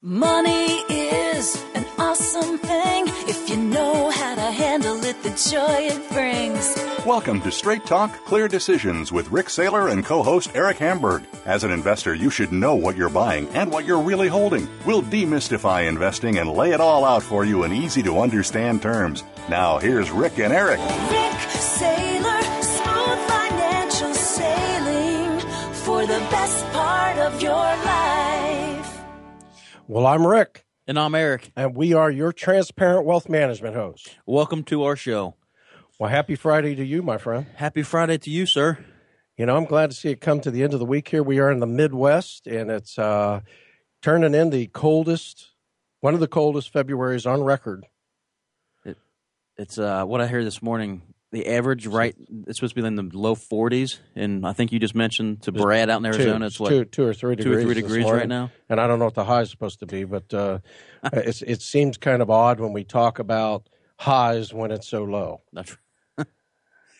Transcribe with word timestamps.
Money 0.00 0.76
is 0.88 1.60
an 1.74 1.84
awesome 1.98 2.56
thing 2.58 3.08
if 3.26 3.50
you 3.50 3.56
know 3.56 4.12
how 4.12 4.36
to 4.36 4.40
handle 4.42 5.04
it, 5.04 5.20
the 5.24 5.30
joy 5.30 5.88
it 5.90 6.10
brings. 6.12 7.04
Welcome 7.04 7.40
to 7.40 7.50
Straight 7.50 7.84
Talk 7.84 8.12
Clear 8.24 8.46
Decisions 8.46 9.10
with 9.10 9.28
Rik 9.32 9.46
Saylor 9.46 9.90
and 9.90 10.06
co 10.06 10.22
host 10.22 10.52
Eric 10.54 10.76
Hamburg. 10.78 11.24
As 11.46 11.64
an 11.64 11.72
investor, 11.72 12.14
you 12.14 12.30
should 12.30 12.52
know 12.52 12.76
what 12.76 12.96
you're 12.96 13.08
buying 13.08 13.48
and 13.48 13.72
what 13.72 13.84
you're 13.84 14.00
really 14.00 14.28
holding. 14.28 14.68
We'll 14.86 15.02
demystify 15.02 15.88
investing 15.88 16.38
and 16.38 16.48
lay 16.48 16.70
it 16.70 16.80
all 16.80 17.04
out 17.04 17.24
for 17.24 17.44
you 17.44 17.64
in 17.64 17.72
easy 17.72 18.04
to 18.04 18.20
understand 18.20 18.80
terms. 18.80 19.24
Now, 19.48 19.78
here's 19.78 20.12
Rick 20.12 20.38
and 20.38 20.52
Eric. 20.52 20.78
Rik 20.78 21.38
Saylor, 21.58 22.62
smooth 22.62 23.18
financial 23.26 24.14
sailing 24.14 25.40
for 25.72 26.02
the 26.02 26.20
best 26.30 26.64
part 26.66 27.18
of 27.18 27.42
your 27.42 27.52
life. 27.52 28.27
Well, 29.90 30.06
I'm 30.06 30.26
Rick, 30.26 30.66
And 30.86 30.98
I'm 30.98 31.14
Eric. 31.14 31.50
and 31.56 31.74
we 31.74 31.94
are 31.94 32.10
your 32.10 32.30
transparent 32.30 33.06
wealth 33.06 33.26
management 33.26 33.74
hosts. 33.74 34.14
Welcome 34.26 34.62
to 34.64 34.82
our 34.84 34.96
show. 34.96 35.34
Well, 35.98 36.10
happy 36.10 36.34
Friday 36.34 36.74
to 36.74 36.84
you, 36.84 37.02
my 37.02 37.16
friend. 37.16 37.46
Happy 37.54 37.82
Friday 37.82 38.18
to 38.18 38.28
you, 38.30 38.44
sir. 38.44 38.84
You 39.38 39.46
know, 39.46 39.56
I'm 39.56 39.64
glad 39.64 39.88
to 39.88 39.96
see 39.96 40.10
it 40.10 40.20
come 40.20 40.40
to 40.42 40.50
the 40.50 40.62
end 40.62 40.74
of 40.74 40.78
the 40.78 40.84
week 40.84 41.08
here. 41.08 41.22
We 41.22 41.38
are 41.38 41.50
in 41.50 41.60
the 41.60 41.66
Midwest, 41.66 42.46
and 42.46 42.70
it's 42.70 42.98
uh, 42.98 43.40
turning 44.02 44.34
in 44.34 44.50
the 44.50 44.66
coldest, 44.66 45.52
one 46.00 46.12
of 46.12 46.20
the 46.20 46.28
coldest 46.28 46.70
Februarys 46.70 47.26
on 47.26 47.42
record. 47.42 47.86
It's 49.56 49.78
uh, 49.78 50.04
what 50.04 50.20
I 50.20 50.26
hear 50.28 50.44
this 50.44 50.60
morning. 50.62 51.00
The 51.30 51.46
average, 51.46 51.86
right? 51.86 52.14
It's 52.46 52.58
supposed 52.58 52.74
to 52.74 52.80
be 52.80 52.86
in 52.86 52.94
the 52.94 53.10
low 53.12 53.34
40s, 53.34 53.98
and 54.16 54.46
I 54.46 54.54
think 54.54 54.72
you 54.72 54.78
just 54.78 54.94
mentioned 54.94 55.42
to 55.42 55.52
Brad 55.52 55.90
out 55.90 55.98
in 55.98 56.06
Arizona, 56.06 56.38
two, 56.38 56.44
it's 56.46 56.60
what 56.60 56.68
two, 56.70 56.84
two 56.86 57.04
or 57.04 57.12
three 57.12 57.36
two 57.36 57.52
or 57.52 57.56
degrees, 57.56 57.64
three 57.64 57.74
degrees 57.74 58.04
morning. 58.04 58.20
right 58.20 58.28
now? 58.28 58.50
And 58.70 58.80
I 58.80 58.86
don't 58.86 58.98
know 58.98 59.04
what 59.04 59.14
the 59.14 59.24
high 59.24 59.42
is 59.42 59.50
supposed 59.50 59.80
to 59.80 59.86
be, 59.86 60.04
but 60.04 60.32
uh, 60.34 60.60
it's, 61.12 61.42
it 61.42 61.60
seems 61.60 61.98
kind 61.98 62.22
of 62.22 62.30
odd 62.30 62.60
when 62.60 62.72
we 62.72 62.82
talk 62.82 63.18
about 63.18 63.68
highs 63.98 64.54
when 64.54 64.70
it's 64.70 64.88
so 64.88 65.04
low. 65.04 65.42
That's 65.52 65.76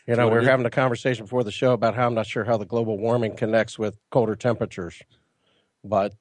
You 0.06 0.16
know, 0.16 0.28
we 0.28 0.34
were 0.34 0.42
having 0.42 0.66
a 0.66 0.70
conversation 0.70 1.24
before 1.24 1.44
the 1.44 1.52
show 1.52 1.72
about 1.72 1.94
how 1.94 2.06
I'm 2.06 2.14
not 2.14 2.26
sure 2.26 2.44
how 2.44 2.56
the 2.56 2.64
global 2.64 2.98
warming 2.98 3.36
connects 3.36 3.78
with 3.78 3.98
colder 4.10 4.36
temperatures, 4.36 5.02
but 5.84 6.14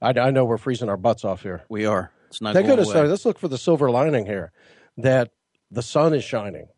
I, 0.00 0.10
I 0.10 0.30
know 0.30 0.44
we're 0.44 0.58
freezing 0.58 0.88
our 0.88 0.96
butts 0.96 1.24
off 1.24 1.42
here. 1.42 1.62
we 1.68 1.86
are. 1.86 2.12
It's 2.28 2.40
not 2.40 2.54
going 2.54 2.66
goodness, 2.66 2.90
away. 2.90 3.00
uh, 3.00 3.04
let's 3.04 3.26
look 3.26 3.38
for 3.38 3.48
the 3.48 3.58
silver 3.58 3.90
lining 3.90 4.24
here, 4.24 4.52
that 4.96 5.32
the 5.70 5.82
sun 5.82 6.14
is 6.14 6.24
shining, 6.24 6.68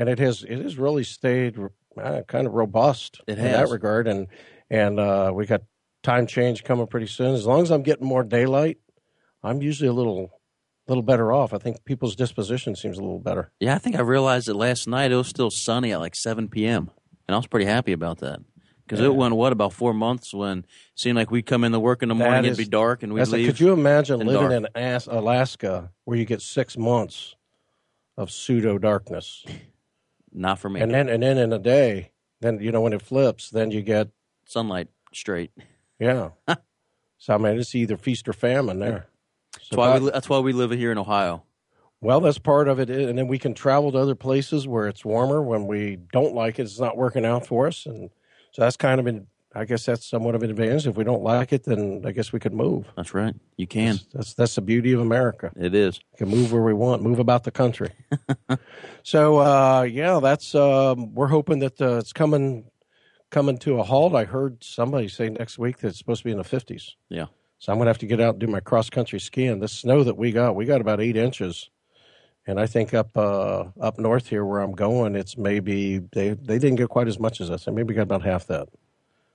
and 0.00 0.08
it 0.08 0.18
has 0.18 0.42
it 0.42 0.58
has 0.60 0.78
really 0.78 1.04
stayed 1.04 1.56
uh, 2.00 2.22
kind 2.26 2.46
of 2.46 2.54
robust 2.54 3.20
in 3.28 3.36
that 3.38 3.68
regard, 3.68 4.08
and 4.08 4.26
and 4.70 4.98
uh, 4.98 5.30
we 5.32 5.46
got 5.46 5.62
time 6.02 6.26
change 6.26 6.64
coming 6.64 6.86
pretty 6.86 7.06
soon. 7.06 7.34
As 7.34 7.46
long 7.46 7.62
as 7.62 7.70
I'm 7.70 7.82
getting 7.82 8.06
more 8.06 8.24
daylight, 8.24 8.78
I'm 9.42 9.60
usually 9.62 9.88
a 9.88 9.92
little 9.92 10.30
little 10.88 11.02
better 11.02 11.32
off. 11.32 11.52
I 11.52 11.58
think 11.58 11.84
people's 11.84 12.16
disposition 12.16 12.74
seems 12.74 12.96
a 12.96 13.02
little 13.02 13.20
better. 13.20 13.52
Yeah, 13.60 13.74
I 13.74 13.78
think 13.78 13.94
I 13.94 14.00
realized 14.00 14.48
that 14.48 14.56
last 14.56 14.88
night 14.88 15.12
it 15.12 15.16
was 15.16 15.28
still 15.28 15.50
sunny 15.50 15.92
at 15.92 16.00
like 16.00 16.16
7 16.16 16.48
p.m., 16.48 16.90
and 17.28 17.34
I 17.34 17.38
was 17.38 17.46
pretty 17.46 17.66
happy 17.66 17.92
about 17.92 18.18
that. 18.18 18.40
Because 18.84 19.04
it 19.04 19.14
went, 19.14 19.36
what, 19.36 19.52
about 19.52 19.72
four 19.72 19.94
months 19.94 20.34
when 20.34 20.58
it 20.58 20.64
seemed 20.96 21.14
like 21.14 21.30
we'd 21.30 21.46
come 21.46 21.62
in 21.62 21.70
to 21.70 21.78
work 21.78 22.02
in 22.02 22.08
the 22.08 22.14
morning, 22.16 22.42
That 22.42 22.46
it'd 22.46 22.58
be 22.58 22.64
dark, 22.64 23.04
and 23.04 23.14
like, 23.14 23.28
leave. 23.28 23.46
could 23.46 23.60
you 23.60 23.72
imagine 23.72 24.18
living 24.18 24.62
dark. 24.62 24.72
in 24.74 25.14
Alaska 25.14 25.92
where 26.06 26.18
you 26.18 26.24
get 26.24 26.42
six 26.42 26.76
months 26.76 27.36
of 28.16 28.32
pseudo 28.32 28.78
darkness, 28.78 29.44
Not 30.32 30.58
for 30.58 30.68
me. 30.68 30.80
and 30.80 30.92
then 30.92 31.08
and 31.08 31.22
then 31.22 31.38
in 31.38 31.52
a 31.52 31.58
day, 31.58 32.12
then 32.40 32.60
you 32.60 32.72
know 32.72 32.80
when 32.80 32.92
it 32.92 33.02
flips, 33.02 33.50
then 33.50 33.70
you 33.70 33.82
get 33.82 34.08
Sunlight 34.44 34.88
straight. 35.12 35.50
yeah. 35.98 36.30
so 37.18 37.34
I 37.34 37.38
mean, 37.38 37.58
it's 37.58 37.74
either 37.74 37.96
feast 37.96 38.28
or 38.28 38.32
famine 38.32 38.78
there. 38.78 39.06
That's 39.52 39.76
why, 39.76 39.98
we, 39.98 40.10
that's 40.10 40.28
why 40.28 40.38
we 40.38 40.52
live 40.52 40.70
here 40.70 40.92
in 40.92 40.98
Ohio. 40.98 41.42
well, 42.00 42.20
that's 42.20 42.38
part 42.38 42.68
of 42.68 42.78
it, 42.78 42.88
eh, 42.88 43.08
and 43.08 43.18
then 43.18 43.26
we 43.26 43.38
can 43.38 43.54
travel 43.54 43.90
to 43.92 43.98
other 43.98 44.14
places 44.14 44.66
where 44.66 44.86
it's 44.86 45.04
warmer 45.04 45.42
when 45.42 45.66
we 45.66 45.98
don't 46.12 46.34
like 46.34 46.58
it. 46.58 46.62
It's 46.62 46.78
not 46.78 46.96
working 46.96 47.24
out 47.24 47.46
for 47.46 47.66
us, 47.66 47.86
and 47.86 48.10
so 48.52 48.62
that's 48.62 48.76
kind 48.76 49.00
of 49.00 49.06
an. 49.06 49.26
I 49.54 49.64
guess 49.64 49.84
that's 49.84 50.06
somewhat 50.06 50.36
of 50.36 50.42
an 50.44 50.50
advantage. 50.50 50.86
If 50.86 50.96
we 50.96 51.02
don't 51.02 51.24
like 51.24 51.52
it, 51.52 51.64
then 51.64 52.02
I 52.06 52.12
guess 52.12 52.32
we 52.32 52.38
could 52.38 52.54
move. 52.54 52.86
That's 52.96 53.12
right. 53.12 53.34
You 53.56 53.66
can. 53.66 53.98
That's 54.12 54.34
that's 54.34 54.54
the 54.54 54.60
beauty 54.60 54.92
of 54.92 55.00
America. 55.00 55.50
It 55.56 55.74
is. 55.74 55.98
We 56.12 56.18
can 56.18 56.28
move 56.28 56.52
where 56.52 56.62
we 56.62 56.72
want, 56.72 57.02
move 57.02 57.18
about 57.18 57.42
the 57.42 57.50
country. 57.50 57.90
so 59.02 59.38
uh, 59.38 59.82
yeah, 59.82 60.20
that's 60.20 60.54
um, 60.54 61.14
we're 61.14 61.26
hoping 61.26 61.58
that 61.60 61.80
uh, 61.80 61.96
it's 61.96 62.12
coming 62.12 62.70
coming 63.30 63.58
to 63.58 63.80
a 63.80 63.82
halt. 63.82 64.14
I 64.14 64.24
heard 64.24 64.62
somebody 64.62 65.08
say 65.08 65.28
next 65.30 65.58
week 65.58 65.78
that 65.78 65.88
it's 65.88 65.98
supposed 65.98 66.20
to 66.20 66.26
be 66.26 66.32
in 66.32 66.38
the 66.38 66.44
fifties. 66.44 66.94
Yeah. 67.08 67.26
So 67.58 67.72
I'm 67.72 67.78
gonna 67.78 67.90
have 67.90 67.98
to 67.98 68.06
get 68.06 68.20
out 68.20 68.34
and 68.34 68.40
do 68.40 68.46
my 68.46 68.60
cross 68.60 68.88
country 68.88 69.18
skiing. 69.18 69.58
The 69.58 69.68
snow 69.68 70.04
that 70.04 70.16
we 70.16 70.30
got, 70.30 70.54
we 70.54 70.64
got 70.64 70.80
about 70.80 71.00
eight 71.00 71.16
inches, 71.16 71.70
and 72.46 72.60
I 72.60 72.66
think 72.66 72.94
up 72.94 73.16
uh, 73.16 73.64
up 73.80 73.98
north 73.98 74.28
here 74.28 74.44
where 74.44 74.60
I'm 74.60 74.72
going, 74.72 75.16
it's 75.16 75.36
maybe 75.36 75.98
they 75.98 76.30
they 76.30 76.60
didn't 76.60 76.76
get 76.76 76.88
quite 76.88 77.08
as 77.08 77.18
much 77.18 77.40
as 77.40 77.50
us. 77.50 77.66
I 77.66 77.72
maybe 77.72 77.94
got 77.94 78.02
about 78.02 78.22
half 78.22 78.46
that. 78.46 78.68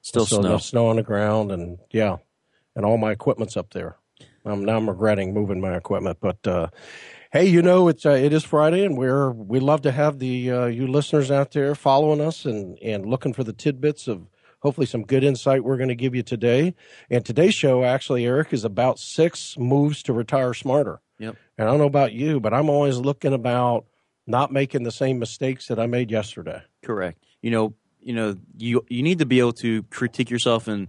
Still 0.06 0.28
so 0.28 0.42
snow. 0.42 0.50
enough 0.50 0.62
snow 0.62 0.88
on 0.88 0.98
the 0.98 1.04
ground, 1.04 1.52
and 1.52 1.80
yeah, 1.90 2.18
and 2.76 2.86
all 2.86 3.00
my 3.00 3.12
equipment's 3.12 3.58
up 3.58 3.72
there. 3.72 3.96
Um, 4.46 4.64
now 4.64 4.78
I'm 4.78 4.88
regretting 4.88 5.34
moving 5.34 5.60
my 5.60 5.76
equipment, 5.76 6.20
but 6.22 6.46
uh, 6.46 6.68
hey, 7.32 7.46
you 7.46 7.64
know 7.64 7.88
it's 7.88 8.06
uh, 8.06 8.12
it 8.12 8.32
is 8.32 8.44
Friday, 8.44 8.86
and 8.86 9.00
we're 9.00 9.32
we 9.32 9.60
love 9.60 9.82
to 9.82 9.92
have 9.92 10.20
the 10.20 10.52
uh, 10.52 10.66
you 10.68 10.86
listeners 10.86 11.32
out 11.32 11.54
there 11.54 11.74
following 11.74 12.22
us 12.22 12.46
and 12.46 12.78
and 12.84 13.08
looking 13.08 13.34
for 13.34 13.44
the 13.44 13.52
tidbits 13.52 14.08
of 14.08 14.28
hopefully 14.60 14.86
some 14.86 15.02
good 15.02 15.24
insight 15.24 15.64
we're 15.64 15.76
going 15.76 15.90
to 15.90 15.96
give 15.96 16.14
you 16.14 16.22
today. 16.22 16.76
And 17.10 17.26
today's 17.26 17.56
show, 17.56 17.84
actually, 17.84 18.28
Eric, 18.28 18.54
is 18.54 18.64
about 18.64 19.00
six 19.00 19.58
moves 19.58 20.04
to 20.04 20.14
retire 20.14 20.54
smarter. 20.54 21.02
Yep. 21.18 21.36
And 21.58 21.68
I 21.68 21.72
don't 21.72 21.80
know 21.80 21.86
about 21.86 22.14
you, 22.14 22.40
but 22.40 22.54
I'm 22.54 22.70
always 22.70 22.98
looking 22.98 23.34
about 23.34 23.86
not 24.28 24.52
making 24.52 24.84
the 24.84 24.92
same 24.92 25.18
mistakes 25.18 25.66
that 25.70 25.80
I 25.80 25.88
made 25.88 26.12
yesterday. 26.12 26.62
Correct. 26.84 27.24
You 27.42 27.50
know, 27.50 27.74
you 28.06 28.14
know, 28.14 28.38
you 28.56 28.86
you 28.88 29.02
need 29.02 29.20
to 29.20 29.26
be 29.26 29.40
able 29.40 29.54
to 29.54 29.82
critique 29.84 30.30
yourself 30.30 30.68
and 30.68 30.88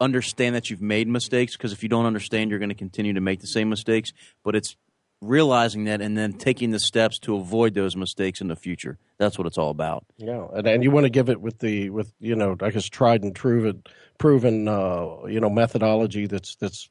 understand 0.00 0.54
that 0.56 0.70
you've 0.70 0.80
made 0.82 1.06
mistakes 1.06 1.56
because 1.56 1.72
if 1.72 1.82
you 1.82 1.88
don't 1.88 2.06
understand, 2.06 2.50
you're 2.50 2.58
going 2.58 2.70
to 2.70 2.74
continue 2.74 3.12
to 3.12 3.20
make 3.20 3.40
the 3.40 3.46
same 3.46 3.68
mistakes. 3.68 4.12
But 4.42 4.56
it's 4.56 4.74
realizing 5.20 5.84
that 5.84 6.00
and 6.00 6.16
then 6.16 6.32
taking 6.32 6.70
the 6.70 6.78
steps 6.80 7.18
to 7.18 7.36
avoid 7.36 7.74
those 7.74 7.94
mistakes 7.96 8.40
in 8.40 8.48
the 8.48 8.56
future. 8.56 8.98
That's 9.18 9.38
what 9.38 9.46
it's 9.46 9.58
all 9.58 9.70
about. 9.70 10.04
Yeah, 10.18 10.46
and, 10.54 10.66
and 10.66 10.82
you 10.82 10.90
want 10.90 11.04
to 11.04 11.10
give 11.10 11.28
it 11.28 11.40
with 11.42 11.58
the 11.58 11.90
with 11.90 12.12
you 12.20 12.34
know 12.34 12.56
I 12.62 12.70
guess 12.70 12.86
tried 12.88 13.22
and 13.22 13.34
proven 13.34 13.82
proven 14.18 14.66
uh, 14.66 15.24
you 15.28 15.40
know 15.40 15.50
methodology 15.50 16.26
that's 16.26 16.56
that's 16.56 16.88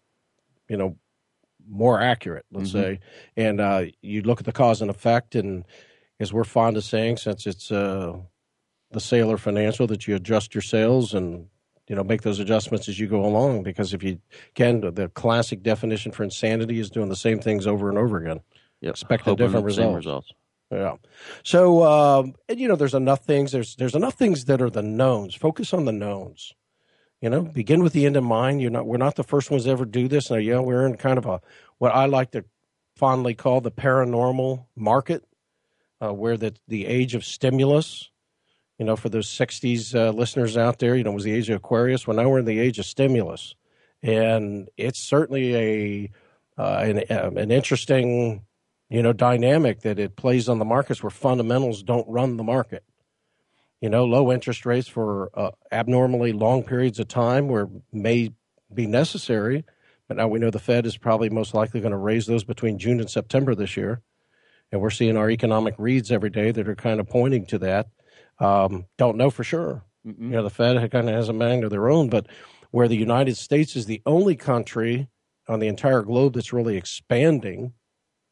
you 0.70 0.78
know 0.78 0.96
more 1.68 2.00
accurate. 2.00 2.46
Let's 2.52 2.70
Mhm. 2.70 2.74
say, 2.74 3.00
and 3.36 3.60
uh, 3.60 3.86
you 4.04 4.22
look 4.22 4.40
at 4.40 4.46
the 4.46 4.52
cause 4.52 4.84
and 4.84 4.92
effect, 4.92 5.34
and 5.34 5.66
as 6.20 6.32
we're 6.32 6.44
fond 6.44 6.78
of 6.78 6.84
saying, 6.84 7.18
since 7.18 7.48
it's 7.48 7.72
uh, 7.72 8.18
the 8.92 9.00
Saylor 9.00 9.40
financial, 9.40 9.88
that 9.88 10.08
you 10.08 10.16
adjust 10.16 10.54
your 10.54 10.62
sales 10.62 11.14
and 11.14 11.48
you 11.88 11.96
know 11.96 12.04
make 12.04 12.22
those 12.22 12.40
adjustments 12.40 12.88
as 12.90 13.00
you 13.00 13.08
go 13.08 13.26
along. 13.26 13.64
Because 13.64 13.94
if 13.94 14.04
you 14.04 14.20
can, 14.54 14.82
the 14.82 15.10
classic 15.10 15.64
definition 15.64 16.12
for 16.12 16.24
insanity 16.24 16.80
is 16.80 16.90
doing 16.90 17.10
the 17.10 17.16
same 17.16 17.40
things 17.40 17.68
over 17.68 17.90
and 17.90 17.98
over 17.98 18.18
again. 18.18 18.42
Yep. 18.82 18.92
Expect 18.92 19.28
a 19.28 19.36
different 19.36 19.66
results. 19.66 19.96
results. 19.96 20.34
Yeah. 20.72 20.96
So, 21.44 21.84
um, 21.84 22.36
and 22.50 22.60
you 22.60 22.68
know, 22.68 22.76
there's 22.76 22.94
enough 22.94 23.24
things. 23.26 23.52
There's 23.52 23.76
there's 23.76 23.96
enough 23.96 24.16
things 24.16 24.46
that 24.46 24.62
are 24.62 24.70
the 24.70 24.82
knowns. 24.82 25.36
Focus 25.36 25.74
on 25.74 25.86
the 25.86 25.92
knowns. 25.92 26.54
You 27.22 27.30
know, 27.30 27.42
begin 27.42 27.82
with 27.82 27.94
the 27.94 28.06
end 28.06 28.18
in 28.18 28.24
mind. 28.24 28.62
You're 28.62 28.72
not. 28.72 28.86
We're 28.86 28.98
not 28.98 29.16
the 29.16 29.24
first 29.24 29.50
ones 29.50 29.64
to 29.64 29.70
ever 29.70 29.86
do 29.86 30.08
this. 30.08 30.30
Now, 30.30 30.38
yeah, 30.38 30.60
we're 30.60 30.86
in 30.86 30.98
kind 30.98 31.18
of 31.18 31.26
a 31.26 31.42
what 31.78 31.94
I 31.94 32.06
like 32.06 32.32
to 32.32 32.46
fondly 32.96 33.34
call 33.34 33.62
the 33.62 33.72
paranormal 33.72 34.66
market, 34.76 35.24
uh, 36.02 36.14
where 36.14 36.38
the 36.38 36.56
the 36.68 36.86
age 36.86 37.16
of 37.16 37.24
stimulus. 37.24 38.10
You 38.78 38.86
know, 38.86 38.96
for 38.96 39.10
those 39.10 39.28
'60s 39.28 39.96
uh, 39.96 40.12
listeners 40.12 40.58
out 40.58 40.80
there, 40.80 40.96
you 40.96 41.04
know, 41.04 41.12
was 41.12 41.24
the 41.24 41.34
age 41.34 41.50
of 41.50 41.58
Aquarius. 41.58 42.06
Well, 42.06 42.18
now 42.18 42.30
we're 42.30 42.40
in 42.40 42.46
the 42.46 42.60
age 42.60 42.80
of 42.80 42.86
stimulus, 42.86 43.56
and 44.04 44.70
it's 44.78 45.00
certainly 45.00 45.56
a 45.56 46.12
uh, 46.58 46.78
an, 46.80 47.04
um, 47.10 47.38
an 47.38 47.52
interesting 47.52 48.46
you 48.90 49.02
know, 49.02 49.14
dynamic 49.14 49.82
that 49.82 50.00
it 50.00 50.16
plays 50.16 50.48
on 50.48 50.60
the 50.60 50.66
markets 50.66 51.02
where 51.02 51.10
fundamentals 51.10 51.84
don't 51.84 52.08
run 52.08 52.38
the 52.38 52.44
market. 52.44 52.84
You 53.82 53.90
know, 53.90 54.06
low 54.06 54.32
interest 54.32 54.66
rates 54.66 54.88
for 54.88 55.30
uh, 55.34 55.52
abnormally 55.72 56.34
long 56.34 56.64
periods 56.64 57.00
of 57.00 57.08
time 57.08 57.48
where 57.48 57.68
may 57.92 58.32
be 58.74 58.88
necessary 58.88 59.66
But 60.08 60.18
now 60.18 60.28
we 60.28 60.40
know 60.40 60.50
the 60.50 60.60
Fed 60.60 60.86
is 60.86 60.98
probably 60.98 61.30
most 61.30 61.54
likely 61.54 61.82
going 61.82 61.92
to 61.92 61.98
raise 61.98 62.26
those 62.26 62.44
between 62.44 62.78
June 62.78 63.00
and 63.00 63.10
September 63.10 63.56
this 63.56 63.76
year. 63.76 64.02
And 64.72 64.82
we're 64.82 64.92
seeing 64.92 65.18
our 65.18 65.30
economic 65.30 65.76
reads 65.78 66.12
every 66.12 66.30
day 66.30 66.52
that 66.52 66.68
are 66.68 66.76
kind 66.76 67.00
of 67.00 67.08
pointing 67.08 67.46
to 67.48 67.58
that. 67.60 67.88
Um, 68.40 68.86
don't 68.98 69.18
know 69.18 69.30
for 69.30 69.44
sure. 69.44 69.84
Mm-mm. 70.06 70.20
You 70.20 70.30
know, 70.30 70.44
the 70.44 70.50
Fed 70.50 70.92
kind 70.92 71.10
of 71.10 71.16
has 71.16 71.30
a 71.30 71.34
mind 71.34 71.64
of 71.64 71.72
their 71.72 71.90
own, 71.90 72.10
but 72.10 72.28
where 72.72 72.88
the 72.88 72.98
United 72.98 73.38
States 73.38 73.76
is 73.76 73.86
the 73.86 74.02
only 74.06 74.36
country 74.36 75.08
on 75.48 75.60
the 75.60 75.68
entire 75.68 76.02
globe 76.02 76.34
that's 76.34 76.54
really 76.54 76.78
expanding 76.78 77.74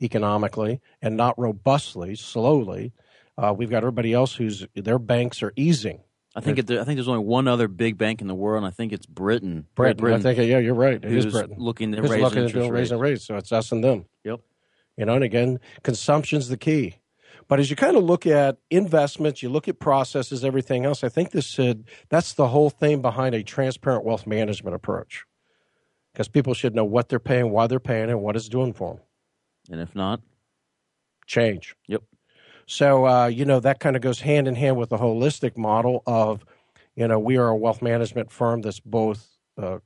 economically 0.01 0.81
and 1.01 1.15
not 1.15 1.37
robustly, 1.39 2.15
slowly. 2.15 2.91
Uh, 3.37 3.53
we've 3.55 3.69
got 3.69 3.77
everybody 3.77 4.13
else 4.13 4.35
whose 4.35 4.65
their 4.75 4.99
banks 4.99 5.41
are 5.41 5.53
easing. 5.55 6.01
I 6.35 6.41
think 6.41 6.57
it, 6.57 6.69
I 6.71 6.83
think 6.83 6.97
there's 6.97 7.07
only 7.07 7.23
one 7.23 7.47
other 7.47 7.67
big 7.67 7.97
bank 7.97 8.19
in 8.19 8.27
the 8.27 8.33
world, 8.33 8.63
and 8.63 8.65
I 8.65 8.71
think 8.71 8.91
it's 8.91 9.05
Britain. 9.05 9.67
Britain. 9.75 9.97
Britain. 9.97 10.19
I 10.19 10.23
think 10.23 10.49
yeah, 10.49 10.57
you're 10.57 10.73
right. 10.73 10.95
It 10.95 11.05
is 11.05 11.27
Britain 11.27 11.55
looking 11.59 11.91
to 11.91 12.01
raise 12.01 12.21
looking 12.21 12.43
interest 12.43 12.55
rates. 12.55 12.71
raising 12.71 12.99
rates. 12.99 13.25
So 13.25 13.37
it's 13.37 13.51
us 13.51 13.71
and 13.71 13.83
them. 13.83 14.05
Yep. 14.23 14.39
You 14.97 15.05
know, 15.05 15.13
and 15.13 15.23
again, 15.23 15.59
consumption's 15.83 16.49
the 16.49 16.57
key. 16.57 16.95
But 17.53 17.59
as 17.59 17.69
you 17.69 17.75
kind 17.75 17.95
of 17.95 18.03
look 18.03 18.25
at 18.25 18.57
investments, 18.71 19.43
you 19.43 19.49
look 19.49 19.67
at 19.67 19.77
processes, 19.77 20.43
everything 20.43 20.85
else. 20.85 21.03
I 21.03 21.09
think 21.09 21.29
this 21.29 21.45
should 21.45 21.83
that's 22.09 22.33
the 22.33 22.47
whole 22.47 22.71
thing 22.71 23.03
behind 23.03 23.35
a 23.35 23.43
transparent 23.43 24.03
wealth 24.03 24.25
management 24.25 24.75
approach, 24.75 25.25
because 26.11 26.27
people 26.27 26.55
should 26.55 26.73
know 26.73 26.83
what 26.83 27.09
they're 27.09 27.19
paying, 27.19 27.51
why 27.51 27.67
they're 27.67 27.79
paying, 27.79 28.09
and 28.09 28.23
what 28.23 28.35
it's 28.35 28.49
doing 28.49 28.73
for 28.73 28.95
them. 28.95 29.03
And 29.69 29.79
if 29.79 29.93
not, 29.93 30.21
change. 31.27 31.75
Yep. 31.87 32.01
So 32.65 33.05
uh, 33.05 33.27
you 33.27 33.45
know 33.45 33.59
that 33.59 33.79
kind 33.79 33.95
of 33.95 34.01
goes 34.01 34.21
hand 34.21 34.47
in 34.47 34.55
hand 34.55 34.77
with 34.77 34.89
the 34.89 34.97
holistic 34.97 35.55
model 35.55 36.01
of, 36.07 36.43
you 36.95 37.07
know, 37.07 37.19
we 37.19 37.37
are 37.37 37.49
a 37.49 37.55
wealth 37.55 37.83
management 37.83 38.31
firm 38.31 38.63
that's 38.63 38.79
both 38.79 39.27
uh, 39.61 39.77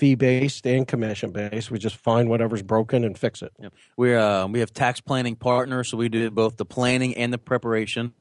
fee 0.00 0.14
based 0.14 0.66
and 0.66 0.88
commission 0.88 1.30
based. 1.30 1.70
We 1.70 1.78
just 1.78 1.96
find 1.96 2.30
whatever's 2.30 2.62
broken 2.62 3.04
and 3.04 3.16
fix 3.16 3.42
it. 3.42 3.52
Yep. 3.60 3.72
We 3.98 4.14
uh, 4.14 4.46
we 4.46 4.60
have 4.60 4.72
tax 4.72 5.00
planning 5.00 5.36
partners, 5.36 5.90
so 5.90 5.98
we 5.98 6.08
do 6.08 6.30
both 6.30 6.56
the 6.56 6.64
planning 6.64 7.14
and 7.16 7.32
the 7.32 7.38
preparation. 7.38 8.14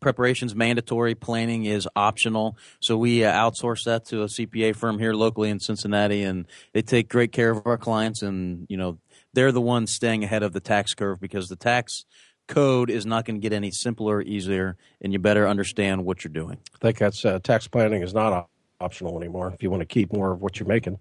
Preparation's 0.00 0.54
mandatory. 0.54 1.14
Planning 1.14 1.66
is 1.66 1.88
optional. 1.94 2.58
So 2.80 2.96
we 2.98 3.24
uh, 3.24 3.32
outsource 3.32 3.84
that 3.84 4.04
to 4.06 4.22
a 4.22 4.26
CPA 4.26 4.74
firm 4.74 4.98
here 4.98 5.14
locally 5.14 5.50
in 5.50 5.60
Cincinnati, 5.60 6.24
and 6.24 6.46
they 6.74 6.82
take 6.82 7.08
great 7.08 7.30
care 7.30 7.50
of 7.50 7.64
our 7.64 7.78
clients. 7.78 8.22
And 8.22 8.66
you 8.68 8.76
know, 8.76 8.98
they're 9.32 9.52
the 9.52 9.60
ones 9.60 9.94
staying 9.94 10.24
ahead 10.24 10.42
of 10.42 10.52
the 10.52 10.60
tax 10.60 10.94
curve 10.94 11.20
because 11.20 11.48
the 11.48 11.56
tax 11.56 12.04
code 12.48 12.90
is 12.90 13.06
not 13.06 13.24
going 13.24 13.36
to 13.36 13.40
get 13.40 13.52
any 13.54 13.70
simpler 13.70 14.16
or 14.16 14.22
easier, 14.22 14.76
and 15.00 15.12
you 15.12 15.20
better 15.20 15.46
understand 15.46 16.04
what 16.04 16.24
you're 16.24 16.32
doing. 16.32 16.58
I 16.74 16.78
think 16.78 16.98
that's 16.98 17.24
uh, 17.24 17.38
tax 17.38 17.68
planning 17.68 18.02
is 18.02 18.12
not 18.12 18.48
optional 18.80 19.16
anymore 19.18 19.52
if 19.52 19.62
you 19.62 19.70
want 19.70 19.80
to 19.80 19.86
keep 19.86 20.12
more 20.12 20.32
of 20.32 20.40
what 20.40 20.58
you're 20.58 20.68
making. 20.68 20.98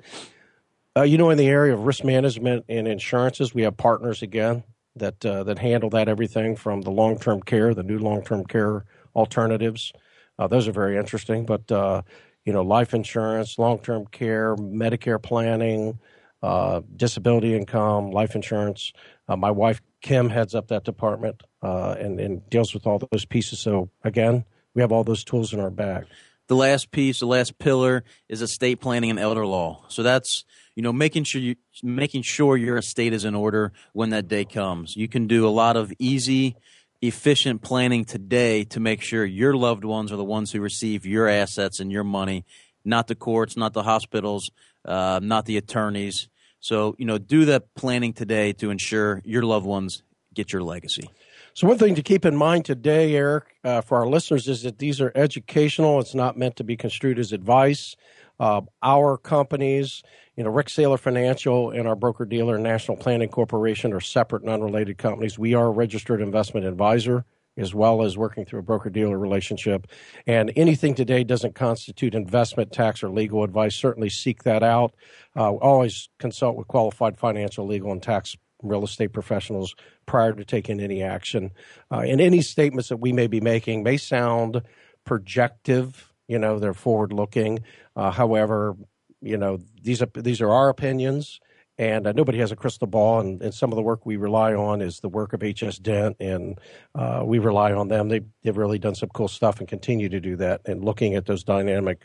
Uh, 0.97 1.03
you 1.03 1.17
know, 1.17 1.29
in 1.29 1.37
the 1.37 1.47
area 1.47 1.73
of 1.73 1.85
risk 1.85 2.03
management 2.03 2.65
and 2.67 2.87
insurances, 2.87 3.53
we 3.53 3.61
have 3.61 3.77
partners 3.77 4.21
again 4.21 4.63
that 4.95 5.23
uh, 5.25 5.43
that 5.43 5.59
handle 5.59 5.89
that 5.89 6.09
everything 6.09 6.55
from 6.55 6.81
the 6.81 6.91
long 6.91 7.17
term 7.17 7.41
care, 7.41 7.73
the 7.73 7.83
new 7.83 7.99
long 7.99 8.23
term 8.23 8.43
care 8.43 8.85
alternatives. 9.15 9.93
Uh, 10.37 10.47
those 10.47 10.67
are 10.67 10.71
very 10.71 10.97
interesting, 10.97 11.45
but 11.45 11.71
uh, 11.71 12.01
you 12.43 12.51
know, 12.51 12.63
life 12.63 12.93
insurance, 12.93 13.57
long 13.57 13.79
term 13.79 14.05
care, 14.07 14.55
Medicare 14.55 15.21
planning, 15.21 15.99
uh, 16.41 16.81
disability 16.95 17.55
income, 17.55 18.11
life 18.11 18.35
insurance. 18.35 18.91
Uh, 19.27 19.35
my 19.35 19.51
wife 19.51 19.81
Kim 20.01 20.29
heads 20.29 20.55
up 20.55 20.67
that 20.69 20.85
department 20.85 21.43
and, 21.61 22.19
and 22.19 22.49
deals 22.49 22.73
with 22.73 22.87
all 22.87 22.99
those 23.11 23.25
pieces. 23.25 23.59
So 23.59 23.89
again, 24.03 24.43
we 24.73 24.81
have 24.81 24.91
all 24.91 25.03
those 25.03 25.23
tools 25.23 25.53
in 25.53 25.59
our 25.59 25.69
bag. 25.69 26.05
The 26.49 26.55
last 26.55 26.91
piece, 26.91 27.21
the 27.21 27.27
last 27.27 27.57
pillar, 27.59 28.03
is 28.27 28.41
estate 28.41 28.81
planning 28.81 29.11
and 29.11 29.19
elder 29.19 29.45
law. 29.45 29.85
So 29.87 30.03
that's 30.03 30.43
you 30.75 30.83
know 30.83 30.91
making 30.91 31.23
sure 31.23 31.39
you 31.39 31.55
making 31.81 32.23
sure 32.23 32.57
your 32.57 32.77
estate 32.77 33.13
is 33.13 33.23
in 33.23 33.35
order 33.35 33.71
when 33.93 34.09
that 34.09 34.27
day 34.27 34.43
comes. 34.43 34.95
You 34.97 35.07
can 35.07 35.27
do 35.27 35.47
a 35.47 35.49
lot 35.49 35.77
of 35.77 35.93
easy 35.97 36.57
efficient 37.01 37.61
planning 37.61 38.03
today 38.03 38.65
to 38.65 38.79
make 38.79 39.01
sure 39.01 39.23
your 39.23 39.55
loved 39.55 39.85
ones 39.85 40.11
are 40.11 40.17
the 40.17 40.23
ones 40.23 40.51
who 40.51 40.59
receive 40.59 41.05
your 41.05 41.27
assets 41.29 41.79
and 41.79 41.91
your 41.91 42.03
money, 42.03 42.45
not 42.83 43.07
the 43.07 43.15
courts, 43.15 43.55
not 43.55 43.73
the 43.73 43.83
hospitals, 43.83 44.51
uh, 44.85 45.19
not 45.23 45.45
the 45.45 45.55
attorneys. 45.55 46.27
So, 46.59 46.95
you 46.97 47.05
know, 47.05 47.17
do 47.17 47.45
that 47.45 47.73
planning 47.73 48.11
today 48.11 48.51
to 48.53 48.69
ensure 48.69 49.21
your 49.23 49.43
loved 49.43 49.65
ones 49.65 50.03
get 50.33 50.51
your 50.51 50.61
legacy. 50.61 51.09
So, 51.53 51.67
one 51.67 51.77
thing 51.77 51.95
to 51.95 52.03
keep 52.03 52.25
in 52.25 52.35
mind 52.35 52.65
today, 52.65 53.15
Eric, 53.15 53.55
uh, 53.63 53.81
for 53.81 53.97
our 53.97 54.07
listeners 54.07 54.47
is 54.47 54.63
that 54.63 54.79
these 54.79 55.01
are 55.01 55.11
educational. 55.15 55.99
It's 55.99 56.15
not 56.15 56.37
meant 56.37 56.55
to 56.57 56.63
be 56.63 56.77
construed 56.77 57.19
as 57.19 57.33
advice. 57.33 57.95
Uh, 58.39 58.61
our 58.81 59.17
companies, 59.17 60.01
you 60.35 60.43
know, 60.43 60.49
Rik 60.49 60.67
Saylor 60.67 60.97
Financial 60.97 61.71
and 61.71 61.87
our 61.87 61.95
broker 61.95 62.23
dealer 62.23 62.57
National 62.57 62.95
Planning 62.95 63.29
Corporation 63.29 63.91
are 63.91 63.99
separate 63.99 64.43
and 64.43 64.51
unrelated 64.51 64.97
companies. 64.97 65.37
We 65.37 65.53
are 65.53 65.67
a 65.67 65.71
registered 65.71 66.21
investment 66.21 66.65
advisor 66.65 67.25
as 67.57 67.75
well 67.75 68.03
as 68.03 68.17
working 68.17 68.45
through 68.45 68.59
a 68.59 68.63
broker 68.63 68.89
dealer 68.89 69.19
relationship. 69.19 69.87
And 70.25 70.51
anything 70.55 70.95
today 70.95 71.25
doesn't 71.25 71.55
constitute 71.55 72.15
investment, 72.15 72.71
tax, 72.71 73.03
or 73.03 73.09
legal 73.09 73.43
advice. 73.43 73.75
Certainly 73.75 74.09
seek 74.09 74.43
that 74.43 74.63
out. 74.63 74.95
Uh, 75.35 75.55
always 75.55 76.07
consult 76.19 76.55
with 76.55 76.67
qualified 76.67 77.17
financial, 77.17 77.65
legal, 77.65 77.91
and 77.91 78.01
tax 78.01 78.37
real 78.61 78.83
estate 78.83 79.13
professionals 79.13 79.75
prior 80.05 80.33
to 80.33 80.43
taking 80.43 80.79
any 80.79 81.01
action. 81.01 81.51
Uh, 81.91 81.99
and 81.99 82.21
any 82.21 82.41
statements 82.41 82.89
that 82.89 82.97
we 82.97 83.13
may 83.13 83.27
be 83.27 83.41
making 83.41 83.83
may 83.83 83.97
sound 83.97 84.61
projective. 85.05 86.11
You 86.27 86.39
know, 86.39 86.59
they're 86.59 86.73
forward 86.73 87.13
looking. 87.13 87.59
Uh, 87.95 88.11
however, 88.11 88.75
you 89.21 89.37
know 89.37 89.59
these 89.81 90.01
are 90.01 90.09
these 90.13 90.41
are 90.41 90.49
our 90.49 90.69
opinions 90.69 91.39
and 91.79 92.05
uh, 92.05 92.11
nobody 92.11 92.37
has 92.39 92.51
a 92.51 92.57
crystal 92.57 92.87
ball. 92.87 93.21
And, 93.21 93.41
and, 93.41 93.53
some 93.53 93.71
of 93.71 93.77
the 93.77 93.81
work 93.81 94.05
we 94.05 94.17
rely 94.17 94.53
on 94.53 94.81
is 94.81 94.99
the 94.99 95.07
work 95.07 95.31
of 95.31 95.41
HS 95.41 95.79
Dent, 95.79 96.17
and 96.19 96.59
uh, 96.93 97.23
we 97.25 97.39
rely 97.39 97.71
on 97.71 97.87
them. 97.87 98.09
They, 98.09 98.21
they've 98.43 98.55
really 98.55 98.77
done 98.77 98.95
some 98.95 99.09
cool 99.09 99.29
stuff 99.29 99.59
and 99.59 99.67
continue 99.67 100.09
to 100.09 100.19
do 100.19 100.35
that. 100.35 100.61
And 100.65 100.83
looking 100.83 101.15
at 101.15 101.25
those 101.25 101.43
dynamic, 101.43 102.01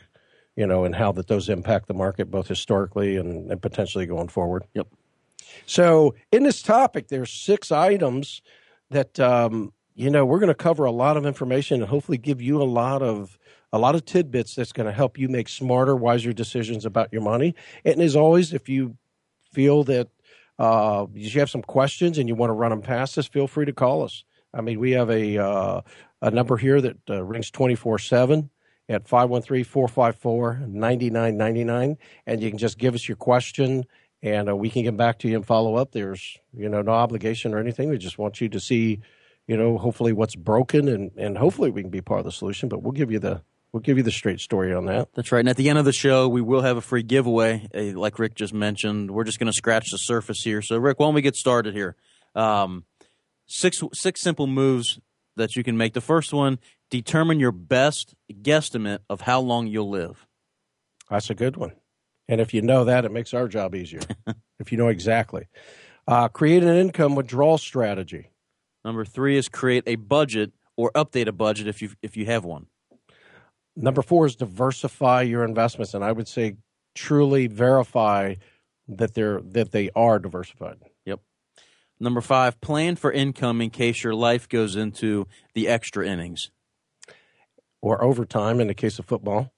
you 0.55 0.65
know, 0.65 0.85
and 0.85 0.95
how 0.95 1.11
that 1.11 1.27
those 1.27 1.49
impact 1.49 1.87
the 1.87 1.93
market 1.93 2.31
both 2.31 2.47
historically 2.47 3.17
and, 3.17 3.51
and 3.51 3.61
potentially 3.61 4.05
going 4.05 4.29
forward. 4.29 4.63
Yep. 4.73 4.87
So 5.65 6.15
in 6.31 6.43
this 6.43 6.61
topic, 6.61 7.07
there's 7.07 7.31
six 7.31 7.71
items 7.71 8.41
that 8.89 9.19
um, 9.19 9.73
you 9.93 10.09
know 10.09 10.25
we're 10.25 10.39
going 10.39 10.47
to 10.47 10.53
cover 10.53 10.85
a 10.85 10.91
lot 10.91 11.17
of 11.17 11.25
information 11.25 11.81
and 11.81 11.89
hopefully 11.89 12.17
give 12.17 12.41
you 12.41 12.61
a 12.61 12.63
lot 12.63 13.01
of 13.01 13.37
a 13.73 13.79
lot 13.79 13.95
of 13.95 14.05
tidbits 14.05 14.55
that's 14.55 14.71
going 14.71 14.85
to 14.85 14.93
help 14.93 15.17
you 15.17 15.27
make 15.27 15.49
smarter, 15.49 15.95
wiser 15.95 16.31
decisions 16.31 16.85
about 16.85 17.11
your 17.11 17.21
money. 17.21 17.55
And 17.83 18.01
as 18.01 18.15
always, 18.15 18.53
if 18.53 18.69
you 18.69 18.95
feel 19.51 19.83
that 19.85 20.07
uh, 20.57 21.07
you 21.13 21.29
have 21.39 21.49
some 21.49 21.61
questions 21.61 22.17
and 22.17 22.29
you 22.29 22.35
want 22.35 22.49
to 22.49 22.53
run 22.53 22.69
them 22.69 22.81
past 22.81 23.17
us, 23.17 23.27
feel 23.27 23.47
free 23.47 23.65
to 23.65 23.73
call 23.73 24.03
us. 24.03 24.23
I 24.53 24.61
mean, 24.61 24.79
we 24.79 24.91
have 24.91 25.09
a 25.09 25.37
uh, 25.37 25.81
a 26.21 26.31
number 26.31 26.57
here 26.57 26.81
that 26.81 26.97
uh, 27.09 27.23
rings 27.23 27.51
twenty 27.51 27.75
four 27.75 27.99
seven 27.99 28.49
at 28.87 29.03
513-454-9999 29.05 31.97
and 32.27 32.41
you 32.41 32.49
can 32.49 32.57
just 32.57 32.77
give 32.77 32.93
us 32.93 33.07
your 33.07 33.17
question 33.17 33.85
and 34.25 34.49
uh, 34.49 34.55
we 34.55 34.69
can 34.69 34.83
get 34.83 34.97
back 34.97 35.19
to 35.19 35.29
you 35.29 35.35
and 35.35 35.45
follow 35.45 35.75
up 35.75 35.91
there's 35.91 36.37
you 36.53 36.67
know 36.67 36.81
no 36.81 36.91
obligation 36.91 37.53
or 37.53 37.59
anything 37.59 37.89
we 37.89 37.97
just 37.97 38.17
want 38.17 38.41
you 38.41 38.49
to 38.49 38.59
see 38.59 38.99
you 39.47 39.55
know 39.55 39.77
hopefully 39.77 40.11
what's 40.11 40.35
broken 40.35 40.89
and 40.89 41.11
and 41.15 41.37
hopefully 41.37 41.69
we 41.69 41.81
can 41.81 41.91
be 41.91 42.01
part 42.01 42.19
of 42.19 42.25
the 42.25 42.31
solution 42.31 42.67
but 42.67 42.81
we'll 42.81 42.91
give 42.91 43.11
you 43.11 43.19
the 43.19 43.41
We'll 43.75 43.81
give 43.81 43.97
you 43.97 44.03
the 44.03 44.11
straight 44.11 44.39
story 44.39 44.73
on 44.73 44.85
that. 44.85 45.09
That's 45.15 45.33
right. 45.33 45.41
And 45.41 45.49
at 45.49 45.57
the 45.57 45.67
end 45.67 45.77
of 45.77 45.83
the 45.83 45.91
show, 45.91 46.29
we 46.29 46.39
will 46.39 46.61
have 46.61 46.77
a 46.77 46.81
free 46.81 47.03
giveaway, 47.03 47.67
uh, 47.75 47.99
like 47.99 48.19
Rick 48.19 48.33
just 48.35 48.53
mentioned. 48.53 49.11
We're 49.11 49.25
just 49.25 49.37
going 49.37 49.51
to 49.51 49.53
scratch 49.53 49.91
the 49.91 49.97
surface 49.97 50.39
here. 50.41 50.61
So, 50.61 50.77
Rick, 50.77 50.97
why 50.97 51.07
don't 51.07 51.13
we 51.13 51.21
get 51.21 51.35
started 51.35 51.73
here? 51.73 51.97
Um, 52.35 52.85
six 53.47 53.81
six 53.91 54.21
simple 54.21 54.47
moves 54.47 54.97
that 55.35 55.57
you 55.57 55.63
can 55.65 55.75
make. 55.75 55.93
The 55.93 55.99
first 55.99 56.31
one: 56.31 56.57
determine 56.89 57.41
your 57.41 57.51
best 57.51 58.15
guesstimate 58.31 58.99
of 59.09 59.19
how 59.19 59.41
long 59.41 59.67
you'll 59.67 59.89
live. 59.89 60.25
That's 61.09 61.29
a 61.29 61.35
good 61.35 61.57
one. 61.57 61.73
And 62.27 62.41
if 62.41 62.53
you 62.53 62.61
know 62.61 62.85
that, 62.85 63.05
it 63.05 63.11
makes 63.11 63.33
our 63.33 63.47
job 63.47 63.75
easier. 63.75 64.01
if 64.59 64.71
you 64.71 64.77
know 64.77 64.87
exactly, 64.87 65.47
uh, 66.07 66.27
create 66.27 66.63
an 66.63 66.75
income 66.75 67.15
withdrawal 67.15 67.57
strategy. 67.57 68.31
Number 68.83 69.05
three 69.05 69.37
is 69.37 69.49
create 69.49 69.83
a 69.87 69.95
budget 69.95 70.51
or 70.77 70.91
update 70.93 71.27
a 71.27 71.31
budget 71.31 71.67
if 71.67 71.81
you 71.81 71.91
if 72.01 72.17
you 72.17 72.25
have 72.25 72.45
one. 72.45 72.67
Number 73.75 74.01
four 74.01 74.25
is 74.25 74.35
diversify 74.35 75.23
your 75.23 75.43
investments, 75.43 75.93
and 75.93 76.03
I 76.03 76.11
would 76.11 76.27
say 76.27 76.57
truly 76.93 77.47
verify 77.47 78.35
that 78.87 79.13
they're 79.13 79.41
that 79.41 79.71
they 79.71 79.89
are 79.95 80.19
diversified. 80.19 80.77
Yep. 81.05 81.19
Number 81.99 82.21
five, 82.21 82.61
plan 82.61 82.95
for 82.95 83.11
income 83.11 83.61
in 83.61 83.69
case 83.69 84.03
your 84.03 84.15
life 84.15 84.47
goes 84.47 84.75
into 84.75 85.27
the 85.53 85.67
extra 85.67 86.07
innings 86.07 86.51
or 87.81 88.03
overtime 88.03 88.59
in 88.59 88.67
the 88.67 88.73
case 88.73 88.99
of 88.99 89.05
football. 89.05 89.51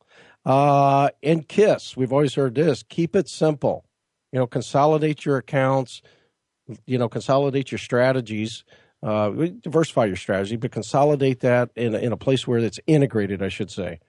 Uh, 0.48 1.10
and 1.22 1.48
KISS, 1.48 1.98
we've 1.98 2.14
always 2.14 2.36
heard 2.36 2.56
this: 2.56 2.84
keep 2.84 3.16
it 3.16 3.28
simple. 3.28 3.86
You 4.32 4.40
know, 4.40 4.48
consolidate 4.48 5.26
your 5.26 5.38
accounts. 5.38 6.02
You 6.86 6.98
know, 6.98 7.08
consolidate 7.08 7.72
your 7.72 7.80
strategies 7.80 8.64
uh, 9.04 9.30
diversify 9.62 10.06
your 10.06 10.16
strategy, 10.16 10.56
but 10.56 10.72
consolidate 10.72 11.42
that 11.42 11.70
in 11.76 11.96
in 11.96 12.12
a 12.12 12.18
place 12.18 12.48
where 12.48 12.60
it's 12.60 12.80
integrated, 12.88 13.44
I 13.44 13.50
should 13.50 13.70
say. 13.70 14.00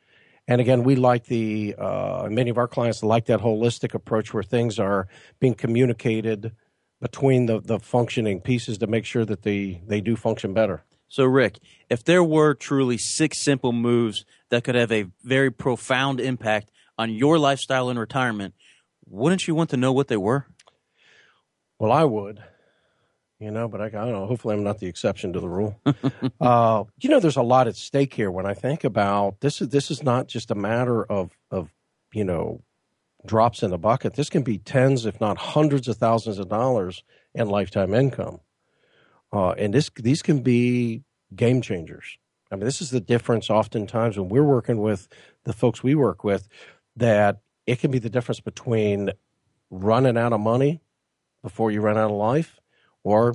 And 0.46 0.60
again, 0.60 0.82
we 0.82 0.96
like 0.96 1.26
the 1.26 1.74
uh, 1.78 2.28
many 2.30 2.48
of 2.48 2.56
our 2.56 2.68
clients 2.68 3.02
like 3.02 3.26
that 3.26 3.40
holistic 3.40 3.94
approach 3.94 4.32
where 4.32 4.42
things 4.42 4.78
are 4.78 5.06
being 5.40 5.54
communicated 5.54 6.52
between 7.00 7.46
the, 7.46 7.60
the 7.60 7.78
functioning 7.78 8.40
pieces 8.40 8.78
to 8.78 8.86
make 8.86 9.04
sure 9.04 9.24
that 9.26 9.42
they, 9.42 9.82
they 9.86 10.00
do 10.00 10.16
function 10.16 10.52
better. 10.54 10.84
So, 11.06 11.24
Rick, 11.24 11.58
if 11.90 12.02
there 12.02 12.24
were 12.24 12.54
truly 12.54 12.96
six 12.96 13.38
simple 13.38 13.72
moves 13.72 14.24
that 14.50 14.64
could 14.64 14.74
have 14.74 14.92
a 14.92 15.06
very 15.22 15.50
profound 15.50 16.20
impact 16.20 16.70
on 16.96 17.10
your 17.10 17.38
lifestyle 17.38 17.90
in 17.90 17.98
retirement, 17.98 18.54
wouldn't 19.06 19.46
you 19.46 19.54
want 19.54 19.70
to 19.70 19.76
know 19.76 19.92
what 19.92 20.08
they 20.08 20.16
were? 20.16 20.46
Well, 21.78 21.92
I 21.92 22.04
would, 22.04 22.42
you 23.38 23.50
know, 23.50 23.68
but 23.68 23.80
I, 23.80 23.86
I 23.86 23.90
don't 23.90 24.12
know. 24.12 24.26
Hopefully, 24.26 24.54
I'm 24.54 24.64
not 24.64 24.80
the 24.80 24.88
exception 24.88 25.32
to 25.32 25.40
the 25.40 25.48
rule. 25.48 25.80
uh, 26.40 26.84
you 27.00 27.08
know, 27.08 27.20
there's 27.20 27.36
a 27.36 27.42
lot 27.42 27.68
at 27.68 27.76
stake 27.76 28.14
here 28.14 28.30
when 28.30 28.46
I 28.46 28.54
think 28.54 28.82
about 28.82 29.40
this. 29.40 29.60
Is 29.60 29.68
this 29.68 29.90
is 29.90 30.02
not 30.02 30.26
just 30.26 30.50
a 30.50 30.56
matter 30.56 31.04
of 31.04 31.30
of 31.50 31.70
you 32.12 32.24
know 32.24 32.62
drops 33.24 33.62
in 33.62 33.70
the 33.70 33.78
bucket. 33.78 34.14
This 34.14 34.30
can 34.30 34.42
be 34.42 34.58
tens, 34.58 35.06
if 35.06 35.20
not 35.20 35.38
hundreds 35.38 35.86
of 35.86 35.96
thousands 35.98 36.38
of 36.38 36.48
dollars 36.48 37.04
in 37.34 37.48
lifetime 37.48 37.94
income. 37.94 38.40
Uh, 39.32 39.50
and 39.50 39.72
this 39.72 39.90
these 39.96 40.22
can 40.22 40.40
be 40.40 41.04
game 41.34 41.62
changers. 41.62 42.18
I 42.50 42.56
mean, 42.56 42.64
this 42.64 42.80
is 42.80 42.90
the 42.90 43.00
difference 43.00 43.50
oftentimes 43.50 44.18
when 44.18 44.28
we're 44.28 44.44
working 44.44 44.78
with 44.78 45.08
the 45.44 45.52
folks 45.52 45.82
we 45.82 45.94
work 45.94 46.24
with 46.24 46.48
that 46.96 47.40
it 47.66 47.78
can 47.78 47.90
be 47.90 47.98
the 47.98 48.10
difference 48.10 48.40
between 48.40 49.10
running 49.70 50.16
out 50.16 50.32
of 50.32 50.40
money 50.40 50.80
before 51.42 51.70
you 51.70 51.80
run 51.80 51.98
out 51.98 52.10
of 52.10 52.16
life 52.16 52.58
or 53.04 53.34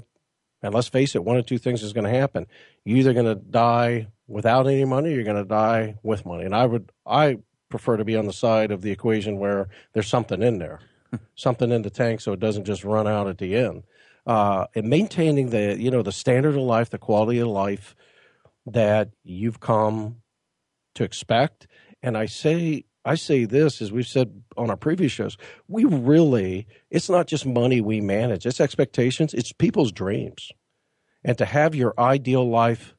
and 0.62 0.74
let's 0.74 0.88
face 0.88 1.14
it, 1.14 1.26
one 1.26 1.36
of 1.36 1.46
two 1.46 1.58
things 1.58 1.84
is 1.84 1.92
going 1.92 2.06
to 2.06 2.20
happen. 2.20 2.48
You're 2.86 3.00
either 3.00 3.14
going 3.14 3.26
to 3.26 3.36
die 3.36 4.08
without 4.28 4.66
any 4.66 4.86
money, 4.86 5.10
or 5.10 5.16
you're 5.16 5.26
going 5.26 5.36
to 5.36 5.44
die 5.44 5.96
with 6.04 6.26
money. 6.26 6.46
And 6.46 6.56
I 6.56 6.66
would, 6.66 6.90
I 7.06 7.40
prefer 7.68 7.98
to 7.98 8.06
be 8.06 8.16
on 8.16 8.28
the 8.28 8.34
side 8.34 8.72
of 8.72 8.82
the 8.82 8.90
equation 8.90 9.40
where 9.40 9.68
there's 9.92 10.08
something 10.08 10.42
in 10.42 10.60
there, 10.60 10.80
something 11.36 11.70
in 11.70 11.82
the 11.82 11.90
tank, 11.90 12.22
so 12.22 12.32
it 12.32 12.40
doesn't 12.40 12.64
just 12.64 12.86
run 12.86 13.10
out 13.10 13.28
at 13.28 13.40
the 13.40 13.58
end 13.58 13.84
uh, 14.26 14.68
and 14.76 14.90
maintaining 14.90 15.50
the 15.50 15.78
you 15.80 15.92
know 15.92 16.02
the 16.02 16.12
standard 16.12 16.56
of 16.56 16.62
life, 16.62 16.90
the 16.90 16.98
quality 16.98 17.40
of 17.40 17.48
life 17.48 17.96
that 18.66 19.10
you've 19.24 19.60
come 19.60 20.18
to 20.96 21.04
expect. 21.04 21.68
And 22.02 22.18
I 22.18 22.26
say 22.26 22.86
I 23.06 23.16
say 23.16 23.44
this 23.46 23.82
as 23.82 23.92
we've 23.92 24.08
said 24.08 24.44
on 24.56 24.70
our 24.70 24.78
previous 24.78 25.12
shows, 25.12 25.38
we 25.68 25.84
really 25.84 26.68
it's 26.90 27.10
not 27.10 27.28
just 27.28 27.46
money 27.46 27.82
we 27.82 28.02
manage, 28.02 28.46
it's 28.46 28.62
expectations, 28.62 29.34
it's 29.34 29.52
people's 29.52 29.92
dreams. 29.92 30.52
And 31.24 31.38
to 31.38 31.46
have 31.46 31.76
your 31.76 31.94
ideal 31.98 32.50
life 32.50 32.96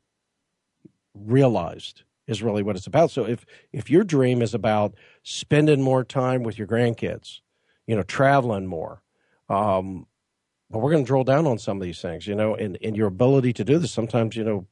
realized 1.14 2.02
is 2.26 2.42
really 2.42 2.62
what 2.62 2.76
it's 2.76 2.86
about. 2.86 3.10
So 3.10 3.26
if 3.26 3.44
if 3.72 3.90
your 3.90 4.04
dream 4.04 4.42
is 4.42 4.54
about 4.54 4.94
spending 5.22 5.82
more 5.82 6.04
time 6.04 6.42
with 6.42 6.58
your 6.58 6.66
grandkids, 6.66 7.40
you 7.86 7.96
know, 7.96 8.02
traveling 8.02 8.66
more, 8.66 9.02
um, 9.48 10.06
but 10.70 10.78
we're 10.78 10.90
going 10.90 11.04
to 11.04 11.06
drill 11.06 11.24
down 11.24 11.46
on 11.46 11.58
some 11.58 11.76
of 11.76 11.82
these 11.82 12.00
things, 12.00 12.26
you 12.26 12.34
know, 12.34 12.54
and, 12.54 12.78
and 12.82 12.96
your 12.96 13.06
ability 13.06 13.52
to 13.54 13.64
do 13.64 13.78
this. 13.78 13.92
Sometimes, 13.92 14.36
you 14.36 14.44
know, 14.44 14.66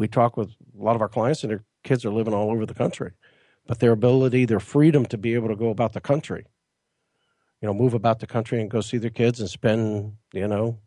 we 0.00 0.08
talk 0.08 0.38
with 0.38 0.48
a 0.48 0.82
lot 0.82 0.96
of 0.96 1.02
our 1.02 1.10
clients 1.10 1.44
and 1.44 1.50
their 1.50 1.62
kids 1.84 2.06
are 2.06 2.10
living 2.10 2.32
all 2.32 2.50
over 2.50 2.64
the 2.64 2.72
country, 2.72 3.12
but 3.66 3.80
their 3.80 3.92
ability, 3.92 4.46
their 4.46 4.58
freedom 4.58 5.04
to 5.04 5.18
be 5.18 5.34
able 5.34 5.48
to 5.48 5.54
go 5.54 5.68
about 5.68 5.92
the 5.92 6.00
country, 6.00 6.46
you 7.60 7.66
know, 7.68 7.74
move 7.74 7.92
about 7.92 8.18
the 8.18 8.26
country 8.26 8.62
and 8.62 8.70
go 8.70 8.80
see 8.80 8.96
their 8.96 9.10
kids 9.10 9.40
and 9.40 9.50
spend, 9.50 10.14
you 10.32 10.48
know, 10.48 10.78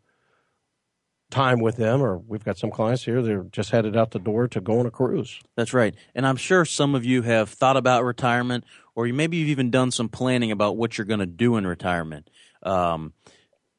time 1.30 1.60
with 1.60 1.76
them. 1.76 2.02
Or 2.02 2.18
we've 2.18 2.42
got 2.42 2.58
some 2.58 2.72
clients 2.72 3.04
here 3.04 3.22
they're 3.22 3.44
just 3.44 3.70
headed 3.70 3.96
out 3.96 4.10
the 4.10 4.18
door 4.18 4.48
to 4.48 4.60
go 4.60 4.80
on 4.80 4.86
a 4.86 4.90
cruise. 4.90 5.40
That's 5.56 5.72
right. 5.72 5.94
And 6.16 6.26
i'm 6.26 6.36
sure 6.36 6.64
some 6.64 6.96
of 6.96 7.04
you 7.04 7.22
have 7.22 7.50
thought 7.50 7.76
about 7.76 8.02
retirement 8.02 8.64
or 8.96 9.06
maybe 9.06 9.36
you've 9.36 9.48
even 9.48 9.70
done 9.70 9.92
some 9.92 10.08
planning 10.08 10.50
about 10.50 10.76
what 10.76 10.98
you're 10.98 11.04
going 11.04 11.20
to 11.20 11.26
do 11.26 11.56
in 11.56 11.68
retirement. 11.68 12.28
Um, 12.64 13.12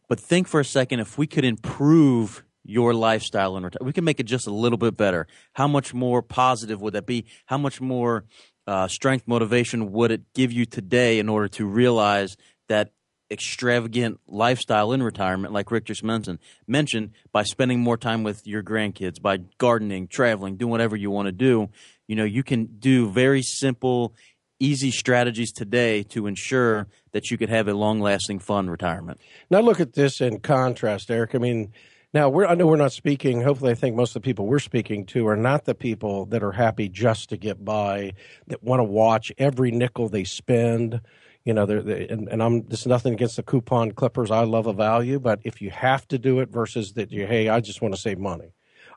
but 0.08 0.18
think 0.18 0.48
for 0.48 0.62
a 0.62 0.66
second 0.66 1.02
if 1.02 1.18
we 1.18 1.28
could 1.28 1.44
improve 1.44 2.46
your 2.66 2.94
lifestyle 2.94 3.56
in 3.58 3.64
retirement. 3.64 3.86
we 3.86 3.94
can 3.94 4.04
make 4.04 4.20
it 4.20 4.26
just 4.26 4.48
a 4.48 4.52
little 4.52 4.78
bit 4.78 4.98
better. 4.98 5.28
How 5.54 5.68
much 5.68 5.94
more 5.94 6.22
positive 6.22 6.82
would 6.82 6.94
that 6.94 7.06
be? 7.06 7.26
How 7.46 7.58
much 7.58 7.80
more 7.80 8.26
uh, 8.68 8.88
strength, 8.88 9.28
motivation 9.28 9.92
would 9.92 10.12
it 10.12 10.34
give 10.34 10.52
you 10.52 10.66
today 10.66 11.20
in 11.20 11.30
order 11.30 11.48
to 11.48 11.66
realize 11.66 12.36
that 12.68 12.92
extravagant 13.32 14.20
lifestyle 14.28 14.92
in 14.92 15.02
retirement, 15.02 15.54
like 15.54 15.72
Rick 15.72 15.86
just 15.86 16.04
mentioned, 16.04 16.40
mentioned 16.68 17.12
by 17.32 17.44
spending 17.44 17.80
more 17.80 17.98
time 17.98 18.24
with 18.24 18.46
your 18.46 18.64
grandkids, 18.64 19.22
by 19.22 19.38
gardening, 19.58 20.08
traveling, 20.08 20.58
doing 20.58 20.72
whatever 20.72 20.96
you 20.96 21.12
want 21.12 21.28
to 21.28 21.32
do. 21.32 21.70
You 22.08 22.16
know, 22.16 22.24
you 22.24 22.44
can 22.44 22.66
do 22.80 23.10
very 23.10 23.42
simple, 23.42 24.14
easy 24.60 24.92
strategies 24.92 25.52
today 25.52 26.04
to 26.04 26.28
ensure 26.28 26.88
that 27.14 27.32
you 27.32 27.38
could 27.38 27.50
have 27.50 27.68
a 27.68 27.74
long 27.74 28.00
lasting 28.00 28.40
fun 28.40 28.70
retirement. 28.70 29.20
Now 29.50 29.60
look 29.60 29.80
at 29.80 29.94
this 29.94 30.22
in 30.22 30.40
contrast, 30.40 31.10
Eric. 31.10 31.34
I 31.34 31.40
mean, 31.40 31.74
now 32.16 32.30
we're 32.30 32.48
I 32.48 32.56
know 32.56 32.66
we're 32.66 32.78
not 32.78 32.94
speaking. 32.94 33.42
Hopefully, 33.42 33.72
I 33.72 33.76
think 33.76 33.96
most 33.96 34.16
of 34.16 34.22
the 34.22 34.26
people 34.26 34.48
we're 34.48 34.60
speaking 34.60 35.06
to 35.08 35.28
are 35.28 35.36
not 35.36 35.66
the 35.66 35.76
people 35.76 36.26
that 36.28 36.42
are 36.44 36.54
happy 36.54 36.88
just 36.88 37.30
to 37.30 37.38
get 37.38 37.64
by, 37.64 38.14
that 38.48 38.64
want 38.64 38.80
to 38.80 38.86
watch 38.86 39.34
every 39.38 39.70
nickel 39.70 40.08
they 40.08 40.24
spend. 40.24 41.02
You 41.44 41.54
know, 41.54 41.66
they're, 41.66 41.84
they, 41.84 42.08
and, 42.08 42.30
and 42.30 42.42
I'm 42.42 42.66
this 42.68 42.80
is 42.80 42.88
nothing 42.88 43.14
against 43.14 43.36
the 43.36 43.44
coupon 43.44 43.92
clippers. 43.92 44.32
I 44.32 44.46
love 44.46 44.66
a 44.66 44.74
value, 44.74 45.20
but 45.20 45.42
if 45.44 45.62
you 45.62 45.70
have 45.72 46.08
to 46.08 46.18
do 46.18 46.40
it 46.40 46.50
versus 46.50 46.94
that 46.94 47.12
you 47.12 47.28
hey, 47.28 47.50
I 47.50 47.60
just 47.60 47.82
want 47.82 47.94
to 47.94 48.00
save 48.00 48.18
money. 48.18 48.54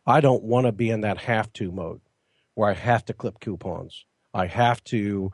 I 0.06 0.20
don't 0.20 0.44
want 0.44 0.66
to 0.66 0.72
be 0.72 0.88
in 0.88 1.00
that 1.00 1.18
have 1.18 1.52
to 1.54 1.72
mode 1.72 2.00
where 2.54 2.70
I 2.70 2.75
have 2.75 3.04
to 3.06 3.12
clip 3.12 3.40
coupons. 3.40 4.06
I 4.32 4.46
have 4.46 4.82
to 4.84 5.32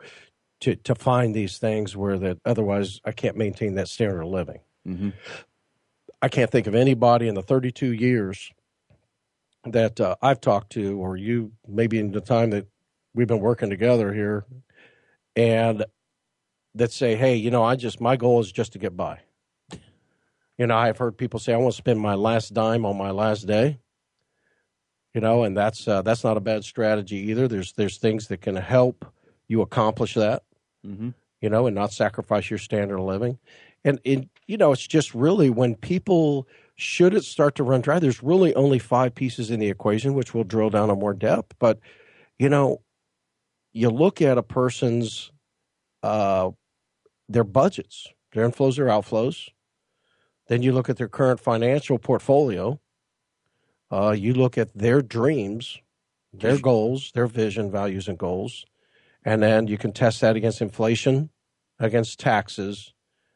to 0.60 0.74
to 0.76 0.94
find 0.94 1.34
these 1.34 1.58
things 1.58 1.94
where 1.94 2.18
that 2.18 2.38
otherwise 2.46 3.02
I 3.04 3.12
can't 3.12 3.36
maintain 3.36 3.74
that 3.74 3.88
standard 3.88 4.22
of 4.22 4.28
living. 4.28 4.60
Mm-hmm. 4.88 5.10
I 6.24 6.28
can't 6.28 6.50
think 6.50 6.66
of 6.66 6.74
anybody 6.74 7.28
in 7.28 7.34
the 7.34 7.42
32 7.42 7.92
years 7.92 8.50
that 9.64 10.00
uh, 10.00 10.16
I've 10.22 10.40
talked 10.40 10.72
to, 10.72 10.98
or 10.98 11.18
you 11.18 11.52
maybe 11.68 11.98
in 11.98 12.12
the 12.12 12.22
time 12.22 12.48
that 12.48 12.66
we've 13.14 13.28
been 13.28 13.40
working 13.40 13.68
together 13.68 14.10
here, 14.10 14.46
and 15.36 15.84
that 16.76 16.92
say, 16.92 17.14
"Hey, 17.14 17.34
you 17.36 17.50
know, 17.50 17.62
I 17.62 17.76
just 17.76 18.00
my 18.00 18.16
goal 18.16 18.40
is 18.40 18.50
just 18.50 18.72
to 18.72 18.78
get 18.78 18.96
by." 18.96 19.18
You 20.56 20.66
know, 20.66 20.74
I've 20.74 20.96
heard 20.96 21.18
people 21.18 21.38
say, 21.38 21.52
"I 21.52 21.58
want 21.58 21.74
to 21.74 21.76
spend 21.76 22.00
my 22.00 22.14
last 22.14 22.54
dime 22.54 22.86
on 22.86 22.96
my 22.96 23.10
last 23.10 23.46
day." 23.46 23.78
You 25.12 25.20
know, 25.20 25.44
and 25.44 25.54
that's 25.54 25.86
uh, 25.86 26.00
that's 26.00 26.24
not 26.24 26.38
a 26.38 26.40
bad 26.40 26.64
strategy 26.64 27.18
either. 27.32 27.48
There's 27.48 27.74
there's 27.74 27.98
things 27.98 28.28
that 28.28 28.40
can 28.40 28.56
help 28.56 29.04
you 29.46 29.60
accomplish 29.60 30.14
that, 30.14 30.42
mm-hmm. 30.86 31.10
you 31.42 31.50
know, 31.50 31.66
and 31.66 31.74
not 31.74 31.92
sacrifice 31.92 32.48
your 32.48 32.58
standard 32.58 32.98
of 32.98 33.04
living. 33.04 33.38
And, 33.84 34.00
and, 34.06 34.30
you 34.46 34.56
know, 34.56 34.72
it's 34.72 34.86
just 34.86 35.14
really 35.14 35.50
when 35.50 35.74
people, 35.74 36.46
should 36.76 37.14
it 37.14 37.24
start 37.24 37.54
to 37.56 37.62
run 37.62 37.80
dry, 37.80 37.98
there's 37.98 38.22
really 38.22 38.54
only 38.54 38.78
five 38.78 39.14
pieces 39.14 39.50
in 39.50 39.60
the 39.60 39.70
equation, 39.70 40.14
which 40.14 40.34
we'll 40.34 40.44
drill 40.44 40.70
down 40.70 40.90
on 40.90 40.98
more 40.98 41.14
depth. 41.14 41.54
But, 41.58 41.78
you 42.38 42.48
know, 42.48 42.82
you 43.72 43.90
look 43.90 44.20
at 44.22 44.38
a 44.38 44.42
person's, 44.42 45.32
uh, 46.02 46.50
their 47.28 47.44
budgets, 47.44 48.08
their 48.32 48.48
inflows, 48.48 48.76
their 48.76 48.86
outflows. 48.86 49.48
Then 50.48 50.62
you 50.62 50.72
look 50.72 50.90
at 50.90 50.96
their 50.96 51.08
current 51.08 51.40
financial 51.40 51.98
portfolio. 51.98 52.80
Uh, 53.90 54.10
you 54.10 54.34
look 54.34 54.58
at 54.58 54.76
their 54.76 55.00
dreams, 55.00 55.78
their 56.32 56.58
goals, 56.58 57.12
their 57.14 57.26
vision, 57.26 57.70
values, 57.70 58.08
and 58.08 58.18
goals. 58.18 58.66
And 59.24 59.42
then 59.42 59.68
you 59.68 59.78
can 59.78 59.92
test 59.92 60.20
that 60.20 60.36
against 60.36 60.60
inflation, 60.60 61.30
against 61.78 62.20
taxes, 62.20 62.93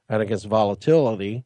and 0.09 0.23
against 0.23 0.47
volatility. 0.47 1.45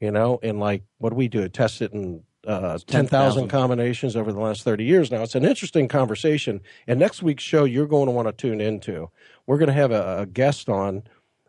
You 0.00 0.10
know, 0.10 0.40
and 0.42 0.58
like, 0.58 0.82
what 0.98 1.10
do 1.10 1.16
we 1.16 1.28
do? 1.28 1.48
Test 1.48 1.80
it 1.80 1.92
in 1.92 2.24
uh, 2.44 2.78
10,000 2.86 3.48
combinations 3.48 4.16
over 4.16 4.32
the 4.32 4.40
last 4.40 4.64
30 4.64 4.82
years. 4.82 5.12
Now, 5.12 5.22
it's 5.22 5.36
an 5.36 5.44
interesting 5.44 5.86
conversation. 5.86 6.60
And 6.88 6.98
next 6.98 7.22
week's 7.22 7.44
show, 7.44 7.62
you're 7.64 7.86
going 7.86 8.06
to 8.06 8.12
want 8.12 8.26
to 8.26 8.32
tune 8.32 8.60
into. 8.60 9.10
We're 9.46 9.58
going 9.58 9.68
to 9.68 9.74
have 9.74 9.92
a, 9.92 10.22
a 10.22 10.26
guest 10.26 10.68
on 10.68 11.04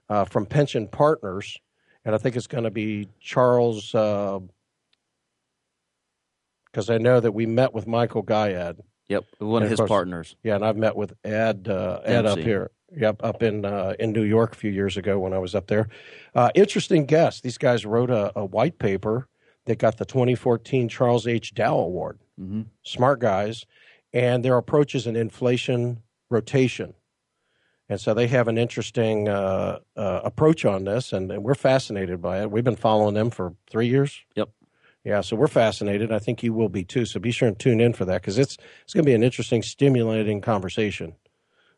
uh, 0.08 0.26
from 0.26 0.46
Pension 0.46 0.88
Partners, 0.88 1.60
and 2.06 2.14
I 2.14 2.20
think 2.20 2.36
it's 2.36 2.46
going 2.46 2.66
to 2.66 2.72
be 2.72 3.08
Charles, 3.20 3.92
because 3.92 4.50
uh, 6.90 6.94
I 6.94 6.98
know 7.00 7.20
that 7.20 7.32
we 7.32 7.48
met 7.48 7.74
with 7.74 7.88
Michael 7.88 8.22
Gayed 8.22 8.76
Yep, 9.10 9.26
one 9.40 9.64
of 9.64 9.70
his 9.70 9.80
course, 9.80 9.90
partners. 9.90 10.36
Yeah, 10.44 10.56
and 10.56 10.66
I've 10.66 10.78
met 10.78 10.96
with 10.96 11.14
Ed 11.24 11.68
uh, 11.68 12.00
Ed 12.06 12.26
up 12.26 12.40
here. 12.40 12.72
Yep, 12.96 13.22
up 13.24 13.42
in 13.42 13.66
uh, 13.66 13.94
in 14.00 14.12
New 14.12 14.24
York 14.24 14.54
a 14.54 14.56
few 14.56 14.72
years 14.72 14.98
ago 14.98 15.20
when 15.20 15.34
I 15.34 15.40
was 15.40 15.56
up 15.56 15.68
there. 15.68 15.90
Uh, 16.36 16.52
interesting 16.54 17.06
guest. 17.06 17.44
These 17.44 17.58
guys 17.58 17.86
wrote 17.86 18.12
a, 18.12 18.32
a, 18.38 18.46
white 18.46 18.78
paper 18.78 19.28
that 19.66 19.80
got 19.80 19.98
the 19.98 20.06
2014 20.06 20.90
Charles 20.90 21.26
H. 21.26 21.54
Dow 21.54 21.78
Award. 21.78 22.20
Mm-hmm. 22.40 22.64
Smart 22.84 23.20
guys, 23.20 23.66
and 24.14 24.46
their 24.46 24.58
approach 24.58 24.94
is 24.94 25.08
an 25.08 25.16
inflation 25.16 26.02
rotation. 26.30 26.94
And 27.90 28.00
so 28.00 28.14
they 28.14 28.28
have 28.28 28.48
an 28.48 28.58
interesting 28.58 29.28
uh, 29.28 29.80
uh, 29.96 30.22
approach 30.24 30.66
on 30.66 30.86
this, 30.86 31.14
and, 31.14 31.32
and, 31.32 31.44
we're 31.44 31.54
fascinated 31.56 32.22
by 32.22 32.42
it. 32.42 32.50
We've 32.50 32.64
been 32.64 32.76
following 32.76 33.14
them 33.14 33.30
for 33.30 33.56
three 33.70 33.88
years. 33.88 34.22
Yep. 34.36 34.50
Yeah, 35.04 35.20
so 35.20 35.36
we're 35.36 35.48
fascinated. 35.48 36.12
I 36.12 36.20
think 36.20 36.44
you 36.44 36.54
will 36.54 36.70
be 36.70 36.86
too. 36.86 37.06
So 37.06 37.20
be 37.20 37.32
sure 37.32 37.50
and 37.50 37.60
tune 37.60 37.82
in 37.82 37.92
for 37.92 38.06
that 38.06 38.22
because 38.22 38.38
it's 38.38 38.58
it's 38.84 38.94
going 38.94 39.04
to 39.04 39.10
be 39.10 39.14
an 39.14 39.24
interesting, 39.24 39.62
stimulating 39.62 40.40
conversation 40.40 41.16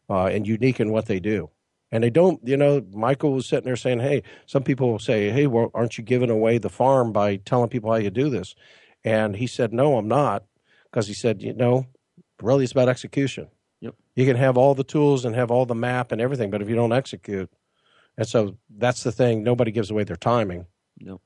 uh, 0.09 0.25
and 0.25 0.47
unique 0.47 0.79
in 0.79 0.91
what 0.91 1.05
they 1.05 1.19
do. 1.19 1.49
And 1.91 2.03
they 2.03 2.09
don't, 2.09 2.39
you 2.45 2.57
know, 2.57 2.85
Michael 2.91 3.33
was 3.33 3.45
sitting 3.45 3.65
there 3.65 3.75
saying, 3.75 3.99
hey, 3.99 4.23
some 4.45 4.63
people 4.63 4.91
will 4.91 4.99
say, 4.99 5.29
hey, 5.29 5.47
well, 5.47 5.71
aren't 5.73 5.97
you 5.97 6.03
giving 6.03 6.29
away 6.29 6.57
the 6.57 6.69
farm 6.69 7.11
by 7.11 7.37
telling 7.37 7.69
people 7.69 7.91
how 7.91 7.97
you 7.97 8.09
do 8.09 8.29
this? 8.29 8.55
And 9.03 9.35
he 9.35 9.47
said, 9.47 9.71
no, 9.71 9.97
I'm 9.97 10.07
not. 10.07 10.43
Because 10.85 11.07
he 11.07 11.13
said, 11.13 11.41
you 11.41 11.53
know, 11.53 11.85
really 12.41 12.63
it's 12.63 12.71
about 12.71 12.89
execution. 12.89 13.47
Yep. 13.81 13.95
You 14.15 14.25
can 14.25 14.37
have 14.37 14.57
all 14.57 14.73
the 14.73 14.83
tools 14.83 15.25
and 15.25 15.35
have 15.35 15.51
all 15.51 15.65
the 15.65 15.75
map 15.75 16.11
and 16.11 16.19
everything, 16.19 16.49
but 16.49 16.61
if 16.61 16.69
you 16.69 16.75
don't 16.75 16.93
execute, 16.93 17.49
and 18.17 18.27
so 18.27 18.57
that's 18.69 19.03
the 19.03 19.11
thing. 19.11 19.43
Nobody 19.43 19.71
gives 19.71 19.91
away 19.91 20.05
their 20.05 20.15
timing. 20.15 20.65
Nope. 20.99 21.21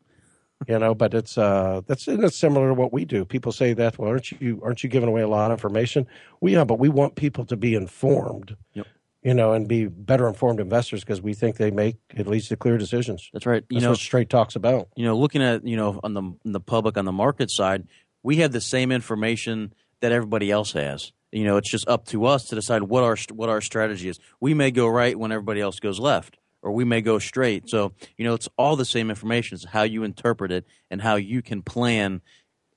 You 0.68 0.78
know, 0.78 0.94
but 0.94 1.14
it's 1.14 1.38
uh 1.38 1.82
that's 1.88 2.08
and 2.08 2.24
it's 2.24 2.36
similar 2.38 2.70
to 2.70 2.74
what 2.74 2.92
we 2.92 3.06
do. 3.06 3.26
People 3.26 3.52
say 3.52 3.74
that, 3.74 3.98
well, 3.98 4.10
aren't 4.10 4.32
you 4.32 4.62
aren't 4.64 4.84
you 4.84 4.90
giving 4.90 5.10
away 5.10 5.22
a 5.22 5.28
lot 5.28 5.52
of 5.52 5.58
information? 5.58 6.06
We 6.42 6.52
well, 6.52 6.60
yeah, 6.62 6.64
but 6.66 6.80
we 6.80 6.90
want 6.90 7.16
people 7.16 7.46
to 7.46 7.58
be 7.58 7.76
informed. 7.76 8.56
Yep. 8.74 8.88
You 9.22 9.34
know, 9.34 9.52
and 9.52 9.68
be 9.68 9.86
better 9.86 10.30
informed 10.30 10.62
investors 10.62 11.02
because 11.02 11.22
we 11.22 11.34
think 11.34 11.58
they 11.58 11.72
make 11.72 11.98
it 12.16 12.26
leads 12.26 12.48
to 12.50 12.56
clear 12.56 12.78
decisions. 12.78 13.30
That's 13.34 13.46
right. 13.46 13.66
You 13.70 13.76
That's 13.76 13.84
know, 13.84 13.90
what 13.92 14.00
straight 14.00 14.30
talks 14.30 14.56
about. 14.56 14.88
you 14.96 15.04
know, 15.04 15.18
looking 15.18 15.44
at 15.44 15.66
you 15.66 15.76
know 15.76 16.00
on 16.04 16.14
the 16.14 16.22
on 16.22 16.38
the 16.46 16.62
public 16.62 16.98
on 16.98 17.04
the 17.06 17.12
market 17.12 17.52
side, 17.52 17.86
we 18.24 18.38
have 18.38 18.54
the 18.54 18.62
same 18.62 18.92
information 18.94 19.74
that 20.02 20.14
everybody 20.14 20.50
else 20.52 20.72
has. 20.72 21.12
You 21.32 21.44
know, 21.44 21.58
it's 21.58 21.70
just 21.70 21.88
up 21.88 22.06
to 22.08 22.26
us 22.26 22.46
to 22.46 22.56
decide 22.56 22.84
what 22.84 23.04
our 23.04 23.18
what 23.34 23.50
our 23.50 23.62
strategy 23.62 24.10
is. 24.10 24.20
We 24.40 24.54
may 24.54 24.72
go 24.72 24.88
right 24.88 25.20
when 25.20 25.32
everybody 25.32 25.62
else 25.62 25.80
goes 25.80 26.00
left, 26.00 26.39
or 26.62 26.72
we 26.72 26.84
may 26.84 27.02
go 27.02 27.20
straight. 27.20 27.70
So 27.70 27.94
you 28.18 28.26
know, 28.26 28.34
it's 28.34 28.50
all 28.58 28.76
the 28.76 28.86
same 28.86 29.10
information. 29.10 29.56
It's 29.56 29.66
how 29.66 29.84
you 29.84 30.04
interpret 30.04 30.52
it 30.52 30.66
and 30.90 31.02
how 31.02 31.16
you 31.16 31.42
can 31.42 31.62
plan 31.62 32.22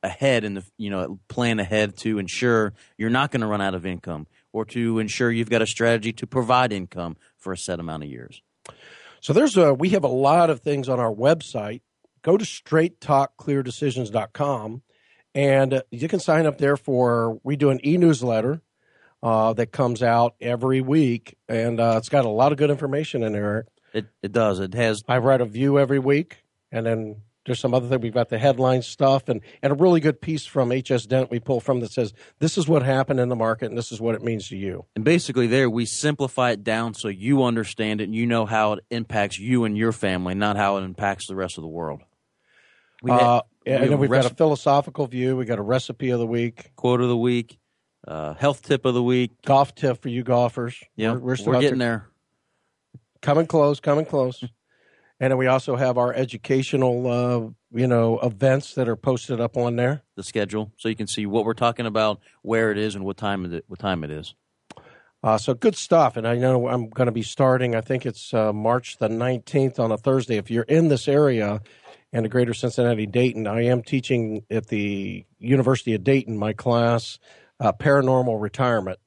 ahead 0.02 0.44
and 0.44 0.62
you 0.78 0.90
know 0.90 1.20
plan 1.28 1.60
ahead 1.60 1.96
to 1.96 2.18
ensure 2.18 2.72
you're 2.98 3.10
not 3.10 3.30
going 3.30 3.40
to 3.40 3.46
run 3.46 3.60
out 3.60 3.74
of 3.74 3.86
income 3.86 4.26
or 4.52 4.64
to 4.66 4.98
ensure 4.98 5.30
you've 5.30 5.50
got 5.50 5.62
a 5.62 5.66
strategy 5.66 6.12
to 6.12 6.26
provide 6.26 6.72
income 6.72 7.16
for 7.38 7.52
a 7.52 7.58
set 7.58 7.80
amount 7.80 8.02
of 8.02 8.08
years. 8.08 8.42
So 9.20 9.32
there's 9.32 9.56
a 9.56 9.72
we 9.72 9.90
have 9.90 10.04
a 10.04 10.08
lot 10.08 10.50
of 10.50 10.60
things 10.60 10.88
on 10.88 10.98
our 10.98 11.12
website. 11.12 11.82
Go 12.22 12.36
to 12.36 12.44
straighttalkcleardecisions.com 12.44 14.82
and 15.34 15.82
you 15.90 16.08
can 16.08 16.20
sign 16.20 16.46
up 16.46 16.58
there 16.58 16.76
for 16.76 17.40
we 17.42 17.56
do 17.56 17.70
an 17.70 17.80
e-newsletter 17.84 18.60
uh, 19.22 19.52
that 19.54 19.72
comes 19.72 20.02
out 20.02 20.34
every 20.40 20.80
week 20.80 21.36
and 21.48 21.80
uh, 21.80 21.94
it's 21.98 22.08
got 22.08 22.24
a 22.24 22.28
lot 22.28 22.52
of 22.52 22.58
good 22.58 22.70
information 22.70 23.22
in 23.22 23.32
there. 23.32 23.66
It 23.92 24.06
it 24.22 24.32
does. 24.32 24.58
It 24.58 24.74
has 24.74 25.04
I 25.06 25.18
write 25.18 25.40
a 25.40 25.44
view 25.44 25.78
every 25.78 25.98
week 25.98 26.38
and 26.70 26.86
then 26.86 27.16
there's 27.44 27.58
some 27.58 27.74
other 27.74 27.88
thing. 27.88 28.00
We've 28.00 28.14
got 28.14 28.28
the 28.28 28.38
headline 28.38 28.82
stuff 28.82 29.28
and, 29.28 29.40
and 29.62 29.72
a 29.72 29.76
really 29.76 30.00
good 30.00 30.20
piece 30.20 30.46
from 30.46 30.70
HS 30.70 31.06
Dent 31.06 31.30
we 31.30 31.40
pull 31.40 31.60
from 31.60 31.80
that 31.80 31.90
says 31.92 32.12
this 32.38 32.56
is 32.56 32.68
what 32.68 32.82
happened 32.82 33.20
in 33.20 33.28
the 33.28 33.36
market 33.36 33.66
and 33.66 33.76
this 33.76 33.90
is 33.92 34.00
what 34.00 34.14
it 34.14 34.22
means 34.22 34.48
to 34.48 34.56
you. 34.56 34.86
And 34.94 35.04
basically, 35.04 35.46
there 35.46 35.68
we 35.68 35.84
simplify 35.84 36.52
it 36.52 36.64
down 36.64 36.94
so 36.94 37.08
you 37.08 37.42
understand 37.42 38.00
it 38.00 38.04
and 38.04 38.14
you 38.14 38.26
know 38.26 38.46
how 38.46 38.74
it 38.74 38.84
impacts 38.90 39.38
you 39.38 39.64
and 39.64 39.76
your 39.76 39.92
family, 39.92 40.34
not 40.34 40.56
how 40.56 40.76
it 40.78 40.82
impacts 40.82 41.26
the 41.26 41.34
rest 41.34 41.58
of 41.58 41.62
the 41.62 41.68
world. 41.68 42.02
We 43.02 43.10
Uh, 43.10 43.42
we 43.66 43.72
and 43.72 43.90
then 43.90 43.98
we've 43.98 44.10
rec- 44.10 44.22
got 44.22 44.32
a 44.32 44.34
philosophical 44.34 45.06
view. 45.06 45.36
We 45.36 45.44
got 45.44 45.58
a 45.58 45.62
recipe 45.62 46.10
of 46.10 46.20
the 46.20 46.26
week, 46.26 46.72
quote 46.76 47.00
of 47.00 47.08
the 47.08 47.16
week, 47.16 47.58
uh, 48.06 48.34
health 48.34 48.62
tip 48.62 48.84
of 48.84 48.94
the 48.94 49.02
week. 49.02 49.30
golf 49.44 49.74
tip 49.74 50.00
for 50.02 50.08
you 50.08 50.22
golfers. 50.22 50.82
Yeah, 50.96 51.12
we're, 51.12 51.18
we're, 51.18 51.36
still 51.36 51.56
out 51.56 51.60
getting 51.60 51.78
there. 51.78 52.08
there. 52.94 53.00
coming 53.20 53.46
close, 53.46 53.80
coming 53.80 54.04
close. 54.04 54.42
and 55.20 55.30
then 55.30 55.36
we 55.38 55.46
also 55.46 55.76
have 55.76 55.98
our 55.98 56.12
educational, 56.12 57.06
uh, 57.06 57.78
you 57.78 57.86
know, 57.86 58.18
events 58.20 58.74
that 58.74 58.88
are 58.88 58.96
posted 58.96 59.40
up 59.40 59.56
on 59.56 59.76
there. 59.76 60.02
The 60.16 60.22
schedule, 60.22 60.72
so 60.76 60.88
you 60.88 60.96
can 60.96 61.06
see 61.06 61.26
what 61.26 61.44
we're 61.44 61.54
talking 61.54 61.86
about, 61.86 62.20
where 62.42 62.70
it 62.70 62.78
is, 62.78 62.94
and 62.94 63.04
what 63.04 63.16
time 63.16 63.52
it 63.52 63.64
what 63.68 63.78
time 63.78 64.04
it 64.04 64.10
is. 64.10 64.34
Uh, 65.24 65.38
so 65.38 65.54
good 65.54 65.76
stuff. 65.76 66.16
And 66.16 66.26
I 66.26 66.36
know 66.36 66.68
I'm 66.68 66.88
going 66.88 67.06
to 67.06 67.12
be 67.12 67.22
starting, 67.22 67.74
I 67.74 67.80
think 67.80 68.04
it's 68.04 68.34
uh, 68.34 68.52
March 68.52 68.98
the 68.98 69.08
19th 69.08 69.78
on 69.78 69.92
a 69.92 69.96
Thursday. 69.96 70.36
If 70.36 70.50
you're 70.50 70.64
in 70.64 70.88
this 70.88 71.06
area 71.06 71.60
and 72.12 72.24
the 72.24 72.28
greater 72.28 72.52
Cincinnati 72.52 73.06
Dayton, 73.06 73.46
I 73.46 73.66
am 73.66 73.82
teaching 73.82 74.44
at 74.50 74.66
the 74.66 75.24
University 75.38 75.94
of 75.94 76.02
Dayton 76.02 76.36
my 76.36 76.52
class, 76.52 77.20
uh, 77.62 77.72
Paranormal 77.72 78.40
Retirement. 78.40 78.98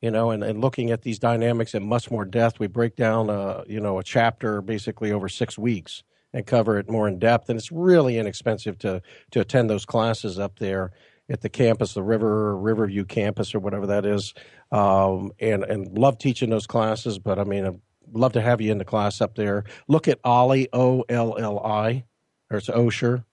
You 0.00 0.12
know, 0.12 0.30
and, 0.30 0.44
and 0.44 0.60
looking 0.60 0.92
at 0.92 1.02
these 1.02 1.18
dynamics 1.18 1.74
in 1.74 1.84
much 1.84 2.08
more 2.08 2.24
depth, 2.24 2.60
we 2.60 2.68
break 2.68 2.94
down, 2.94 3.30
a, 3.30 3.64
you 3.66 3.80
know, 3.80 3.98
a 3.98 4.04
chapter 4.04 4.62
basically 4.62 5.10
over 5.10 5.28
six 5.28 5.58
weeks 5.58 6.04
and 6.32 6.46
cover 6.46 6.78
it 6.78 6.88
more 6.88 7.08
in 7.08 7.18
depth. 7.18 7.50
And 7.50 7.58
it's 7.58 7.72
really 7.72 8.16
inexpensive 8.16 8.78
to 8.78 9.02
to 9.32 9.40
attend 9.40 9.68
those 9.68 9.84
classes 9.84 10.38
up 10.38 10.60
there 10.60 10.92
at 11.28 11.40
the 11.40 11.48
campus, 11.48 11.94
the 11.94 12.02
River 12.02 12.56
Riverview 12.56 13.04
campus 13.06 13.56
or 13.56 13.58
whatever 13.58 13.88
that 13.88 14.06
is. 14.06 14.34
Um, 14.70 15.32
and 15.40 15.64
and 15.64 15.98
love 15.98 16.18
teaching 16.18 16.50
those 16.50 16.68
classes. 16.68 17.18
But 17.18 17.40
I 17.40 17.44
mean, 17.44 17.66
I'd 17.66 17.80
love 18.12 18.34
to 18.34 18.40
have 18.40 18.60
you 18.60 18.70
in 18.70 18.78
the 18.78 18.84
class 18.84 19.20
up 19.20 19.34
there. 19.34 19.64
Look 19.88 20.06
at 20.06 20.20
Ollie 20.22 20.68
O 20.72 21.02
L 21.08 21.36
L 21.36 21.58
I, 21.58 22.04
or 22.50 22.58
it's 22.58 22.68
Osher. 22.68 23.24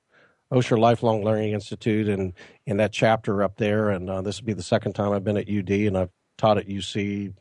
Osher 0.51 0.77
Lifelong 0.79 1.23
Learning 1.23 1.53
Institute, 1.53 2.07
and 2.07 2.33
in 2.65 2.77
that 2.77 2.91
chapter 2.91 3.41
up 3.43 3.57
there, 3.57 3.89
and 3.89 4.09
uh, 4.09 4.21
this 4.21 4.39
will 4.39 4.47
be 4.47 4.53
the 4.53 4.63
second 4.63 4.93
time 4.93 5.11
I've 5.11 5.23
been 5.23 5.37
at 5.37 5.49
UD, 5.49 5.69
and 5.71 5.97
I've 5.97 6.11
taught 6.37 6.57
at 6.57 6.67
UC 6.67 7.33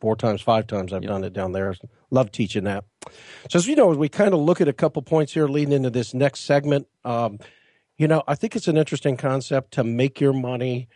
four 0.00 0.16
times, 0.16 0.40
five 0.40 0.66
times. 0.66 0.92
I've 0.92 1.02
Yep. 1.02 1.08
done 1.10 1.24
it 1.24 1.32
down 1.32 1.52
there. 1.52 1.74
Love 2.10 2.30
teaching 2.32 2.64
that. 2.64 2.84
So, 3.48 3.58
as 3.58 3.66
you 3.66 3.76
know, 3.76 3.90
as 3.90 3.96
we 3.96 4.08
kind 4.08 4.34
of 4.34 4.40
look 4.40 4.60
at 4.60 4.68
a 4.68 4.72
couple 4.72 5.02
points 5.02 5.32
here 5.34 5.46
leading 5.48 5.72
into 5.72 5.90
this 5.90 6.14
next 6.14 6.40
segment, 6.40 6.86
um, 7.04 7.38
you 7.96 8.06
know, 8.08 8.22
I 8.28 8.34
think 8.34 8.54
it's 8.56 8.68
an 8.68 8.76
interesting 8.76 9.16
concept 9.16 9.72
to 9.74 9.84
make 9.84 10.20
your 10.20 10.32
money 10.32 10.88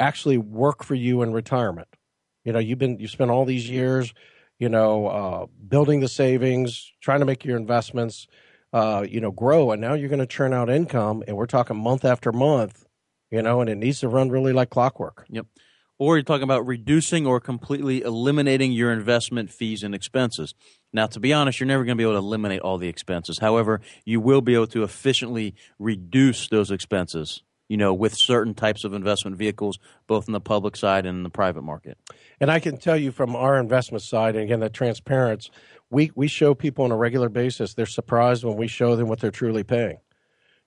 actually 0.00 0.38
work 0.38 0.82
for 0.82 0.94
you 0.94 1.22
in 1.22 1.32
retirement. 1.32 1.88
You 2.44 2.52
know, 2.52 2.58
you've 2.58 2.78
been 2.78 2.98
you 2.98 3.06
spent 3.08 3.30
all 3.30 3.44
these 3.44 3.68
years, 3.68 4.12
you 4.58 4.68
know, 4.68 5.06
uh, 5.06 5.46
building 5.68 6.00
the 6.00 6.08
savings, 6.08 6.92
trying 7.00 7.20
to 7.20 7.26
make 7.26 7.44
your 7.44 7.56
investments, 7.56 8.26
uh, 8.72 9.04
you 9.08 9.20
know, 9.20 9.30
grow, 9.30 9.70
and 9.72 9.80
now 9.80 9.94
you're 9.94 10.08
going 10.08 10.18
to 10.18 10.26
churn 10.26 10.52
out 10.52 10.70
income, 10.70 11.22
and 11.26 11.36
we're 11.36 11.46
talking 11.46 11.76
month 11.76 12.04
after 12.04 12.32
month, 12.32 12.86
you 13.30 13.42
know, 13.42 13.60
and 13.60 13.68
it 13.68 13.76
needs 13.76 14.00
to 14.00 14.08
run 14.08 14.30
really 14.30 14.52
like 14.52 14.70
clockwork. 14.70 15.26
Yep. 15.28 15.46
Or 15.98 16.16
you're 16.16 16.24
talking 16.24 16.42
about 16.42 16.66
reducing 16.66 17.26
or 17.26 17.38
completely 17.38 18.02
eliminating 18.02 18.72
your 18.72 18.92
investment 18.92 19.52
fees 19.52 19.84
and 19.84 19.94
expenses. 19.94 20.54
Now, 20.92 21.06
to 21.06 21.20
be 21.20 21.32
honest, 21.32 21.60
you're 21.60 21.66
never 21.68 21.84
going 21.84 21.96
to 21.96 22.00
be 22.00 22.02
able 22.02 22.14
to 22.14 22.18
eliminate 22.18 22.60
all 22.60 22.76
the 22.76 22.88
expenses. 22.88 23.38
However, 23.38 23.80
you 24.04 24.20
will 24.20 24.40
be 24.40 24.54
able 24.54 24.66
to 24.68 24.82
efficiently 24.82 25.54
reduce 25.78 26.48
those 26.48 26.72
expenses, 26.72 27.42
you 27.68 27.76
know, 27.76 27.94
with 27.94 28.14
certain 28.16 28.54
types 28.54 28.84
of 28.84 28.94
investment 28.94 29.36
vehicles, 29.36 29.78
both 30.08 30.26
in 30.26 30.32
the 30.32 30.40
public 30.40 30.76
side 30.76 31.06
and 31.06 31.18
in 31.18 31.22
the 31.22 31.30
private 31.30 31.62
market. 31.62 31.98
And 32.40 32.50
I 32.50 32.58
can 32.58 32.78
tell 32.78 32.96
you 32.96 33.12
from 33.12 33.36
our 33.36 33.56
investment 33.60 34.02
side, 34.02 34.34
and 34.34 34.44
again, 34.44 34.60
that 34.60 34.74
transparency, 34.74 35.50
we, 35.92 36.10
we 36.14 36.26
show 36.26 36.54
people 36.54 36.84
on 36.84 36.90
a 36.90 36.96
regular 36.96 37.28
basis, 37.28 37.74
they're 37.74 37.86
surprised 37.86 38.44
when 38.44 38.56
we 38.56 38.66
show 38.66 38.96
them 38.96 39.08
what 39.08 39.20
they're 39.20 39.30
truly 39.30 39.62
paying. 39.62 39.98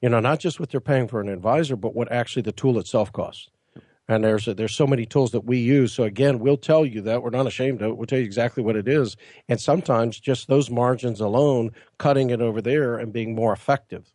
You 0.01 0.09
know, 0.09 0.19
not 0.19 0.39
just 0.39 0.59
what 0.59 0.69
they're 0.69 0.79
paying 0.79 1.07
for 1.07 1.19
an 1.19 1.29
advisor, 1.29 1.75
but 1.75 1.95
what 1.95 2.11
actually 2.11 2.43
the 2.43 2.51
tool 2.51 2.77
itself 2.77 3.11
costs. 3.11 3.49
And 4.07 4.23
there's 4.23 4.45
there's 4.45 4.75
so 4.75 4.85
many 4.85 5.07
tools 5.07 5.31
that 5.31 5.45
we 5.45 5.57
use. 5.57 5.91
So 5.91 6.03
again, 6.03 6.37
we'll 6.37 6.57
tell 6.57 6.85
you 6.85 7.01
that 7.01 7.23
we're 7.23 7.31
not 7.31 7.47
ashamed 7.47 7.81
of 7.81 7.89
it. 7.89 7.97
We'll 7.97 8.05
tell 8.05 8.19
you 8.19 8.25
exactly 8.25 8.61
what 8.61 8.75
it 8.75 8.87
is. 8.87 9.17
And 9.49 9.59
sometimes 9.59 10.19
just 10.19 10.47
those 10.47 10.69
margins 10.69 11.19
alone, 11.21 11.71
cutting 11.97 12.29
it 12.29 12.39
over 12.39 12.61
there 12.61 12.97
and 12.97 13.11
being 13.11 13.33
more 13.33 13.51
effective. 13.51 14.13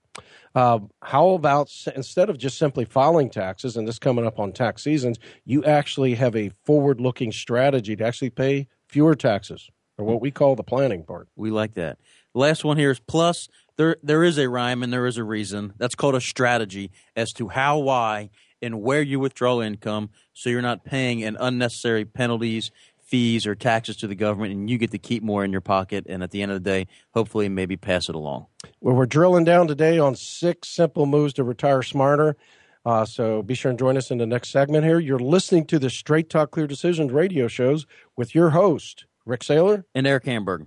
Uh, 0.55 0.79
how 1.03 1.31
about 1.31 1.73
instead 1.97 2.31
of 2.31 2.39
just 2.39 2.57
simply 2.57 2.85
filing 2.85 3.31
taxes, 3.31 3.77
and 3.77 3.89
this 3.89 3.99
coming 3.99 4.27
up 4.27 4.39
on 4.39 4.53
tax 4.53 4.85
seasons, 4.85 5.19
you 5.45 5.65
actually 5.65 6.15
have 6.15 6.37
a 6.37 6.51
forward 6.65 7.01
looking 7.01 7.33
strategy 7.33 7.97
to 7.97 8.05
actually 8.05 8.31
pay 8.31 8.69
fewer 8.87 9.17
taxes, 9.17 9.71
or 10.01 10.05
what 10.05 10.21
we 10.21 10.31
call 10.31 10.57
the 10.57 10.63
planning 10.63 11.05
part. 11.05 11.29
We 11.37 11.51
like 11.51 11.75
that. 11.75 11.99
Last 12.35 12.65
one 12.65 12.79
here 12.79 12.91
is 12.91 13.01
plus. 13.01 13.49
There, 13.77 13.97
there 14.03 14.25
is 14.25 14.39
a 14.39 14.49
rhyme 14.49 14.83
and 14.83 14.93
there 14.93 15.07
is 15.07 15.17
a 15.17 15.25
reason. 15.25 15.75
That's 15.79 15.95
called 15.95 16.15
a 16.15 16.21
strategy 16.21 16.91
as 17.15 17.33
to 17.35 17.49
how, 17.49 17.79
why, 17.79 18.31
and 18.63 18.83
where 18.83 19.03
you 19.03 19.19
withdraw 19.19 19.61
income, 19.63 20.11
so 20.33 20.51
you're 20.51 20.63
not 20.63 20.85
paying 20.85 21.23
an 21.25 21.37
unnecessary 21.41 22.05
penalties, 22.05 22.71
fees, 22.99 23.47
or 23.47 23.55
taxes 23.55 23.97
to 23.97 24.07
the 24.07 24.15
government, 24.15 24.53
and 24.53 24.69
you 24.69 24.79
get 24.79 24.91
to 24.91 24.99
keep 24.99 25.23
more 25.23 25.45
in 25.45 25.51
your 25.51 25.63
pocket. 25.63 26.07
And 26.09 26.23
at 26.23 26.31
the 26.31 26.43
end 26.43 26.53
of 26.53 26.63
the 26.63 26.71
day, 26.71 26.87
hopefully, 27.15 27.49
maybe 27.49 27.77
pass 27.77 28.09
it 28.09 28.15
along. 28.15 28.47
Well, 28.81 28.95
we're 28.95 29.07
drilling 29.07 29.45
down 29.45 29.67
today 29.67 29.99
on 29.99 30.15
six 30.15 30.69
simple 30.69 31.07
moves 31.07 31.33
to 31.35 31.45
retire 31.45 31.83
smarter. 31.83 32.37
Uh, 32.85 33.05
so 33.05 33.43
be 33.43 33.55
sure 33.55 33.71
and 33.71 33.79
join 33.79 33.97
us 33.97 34.11
in 34.11 34.19
the 34.19 34.27
next 34.27 34.51
segment 34.51 34.85
here. 34.85 34.99
You're 34.99 35.19
listening 35.19 35.67
to 35.67 35.79
the 35.79 35.91
Straight 35.91 36.31
Talk 36.31 36.51
Clear 36.51 36.67
Decisions 36.67 37.13
radio 37.13 37.47
shows 37.49 37.87
with 38.17 38.35
your 38.35 38.51
host, 38.51 39.05
Rik 39.27 39.41
Saylor. 39.41 39.85
And 39.95 40.07
Eric 40.07 40.25
Hamburg. 40.25 40.67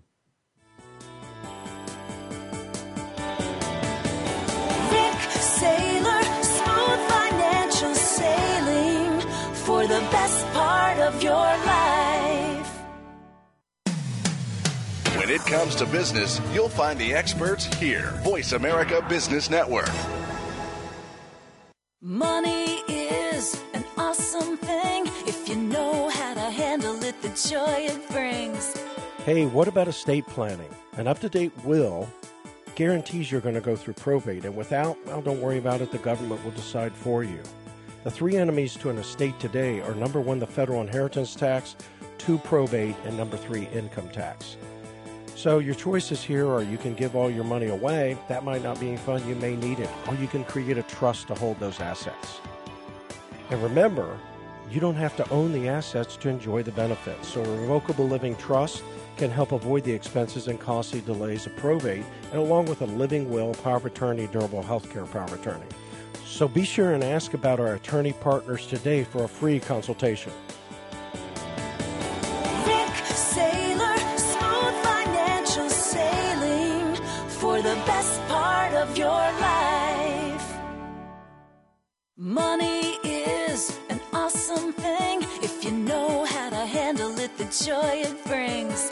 Rik 4.91 5.19
Saylor, 5.59 6.23
smooth 6.43 6.99
financial 7.09 7.95
sailing 7.95 9.21
for 9.53 9.87
the 9.87 9.99
best 10.11 10.45
part 10.53 10.99
of 10.99 11.23
your 11.23 11.33
life. 11.33 12.69
When 15.17 15.29
it 15.29 15.41
comes 15.41 15.75
to 15.75 15.85
business, 15.85 16.41
you'll 16.53 16.69
find 16.69 16.99
the 16.99 17.13
experts 17.13 17.65
here. 17.75 18.11
Voice 18.23 18.51
America 18.51 19.05
Business 19.07 19.49
Network. 19.49 19.89
Money 22.01 22.81
is 22.89 23.61
an 23.73 23.85
awesome 23.97 24.57
thing 24.57 24.92
joy 27.35 27.87
it 27.89 28.09
brings. 28.11 28.77
Hey, 29.25 29.45
what 29.45 29.67
about 29.67 29.87
estate 29.87 30.27
planning? 30.27 30.69
An 30.97 31.07
up 31.07 31.19
to 31.19 31.29
date 31.29 31.51
will 31.63 32.07
guarantees 32.75 33.31
you're 33.31 33.41
going 33.41 33.55
to 33.55 33.61
go 33.61 33.75
through 33.75 33.93
probate, 33.93 34.45
and 34.45 34.55
without, 34.55 34.97
well, 35.05 35.21
don't 35.21 35.41
worry 35.41 35.57
about 35.57 35.81
it, 35.81 35.91
the 35.91 35.97
government 35.99 36.43
will 36.43 36.51
decide 36.51 36.93
for 36.93 37.23
you. 37.23 37.39
The 38.03 38.11
three 38.11 38.35
enemies 38.35 38.75
to 38.77 38.89
an 38.89 38.97
estate 38.97 39.39
today 39.39 39.79
are 39.81 39.95
number 39.95 40.19
one, 40.19 40.39
the 40.39 40.47
federal 40.47 40.81
inheritance 40.81 41.35
tax, 41.35 41.75
two, 42.17 42.37
probate, 42.39 42.95
and 43.05 43.15
number 43.15 43.37
three, 43.37 43.67
income 43.73 44.09
tax. 44.09 44.57
So 45.35 45.59
your 45.59 45.75
choices 45.75 46.23
here 46.23 46.47
are 46.49 46.61
you 46.61 46.77
can 46.77 46.93
give 46.93 47.15
all 47.15 47.29
your 47.29 47.43
money 47.43 47.67
away. 47.67 48.17
That 48.29 48.43
might 48.43 48.63
not 48.63 48.79
be 48.79 48.89
any 48.89 48.97
fun. 48.97 49.27
You 49.27 49.35
may 49.35 49.55
need 49.55 49.79
it. 49.79 49.89
Or 50.07 50.15
you 50.15 50.27
can 50.27 50.43
create 50.45 50.77
a 50.77 50.83
trust 50.83 51.27
to 51.27 51.35
hold 51.35 51.59
those 51.59 51.79
assets. 51.79 52.39
And 53.49 53.61
remember, 53.61 54.17
you 54.69 54.79
don't 54.79 54.95
have 54.95 55.15
to 55.17 55.29
own 55.29 55.51
the 55.51 55.67
assets 55.67 56.15
to 56.17 56.29
enjoy 56.29 56.63
the 56.63 56.71
benefits. 56.71 57.27
So 57.27 57.43
a 57.43 57.61
revocable 57.61 58.07
living 58.07 58.35
trust 58.37 58.83
can 59.17 59.29
help 59.29 59.51
avoid 59.51 59.83
the 59.83 59.91
expenses 59.91 60.47
and 60.47 60.59
costly 60.59 61.01
delays 61.01 61.45
of 61.45 61.55
probate, 61.55 62.03
and 62.31 62.39
along 62.39 62.65
with 62.65 62.81
a 62.81 62.85
living 62.85 63.29
will, 63.29 63.53
power 63.55 63.77
of 63.77 63.85
attorney, 63.85 64.27
durable 64.27 64.63
health 64.63 64.91
care 64.91 65.05
power 65.05 65.25
of 65.25 65.33
attorney. 65.33 65.67
So 66.25 66.47
be 66.47 66.63
sure 66.63 66.93
and 66.93 67.03
ask 67.03 67.35
about 67.35 67.59
our 67.59 67.75
attorney 67.75 68.13
partners 68.13 68.65
today 68.65 69.03
for 69.03 69.25
a 69.25 69.27
free 69.27 69.59
consultation. 69.59 70.33
Rik 72.65 72.95
Saylor, 73.13 73.99
smooth 74.17 74.73
financial 74.83 75.69
sailing 75.69 76.95
for 77.27 77.57
the 77.57 77.75
best 77.85 78.19
part 78.21 78.73
of 78.73 78.97
your 78.97 79.09
life. 79.09 80.57
Money 82.17 82.97
is 83.03 83.77
awesome 84.23 84.71
thing 84.71 85.21
if 85.41 85.65
you 85.65 85.71
know 85.71 86.23
how 86.23 86.49
to 86.49 86.65
handle 86.65 87.19
it, 87.19 87.37
the 87.37 87.43
joy 87.43 88.03
it 88.07 88.25
brings. 88.25 88.89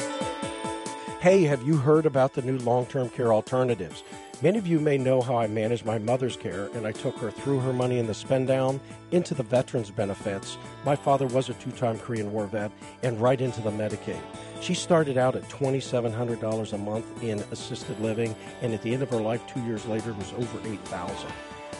Hey, 1.22 1.44
have 1.44 1.64
you 1.64 1.78
heard 1.78 2.06
about 2.06 2.34
the 2.34 2.42
new 2.42 2.58
long 2.58 2.86
term 2.86 3.10
care 3.10 3.32
alternatives? 3.32 4.04
Many 4.42 4.58
of 4.58 4.68
you 4.68 4.82
may 4.82 4.98
know 4.98 5.22
how 5.22 5.38
I 5.38 5.48
managed 5.48 5.86
my 5.86 6.00
mother's 6.00 6.36
care, 6.36 6.66
and 6.74 6.86
I 6.86 6.92
took 6.92 7.18
her 7.20 7.32
through 7.32 7.62
her 7.62 7.72
money 7.72 7.98
in 7.98 8.08
the 8.08 8.14
spend 8.14 8.50
down 8.50 8.82
into 9.12 9.34
the 9.34 9.44
veterans 9.44 9.90
benefits. 9.90 10.58
My 10.84 10.98
father 10.98 11.28
was 11.28 11.48
a 11.48 11.54
two 11.54 11.72
time 11.72 11.98
Korean 11.98 12.34
War 12.34 12.48
vet, 12.48 12.72
and 13.02 13.22
right 13.22 13.40
into 13.40 13.62
the 13.62 13.72
Medicaid. 13.72 14.20
She 14.60 14.74
started 14.74 15.18
out 15.18 15.38
at 15.38 15.48
$2,700 15.48 16.74
a 16.74 16.78
month 16.78 17.24
in 17.24 17.40
assisted 17.52 17.98
living, 18.02 18.36
and 18.62 18.74
at 18.74 18.82
the 18.82 18.94
end 18.94 19.02
of 19.02 19.10
her 19.12 19.22
life, 19.22 19.42
two 19.48 19.62
years 19.62 19.86
later, 19.86 20.12
was 20.12 20.34
over 20.34 20.60
8000 20.68 21.32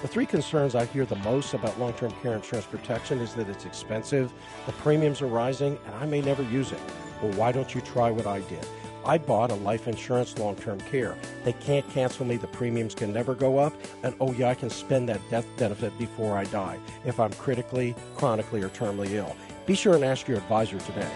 The 0.02 0.08
three 0.08 0.26
concerns 0.26 0.74
I 0.74 0.86
hear 0.86 1.06
the 1.06 1.16
most 1.18 1.54
about 1.54 1.80
long 1.80 1.94
term 1.94 2.12
care 2.24 2.34
insurance 2.34 2.66
protection 2.66 3.20
is 3.20 3.36
that 3.36 3.48
it's 3.48 3.66
expensive, 3.66 4.34
the 4.66 4.72
premiums 4.74 5.22
are 5.22 5.28
rising, 5.28 5.78
and 5.86 5.96
I 5.96 6.08
may 6.08 6.22
never 6.22 6.42
use 6.42 6.72
it. 6.72 6.80
Well, 7.22 7.32
why 7.34 7.52
don't 7.52 7.76
you 7.76 7.82
try 7.82 8.10
what 8.10 8.26
I 8.26 8.40
did? 8.40 8.66
I 9.06 9.20
bought 9.20 9.52
a 9.52 9.56
life 9.56 9.88
insurance 9.88 10.40
long 10.40 10.56
term 10.56 10.80
care. 10.80 11.16
They 11.44 11.54
can't 11.54 11.88
cancel 11.92 12.26
me, 12.26 12.38
the 12.38 12.48
premiums 12.48 12.96
can 12.96 13.14
never 13.14 13.36
go 13.36 13.60
up, 13.60 13.74
and 14.02 14.16
oh, 14.20 14.34
yeah, 14.34 14.50
I 14.50 14.56
can 14.56 14.72
spend 14.72 15.08
that 15.10 15.22
death 15.30 15.46
benefit 15.58 15.96
before 16.00 16.36
I 16.36 16.46
die 16.46 16.80
if 17.06 17.20
I'm 17.20 17.34
critically, 17.34 17.94
chronically, 18.16 18.64
or 18.64 18.70
terminally 18.70 19.12
ill. 19.12 19.36
Be 19.68 19.76
sure 19.76 19.94
and 19.94 20.04
ask 20.04 20.28
your 20.28 20.38
advisor 20.40 20.80
today. 20.80 21.12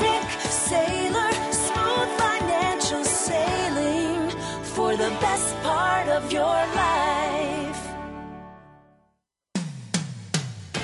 Rik 0.00 0.28
Saylor, 0.48 1.52
smooth 1.52 2.08
financial 2.18 3.04
sailing 3.04 4.30
for 4.62 4.96
the 4.96 5.10
best 5.20 5.54
part 5.56 6.08
of 6.08 6.32
your 6.32 6.42
life. 6.42 7.01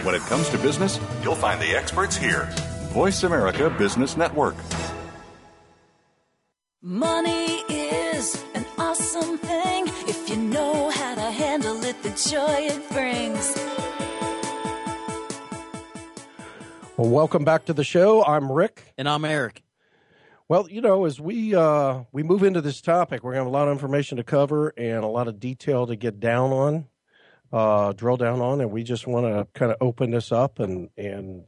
When 0.08 0.14
it 0.14 0.22
comes 0.22 0.48
to 0.48 0.56
business, 0.56 0.98
you'll 1.22 1.34
find 1.34 1.60
the 1.60 1.76
experts 1.76 2.16
here. 2.16 2.48
Voice 2.94 3.24
America 3.24 3.68
Business 3.68 4.16
Network. 4.16 4.54
Money 6.80 7.56
is 7.68 8.42
an 8.54 8.64
awesome 8.78 9.36
thing 9.36 9.86
if 10.08 10.30
you 10.30 10.36
know 10.36 10.88
how 10.88 11.14
to 11.14 11.30
handle 11.30 11.84
it, 11.84 12.02
the 12.02 12.08
joy 12.08 12.56
it 12.58 12.90
brings. 12.90 13.54
Well, 16.96 17.10
welcome 17.10 17.44
back 17.44 17.66
to 17.66 17.74
the 17.74 17.84
show. 17.84 18.24
I'm 18.24 18.50
Rick. 18.50 18.94
And 18.96 19.06
I'm 19.06 19.26
Eric. 19.26 19.62
Well, 20.48 20.70
you 20.70 20.80
know, 20.80 21.04
as 21.04 21.20
we 21.20 21.54
uh, 21.54 22.04
we 22.12 22.22
move 22.22 22.44
into 22.44 22.62
this 22.62 22.80
topic, 22.80 23.22
we're 23.22 23.32
going 23.32 23.40
to 23.40 23.44
have 23.44 23.52
a 23.52 23.58
lot 23.58 23.68
of 23.68 23.72
information 23.72 24.16
to 24.16 24.24
cover 24.24 24.72
and 24.74 25.04
a 25.04 25.06
lot 25.06 25.28
of 25.28 25.38
detail 25.38 25.86
to 25.86 25.96
get 25.96 26.18
down 26.18 26.50
on, 26.50 26.86
uh, 27.52 27.92
drill 27.92 28.16
down 28.16 28.40
on, 28.40 28.60
and 28.60 28.70
we 28.70 28.82
just 28.82 29.06
want 29.06 29.26
to 29.26 29.46
kind 29.58 29.72
of 29.72 29.78
open 29.80 30.10
this 30.10 30.32
up 30.32 30.58
and 30.58 30.90
and 30.96 31.44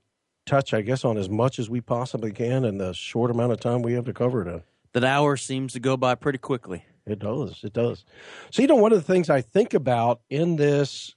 touch, 0.47 0.75
I 0.75 0.81
guess, 0.83 1.05
on 1.05 1.17
as 1.17 1.29
much 1.29 1.59
as 1.59 1.71
we 1.71 1.81
possibly 1.81 2.33
can 2.33 2.65
in 2.65 2.79
the 2.79 2.93
short 2.93 3.31
amount 3.31 3.53
of 3.53 3.61
time 3.61 3.83
we 3.83 3.93
have 3.95 4.05
to 4.07 4.13
cover 4.13 4.43
it 4.43 4.49
in. 4.49 4.63
That 4.93 5.05
hour 5.05 5.37
seems 5.37 5.75
to 5.75 5.81
go 5.81 5.97
by 5.97 6.17
pretty 6.17 6.39
quickly. 6.39 6.85
It 7.07 7.19
does. 7.21 7.61
It 7.63 7.73
does. 7.73 8.05
So, 8.51 8.63
you 8.63 8.69
know, 8.69 8.77
one 8.77 8.93
of 8.93 8.99
the 8.99 9.13
things 9.13 9.31
I 9.31 9.41
think 9.41 9.75
about 9.75 10.21
in 10.29 10.57
this, 10.57 11.15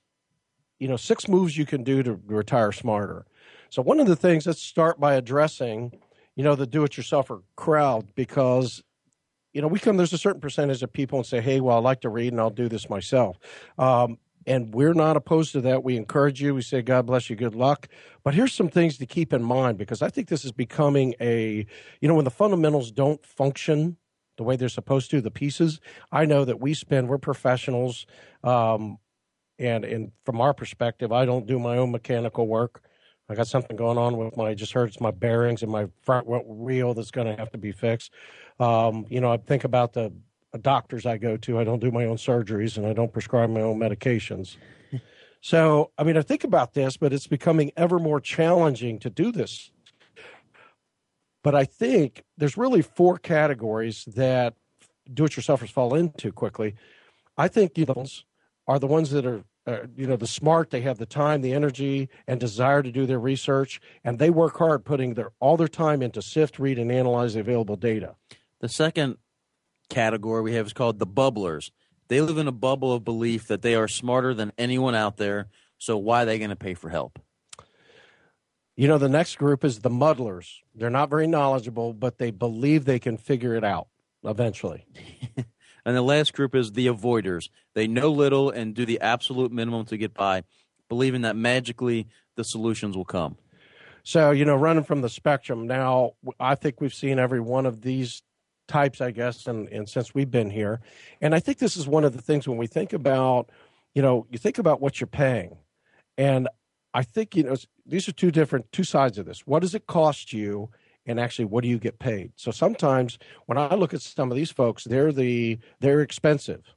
you 0.80 0.88
know, 0.88 0.98
six 0.98 1.28
moves 1.28 1.58
you 1.58 1.66
can 1.66 1.84
do 1.84 2.04
to 2.04 2.20
retire 2.26 2.72
smarter. 2.72 3.26
So, 3.70 3.82
one 3.82 4.00
of 4.00 4.08
the 4.08 4.16
things, 4.16 4.46
let's 4.46 4.62
start 4.62 5.00
by 5.00 5.16
addressing, 5.16 6.00
you 6.36 6.44
know, 6.44 6.56
the 6.56 6.68
do 6.68 6.84
it 6.84 6.92
yourselfer 6.92 7.42
crowd 7.56 8.14
because, 8.16 8.84
you 9.54 9.62
know, 9.62 9.68
we 9.68 9.80
come, 9.80 9.98
there's 9.98 10.14
a 10.14 10.18
certain 10.18 10.42
percentage 10.42 10.84
of 10.84 10.94
people 10.94 11.20
and 11.20 11.26
say, 11.26 11.42
hey, 11.42 11.60
well, 11.60 11.78
I 11.78 11.80
like 11.80 12.02
to 12.02 12.10
read 12.10 12.34
and 12.34 12.40
I'll 12.40 12.50
do 12.50 12.70
this 12.70 12.90
myself. 12.90 13.38
Um, 13.78 14.18
and 14.46 14.74
we're 14.74 14.94
not 14.94 15.18
opposed 15.18 15.52
to 15.54 15.62
that. 15.62 15.84
We 15.84 15.98
encourage 15.98 16.42
you. 16.42 16.56
We 16.56 16.62
say, 16.62 16.82
God 16.82 17.06
bless 17.06 17.30
you, 17.30 17.36
good 17.36 17.56
luck. 17.56 17.88
But 18.24 18.34
here's 18.34 18.54
some 18.54 18.70
things 18.70 18.98
to 18.98 19.06
keep 19.06 19.34
in 19.34 19.44
mind 19.44 19.78
because 19.78 20.02
I 20.02 20.10
think 20.10 20.28
this 20.28 20.46
is 20.46 20.52
becoming 20.52 21.16
a, 21.20 21.66
you 22.02 22.08
know, 22.08 22.16
when 22.16 22.26
the 22.26 22.32
fundamentals 22.32 22.92
don't 22.92 23.26
function 23.26 23.98
the 24.38 24.44
way 24.44 24.56
they're 24.56 24.70
supposed 24.70 25.12
to, 25.12 25.22
the 25.22 25.32
pieces. 25.32 25.80
I 26.12 26.26
know 26.26 26.46
that 26.46 26.60
we 26.60 26.74
spend, 26.74 27.08
we're 27.08 27.18
professionals. 27.18 28.06
Um, 28.44 28.98
and, 29.60 29.86
and 29.86 30.12
from 30.26 30.42
our 30.42 30.54
perspective, 30.54 31.12
I 31.12 31.26
don't 31.26 31.46
do 31.46 31.60
my 31.60 31.78
own 31.78 31.92
mechanical 31.92 32.48
work. 32.48 32.82
I 33.30 33.36
got 33.36 33.48
something 33.48 33.78
going 33.78 33.98
on 33.98 34.18
with 34.18 34.36
my, 34.36 34.50
I 34.50 34.54
just 34.54 34.74
heard 34.74 34.90
it's 34.90 35.00
my 35.00 35.12
bearings 35.12 35.64
and 35.64 35.72
my 35.72 35.88
front 36.02 36.28
wheel 36.28 36.94
that's 36.94 37.12
going 37.12 37.28
to 37.28 37.36
have 37.36 37.52
to 37.52 37.58
be 37.58 37.72
fixed. 37.72 38.12
Um, 38.60 39.06
you 39.10 39.22
know, 39.22 39.32
I 39.32 39.38
think 39.38 39.64
about 39.64 39.94
the 39.94 40.12
doctors 40.58 41.06
I 41.06 41.18
go 41.18 41.38
to. 41.38 41.60
I 41.60 41.64
don't 41.64 41.80
do 41.80 41.92
my 41.92 42.06
own 42.06 42.18
surgeries 42.18 42.78
and 42.78 42.86
I 42.86 42.94
don't 42.94 43.12
prescribe 43.12 43.50
my 43.50 43.62
own 43.62 43.80
medications. 43.80 44.58
so, 45.42 45.92
I 45.98 46.04
mean, 46.04 46.18
I 46.18 46.22
think 46.22 46.44
about 46.44 46.74
this, 46.74 46.98
but 46.98 47.14
it's 47.14 47.28
becoming 47.28 47.72
ever 47.76 48.00
more 48.00 48.20
challenging 48.20 49.00
to 49.00 49.10
do 49.10 49.32
this. 49.32 49.72
But 51.44 51.56
I 51.56 51.66
think 51.66 52.24
there's 52.38 52.58
really 52.58 52.82
four 52.82 53.18
categories 53.18 54.06
that 54.16 54.56
do 55.12 55.26
it 55.26 55.34
yourselfers 55.34 55.70
fall 55.70 55.94
into 55.94 56.32
quickly. 56.32 56.76
I 57.38 57.48
think 57.48 57.78
you 57.78 57.86
know, 57.86 58.06
are 58.68 58.80
the 58.80 58.88
ones 58.88 59.10
that 59.12 59.26
are 59.26 59.44
uh, 59.66 59.80
you 59.96 60.06
know 60.06 60.18
the 60.18 60.28
smart 60.28 60.72
they 60.72 60.82
have 60.82 60.98
the 60.98 61.06
time 61.06 61.42
the 61.42 61.54
energy 61.54 62.10
and 62.28 62.38
desire 62.38 62.84
to 62.84 62.92
do 62.92 63.06
their 63.06 63.20
research 63.20 63.80
and 64.04 64.20
they 64.20 64.30
work 64.30 64.58
hard 64.58 64.84
putting 64.84 65.14
their 65.14 65.32
all 65.40 65.56
their 65.56 65.70
time 65.70 66.02
into 66.02 66.22
sift 66.22 66.60
read 66.60 66.78
and 66.78 66.92
analyze 66.92 67.34
the 67.34 67.40
available 67.40 67.78
data 67.78 68.14
The 68.60 68.68
second 68.68 69.18
category 69.94 70.42
we 70.42 70.54
have 70.56 70.68
is 70.68 70.74
called 70.74 71.00
the 71.00 71.08
bubblers. 71.08 71.72
They 72.08 72.22
live 72.22 72.38
in 72.38 72.48
a 72.48 72.52
bubble 72.52 72.94
of 72.94 73.04
belief 73.04 73.48
that 73.48 73.62
they 73.62 73.76
are 73.76 73.88
smarter 73.88 74.34
than 74.34 74.52
anyone 74.58 74.96
out 74.96 75.18
there. 75.18 75.48
So 75.78 75.98
why 75.98 76.24
are 76.24 76.26
they 76.26 76.38
going 76.38 76.50
to 76.50 76.56
pay 76.56 76.74
for 76.74 76.90
help? 76.90 77.20
you 78.76 78.88
know 78.88 78.98
the 78.98 79.08
next 79.08 79.36
group 79.36 79.64
is 79.64 79.82
the 79.82 79.90
muddlers 79.92 80.64
they're 80.74 80.90
not 80.90 81.08
very 81.08 81.28
knowledgeable 81.28 81.94
but 81.94 82.18
they 82.18 82.32
believe 82.32 82.86
they 82.86 82.98
can 82.98 83.18
figure 83.18 83.54
it 83.54 83.64
out 83.64 83.88
eventually 84.24 84.88
And 85.86 85.96
the 85.96 86.02
last 86.02 86.34
group 86.34 86.56
is 86.56 86.72
the 86.72 86.88
avoiders. 86.88 87.50
They 87.74 87.88
know 87.88 88.12
little 88.12 88.50
and 88.50 88.74
do 88.74 88.86
the 88.86 89.02
absolute 89.02 89.52
minimum 89.52 89.86
to 89.86 89.98
get 89.98 90.14
by, 90.14 90.44
believing 90.90 91.22
that 91.22 91.36
magically 91.36 92.08
the 92.36 92.44
solutions 92.44 92.96
will 92.96 93.06
come. 93.06 93.38
So, 94.04 94.32
you 94.32 94.46
know, 94.46 94.56
running 94.56 94.84
from 94.84 95.02
the 95.02 95.10
spectrum 95.10 95.68
now, 95.68 96.12
I 96.40 96.56
think 96.56 96.82
we've 96.82 96.94
seen 96.94 97.20
every 97.20 97.40
one 97.40 97.66
of 97.66 97.82
these 97.82 98.22
types, 98.74 99.02
I 99.02 99.12
guess, 99.12 99.46
and, 99.46 99.70
and 99.70 99.88
since 99.88 100.16
we've 100.16 100.32
been 100.32 100.50
here. 100.50 100.82
And 101.22 101.36
I 101.36 101.40
think 101.40 101.60
this 101.60 101.78
is 101.78 101.88
one 101.88 102.04
of 102.04 102.14
the 102.14 102.22
things 102.22 102.48
when 102.48 102.58
we 102.58 102.66
think 102.66 102.92
about, 102.92 103.52
you 103.94 104.02
know, 104.02 104.26
you 104.32 104.40
think 104.40 104.58
about 104.58 104.82
what 104.82 105.00
you're 105.00 105.08
paying. 105.08 105.58
And 106.18 106.50
I 106.92 107.04
think, 107.04 107.36
you 107.36 107.44
know, 107.44 107.56
these 107.86 108.10
are 108.10 108.14
two 108.14 108.32
different, 108.32 108.72
two 108.72 108.84
sides 108.84 109.20
of 109.20 109.28
this. 109.28 109.46
What 109.46 109.62
does 109.62 109.76
it 109.76 109.86
cost 109.86 110.34
you? 110.34 110.72
And 111.06 111.20
actually, 111.20 111.46
what 111.46 111.62
do 111.62 111.68
you 111.68 111.78
get 111.78 112.00
paid? 112.00 112.32
So 112.36 112.50
sometimes 112.50 113.20
when 113.46 113.60
I 113.60 113.76
look 113.76 113.94
at 113.94 114.02
some 114.02 114.32
of 114.32 114.38
these 114.38 114.52
folks, 114.52 114.86
they're 114.86 115.12
the 115.12 115.60
they're 115.80 116.02
expensive. 116.02 116.74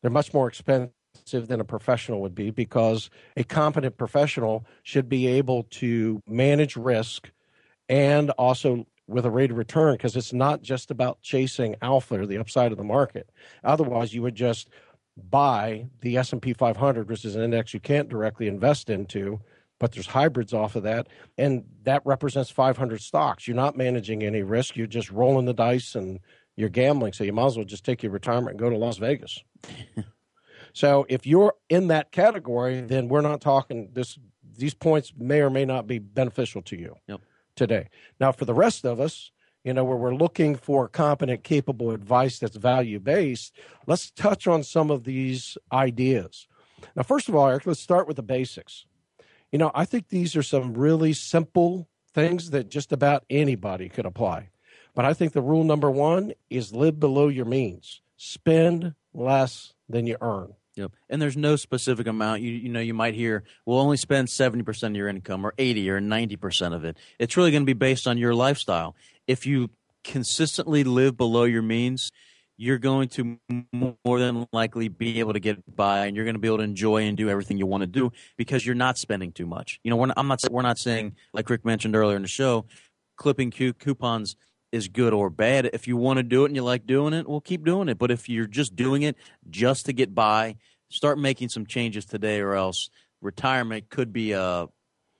They're 0.00 0.10
much 0.10 0.32
more 0.32 0.48
expensive 0.48 0.92
than 1.26 1.60
a 1.60 1.64
professional 1.64 2.22
would 2.22 2.34
be 2.34 2.50
because 2.50 3.10
a 3.36 3.44
competent 3.44 3.98
professional 3.98 4.64
should 4.82 5.08
be 5.08 5.26
able 5.26 5.64
to 5.82 6.22
manage 6.26 6.76
risk 6.76 7.30
and 7.88 8.30
also 8.30 8.86
with 9.12 9.26
a 9.26 9.30
rate 9.30 9.50
of 9.50 9.56
return 9.56 9.94
because 9.94 10.16
it's 10.16 10.32
not 10.32 10.62
just 10.62 10.90
about 10.90 11.22
chasing 11.22 11.76
alpha 11.82 12.20
or 12.20 12.26
the 12.26 12.38
upside 12.38 12.72
of 12.72 12.78
the 12.78 12.84
market. 12.84 13.30
Otherwise, 13.62 14.14
you 14.14 14.22
would 14.22 14.34
just 14.34 14.68
buy 15.16 15.86
the 16.00 16.16
S&P 16.16 16.52
500, 16.52 17.08
which 17.08 17.24
is 17.24 17.36
an 17.36 17.42
index 17.42 17.74
you 17.74 17.80
can't 17.80 18.08
directly 18.08 18.46
invest 18.46 18.88
into, 18.88 19.40
but 19.78 19.92
there's 19.92 20.06
hybrids 20.06 20.54
off 20.54 20.76
of 20.76 20.84
that, 20.84 21.08
and 21.36 21.64
that 21.82 22.02
represents 22.04 22.50
500 22.50 23.00
stocks. 23.00 23.46
You're 23.46 23.56
not 23.56 23.76
managing 23.76 24.22
any 24.22 24.42
risk. 24.42 24.76
You're 24.76 24.86
just 24.86 25.10
rolling 25.10 25.44
the 25.44 25.54
dice 25.54 25.94
and 25.94 26.20
you're 26.56 26.68
gambling. 26.68 27.12
So 27.12 27.24
you 27.24 27.32
might 27.32 27.46
as 27.46 27.56
well 27.56 27.64
just 27.64 27.84
take 27.84 28.02
your 28.02 28.12
retirement 28.12 28.50
and 28.50 28.58
go 28.58 28.70
to 28.70 28.76
Las 28.76 28.98
Vegas. 28.98 29.42
so 30.72 31.06
if 31.08 31.26
you're 31.26 31.54
in 31.68 31.88
that 31.88 32.12
category, 32.12 32.76
mm-hmm. 32.76 32.86
then 32.86 33.08
we're 33.08 33.22
not 33.22 33.40
talking 33.40 33.90
this. 33.92 34.18
These 34.54 34.74
points 34.74 35.14
may 35.16 35.40
or 35.40 35.48
may 35.48 35.64
not 35.64 35.86
be 35.86 35.98
beneficial 35.98 36.60
to 36.62 36.76
you 36.76 36.94
Yep. 37.08 37.22
Today. 37.56 37.88
Now, 38.20 38.32
for 38.32 38.44
the 38.44 38.54
rest 38.54 38.84
of 38.84 39.00
us, 39.00 39.30
you 39.64 39.72
know, 39.72 39.84
where 39.84 39.96
we're 39.96 40.14
looking 40.14 40.56
for 40.56 40.88
competent, 40.88 41.44
capable 41.44 41.92
advice 41.92 42.38
that's 42.38 42.56
value 42.56 42.98
based, 42.98 43.54
let's 43.86 44.10
touch 44.10 44.46
on 44.46 44.62
some 44.62 44.90
of 44.90 45.04
these 45.04 45.56
ideas. 45.72 46.48
Now, 46.96 47.02
first 47.02 47.28
of 47.28 47.34
all, 47.34 47.48
Eric, 47.48 47.66
let's 47.66 47.80
start 47.80 48.08
with 48.08 48.16
the 48.16 48.22
basics. 48.22 48.86
You 49.52 49.58
know, 49.58 49.70
I 49.74 49.84
think 49.84 50.08
these 50.08 50.34
are 50.34 50.42
some 50.42 50.74
really 50.74 51.12
simple 51.12 51.88
things 52.12 52.50
that 52.50 52.70
just 52.70 52.92
about 52.92 53.24
anybody 53.30 53.88
could 53.88 54.06
apply. 54.06 54.50
But 54.94 55.04
I 55.04 55.14
think 55.14 55.32
the 55.32 55.42
rule 55.42 55.64
number 55.64 55.90
one 55.90 56.32
is 56.50 56.72
live 56.72 56.98
below 56.98 57.28
your 57.28 57.44
means, 57.44 58.02
spend 58.16 58.94
less 59.14 59.74
than 59.88 60.06
you 60.06 60.16
earn. 60.20 60.54
Yep. 60.76 60.92
And 61.10 61.20
there's 61.20 61.36
no 61.36 61.56
specific 61.56 62.06
amount. 62.06 62.40
You 62.40 62.52
you 62.52 62.68
know 62.68 62.80
you 62.80 62.94
might 62.94 63.14
hear 63.14 63.44
we'll 63.66 63.78
only 63.78 63.98
spend 63.98 64.30
seventy 64.30 64.62
percent 64.62 64.94
of 64.94 64.96
your 64.96 65.08
income 65.08 65.44
or 65.44 65.52
eighty 65.58 65.90
or 65.90 66.00
ninety 66.00 66.36
percent 66.36 66.74
of 66.74 66.84
it. 66.84 66.96
It's 67.18 67.36
really 67.36 67.50
going 67.50 67.62
to 67.62 67.66
be 67.66 67.74
based 67.74 68.06
on 68.06 68.16
your 68.16 68.34
lifestyle. 68.34 68.96
If 69.26 69.46
you 69.46 69.70
consistently 70.02 70.82
live 70.82 71.16
below 71.16 71.44
your 71.44 71.62
means, 71.62 72.10
you're 72.56 72.78
going 72.78 73.08
to 73.08 73.38
more 73.72 74.18
than 74.18 74.46
likely 74.52 74.88
be 74.88 75.20
able 75.20 75.32
to 75.34 75.40
get 75.40 75.76
by, 75.76 76.06
and 76.06 76.16
you're 76.16 76.24
going 76.24 76.34
to 76.34 76.40
be 76.40 76.48
able 76.48 76.58
to 76.58 76.64
enjoy 76.64 77.02
and 77.02 77.16
do 77.16 77.28
everything 77.28 77.58
you 77.58 77.66
want 77.66 77.82
to 77.82 77.86
do 77.86 78.10
because 78.36 78.64
you're 78.64 78.74
not 78.74 78.96
spending 78.96 79.32
too 79.32 79.46
much. 79.46 79.78
You 79.84 79.90
know, 79.90 79.96
we're 79.96 80.06
not, 80.06 80.18
I'm 80.18 80.28
not 80.28 80.42
we're 80.50 80.62
not 80.62 80.78
saying 80.78 81.16
like 81.34 81.50
Rick 81.50 81.64
mentioned 81.64 81.94
earlier 81.94 82.16
in 82.16 82.22
the 82.22 82.28
show, 82.28 82.64
clipping 83.16 83.50
coupons 83.50 84.36
is 84.72 84.88
good 84.88 85.12
or 85.12 85.30
bad. 85.30 85.70
If 85.72 85.86
you 85.86 85.96
want 85.96 86.16
to 86.16 86.22
do 86.22 86.42
it 86.44 86.48
and 86.48 86.56
you 86.56 86.64
like 86.64 86.86
doing 86.86 87.12
it, 87.12 87.28
well, 87.28 87.40
keep 87.40 87.64
doing 87.64 87.88
it. 87.88 87.98
But 87.98 88.10
if 88.10 88.28
you're 88.28 88.46
just 88.46 88.74
doing 88.74 89.02
it 89.02 89.16
just 89.48 89.86
to 89.86 89.92
get 89.92 90.14
by, 90.14 90.56
start 90.88 91.18
making 91.18 91.50
some 91.50 91.66
changes 91.66 92.04
today, 92.04 92.40
or 92.40 92.54
else 92.54 92.90
retirement 93.20 93.88
could 93.90 94.12
be 94.12 94.32
a 94.32 94.68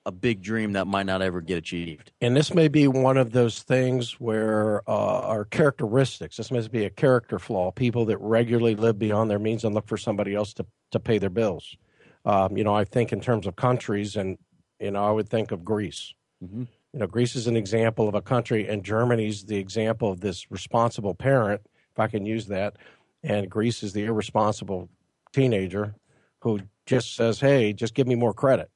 a 0.05 0.11
big 0.11 0.43
dream 0.43 0.73
that 0.73 0.89
might 0.89 1.07
not 1.07 1.23
ever 1.23 1.41
get 1.41 1.59
achieved. 1.59 2.11
And 2.21 2.37
this 2.37 2.53
may 2.53 2.67
be 2.67 2.89
one 2.89 3.17
of 3.17 3.31
those 3.31 3.63
things 3.63 4.19
where 4.19 4.83
uh, 4.91 5.21
our 5.21 5.45
characteristics, 5.45 6.39
this 6.39 6.51
must 6.51 6.73
be 6.73 6.85
a 6.85 6.91
character 6.91 7.39
flaw, 7.39 7.71
people 7.71 8.07
that 8.07 8.19
regularly 8.19 8.75
live 8.75 8.99
beyond 8.99 9.31
their 9.31 9.39
means 9.39 9.63
and 9.63 9.77
look 9.77 9.87
for 9.87 9.97
somebody 9.97 10.35
else 10.35 10.55
to, 10.55 10.67
to 10.91 10.99
pay 10.99 11.19
their 11.19 11.31
bills. 11.31 11.77
Um, 12.25 12.57
you 12.57 12.65
know, 12.65 12.75
I 12.75 12.85
think 12.85 13.13
in 13.13 13.21
terms 13.21 13.47
of 13.47 13.55
countries, 13.55 14.17
and, 14.17 14.39
you 14.81 14.91
know, 14.91 15.05
I 15.05 15.13
would 15.13 15.29
think 15.29 15.53
of 15.53 15.65
Greece. 15.65 16.15
Mm-hmm. 16.43 16.65
You 16.93 17.01
know, 17.01 17.07
Greece 17.07 17.37
is 17.37 17.47
an 17.47 17.57
example 17.57 18.09
of 18.09 18.15
a 18.15 18.21
country, 18.21 18.69
and 18.69 18.85
Germany's 18.85 19.45
the 19.45 19.57
example 19.57 20.11
of 20.11 20.21
this 20.21 20.51
responsible 20.51 21.15
parent, 21.15 21.63
if 21.91 21.99
I 21.99 22.07
can 22.07 22.27
use 22.27 22.47
that. 22.49 22.77
And 23.23 23.51
Greece 23.51 23.83
is 23.83 23.93
the 23.93 24.05
irresponsible 24.05 24.89
teenager 25.33 25.95
who 26.41 26.61
just 26.87 27.15
says, 27.15 27.41
"Hey, 27.41 27.73
just 27.73 27.95
give 27.95 28.07
me 28.07 28.15
more 28.15 28.35
credit." 28.35 28.71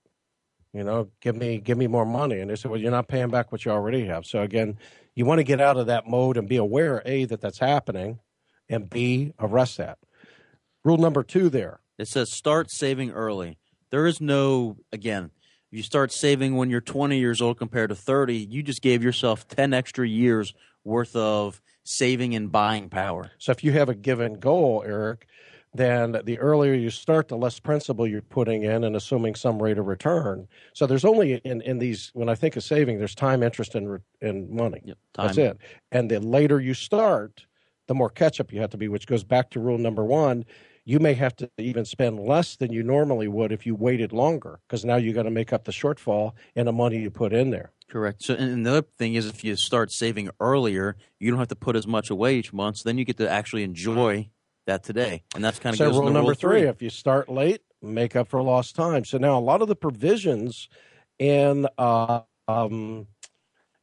You 0.73 0.85
know, 0.85 1.09
give 1.21 1.37
me 1.37 1.59
give 1.59 1.77
me 1.79 1.87
more 1.87 2.07
money, 2.07 2.41
and 2.41 2.51
they 2.51 2.57
said, 2.57 2.71
"Well, 2.71 2.81
you're 2.81 2.91
not 2.91 3.09
paying 3.09 3.29
back 3.29 3.51
what 3.51 3.65
you 3.65 3.71
already 3.71 4.07
have." 4.07 4.25
So 4.25 4.43
again, 4.43 4.79
you 5.15 5.25
want 5.25 5.39
to 5.39 5.45
get 5.45 5.61
out 5.61 5.77
of 5.77 5.87
that 5.87 6.07
mode 6.07 6.37
and 6.37 6.49
be 6.49 6.57
aware, 6.57 7.03
a 7.05 7.25
that 7.27 7.41
that's 7.41 7.59
happening, 7.59 8.21
and 8.69 8.89
b 8.89 9.33
arrest 9.39 9.79
that. 9.79 9.99
Rule 10.85 10.99
number 10.99 11.23
two 11.23 11.49
there. 11.49 11.81
It 11.99 12.09
says 12.09 12.31
start 12.31 12.71
saving 12.71 13.11
early. 13.11 13.59
There 13.91 14.07
is 14.07 14.21
no 14.21 14.77
again. 14.93 15.31
If 15.71 15.77
you 15.79 15.83
start 15.83 16.13
saving 16.13 16.57
when 16.57 16.71
you're 16.71 16.81
20 16.81 17.19
years 17.19 17.43
old 17.43 17.59
compared 17.59 17.91
to 17.91 17.97
30, 17.97 18.37
you 18.37 18.63
just 18.63 18.83
gave 18.83 19.03
yourself 19.03 19.49
10 19.49 19.75
extra 19.75 20.07
years 20.07 20.55
worth 20.85 21.17
of 21.17 21.61
saving 21.83 22.35
and 22.35 22.53
buying 22.53 22.89
power. 22.89 23.33
So 23.39 23.51
if 23.51 23.65
you 23.65 23.73
have 23.73 23.89
a 23.89 23.95
given 23.95 24.35
goal, 24.35 24.85
Eric, 24.87 25.27
then 25.75 26.21
the 26.25 26.39
earlier 26.39 26.73
you 26.73 26.91
start, 26.91 27.29
the 27.29 27.37
less 27.37 27.59
principal 27.59 28.07
you're 28.07 28.23
putting 28.23 28.63
in 28.63 28.85
and 28.85 28.95
assuming 28.95 29.35
some 29.35 29.61
rate 29.61 29.79
of 29.79 29.87
return. 29.87 30.47
So 30.73 30.87
there's 30.87 31.05
only 31.05 31.35
in, 31.35 31.61
in 31.63 31.79
these, 31.79 32.11
when 32.15 32.29
I 32.29 32.37
think 32.37 32.57
of 32.57 32.63
saving, 32.63 32.99
there's 32.99 33.15
time, 33.15 33.43
interest, 33.43 33.75
and, 33.75 33.91
re- 33.91 33.99
and 34.23 34.49
money. 34.49 34.81
Yep. 34.85 34.99
That's 35.15 35.39
it. 35.39 35.59
And 35.91 36.11
the 36.11 36.21
later 36.21 36.61
you 36.61 36.75
start, 36.75 37.45
the 37.89 37.95
more 37.95 38.09
catch 38.09 38.41
up 38.41 38.53
you 38.53 38.61
have 38.61 38.71
to 38.71 38.77
be, 38.77 38.89
which 38.89 39.07
goes 39.07 39.25
back 39.25 39.51
to 39.51 39.61
rule 39.61 39.79
number 39.79 40.05
one. 40.05 40.45
You 40.89 41.01
may 41.01 41.15
have 41.15 41.35
to 41.37 41.51
even 41.59 41.85
spend 41.85 42.21
less 42.21 42.55
than 42.55 42.73
you 42.73 42.85
normally 42.85 43.27
would 43.27 43.51
if 43.51 43.67
you 43.67 43.75
waited 43.75 44.13
longer 44.13 44.61
because 44.67 44.85
now 44.85 44.95
you 44.97 45.13
got 45.13 45.25
to 45.25 45.33
make 45.33 45.53
up 45.53 45.65
the 45.65 45.73
shortfall 45.73 46.33
in 46.55 46.65
the 46.65 46.73
money 46.73 46.99
you 46.99 47.11
put 47.11 47.33
in 47.33 47.51
there. 47.51 47.73
Correct. 47.91 48.23
So, 48.23 48.35
and 48.35 48.65
the 48.65 48.71
other 48.71 48.87
thing 48.97 49.15
is, 49.15 49.27
if 49.27 49.43
you 49.43 49.57
start 49.57 49.91
saving 49.91 50.31
earlier, 50.41 50.97
you 51.19 51.31
don't 51.31 51.41
have 51.41 51.49
to 51.49 51.57
put 51.57 51.75
as 51.75 51.89
much 51.89 52.09
away 52.09 52.37
each 52.37 52.53
month. 52.53 52.79
So 52.79 52.89
then 52.89 52.99
you 52.99 53.05
get 53.05 53.17
to 53.19 53.29
actually 53.29 53.65
enjoy 53.65 54.31
that 54.67 54.85
today, 54.85 55.25
and 55.35 55.45
that's 55.45 55.59
kind 55.59 55.75
of 55.75 55.79
So 55.79 55.87
goes 55.87 55.99
rule 55.99 56.11
number 56.11 56.31
rule 56.31 56.35
three: 56.35 56.63
if 56.63 56.81
you 56.81 56.91
start 56.91 57.29
late, 57.29 57.63
make 57.83 58.15
up 58.15 58.29
for 58.29 58.41
lost 58.43 58.77
time. 58.77 59.05
So 59.05 59.19
now 59.19 59.39
a 59.39 59.41
lot 59.41 59.63
of 59.63 59.69
the 59.69 59.77
provisions 59.77 60.69
in 61.19 61.67
uh, 61.79 62.21
um, 62.49 63.07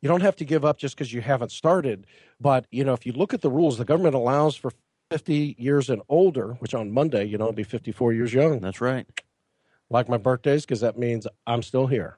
you 0.02 0.10
don't 0.10 0.22
have 0.22 0.36
to 0.38 0.46
give 0.46 0.66
up 0.66 0.78
just 0.78 0.96
because 0.96 1.14
you 1.14 1.22
haven't 1.22 1.52
started. 1.52 2.06
But 2.40 2.66
you 2.72 2.84
know, 2.84 2.94
if 2.94 3.06
you 3.06 3.14
look 3.14 3.34
at 3.34 3.42
the 3.42 3.50
rules, 3.50 3.78
the 3.78 3.86
government 3.86 4.16
allows 4.16 4.56
for 4.56 4.72
50 5.14 5.56
years 5.60 5.92
and 5.92 6.02
older, 6.10 6.54
which 6.54 6.74
on 6.74 6.92
Monday, 6.92 7.24
you 7.26 7.38
know, 7.38 7.46
I'll 7.46 7.52
be 7.52 7.62
54 7.62 8.14
years 8.14 8.34
young, 8.34 8.60
That's 8.60 8.82
right. 8.82 9.06
like 9.92 10.10
my 10.10 10.18
birthdays, 10.18 10.66
because 10.66 10.82
that 10.82 10.98
means 10.98 11.28
I'm 11.46 11.62
still 11.62 11.86
here. 11.86 12.18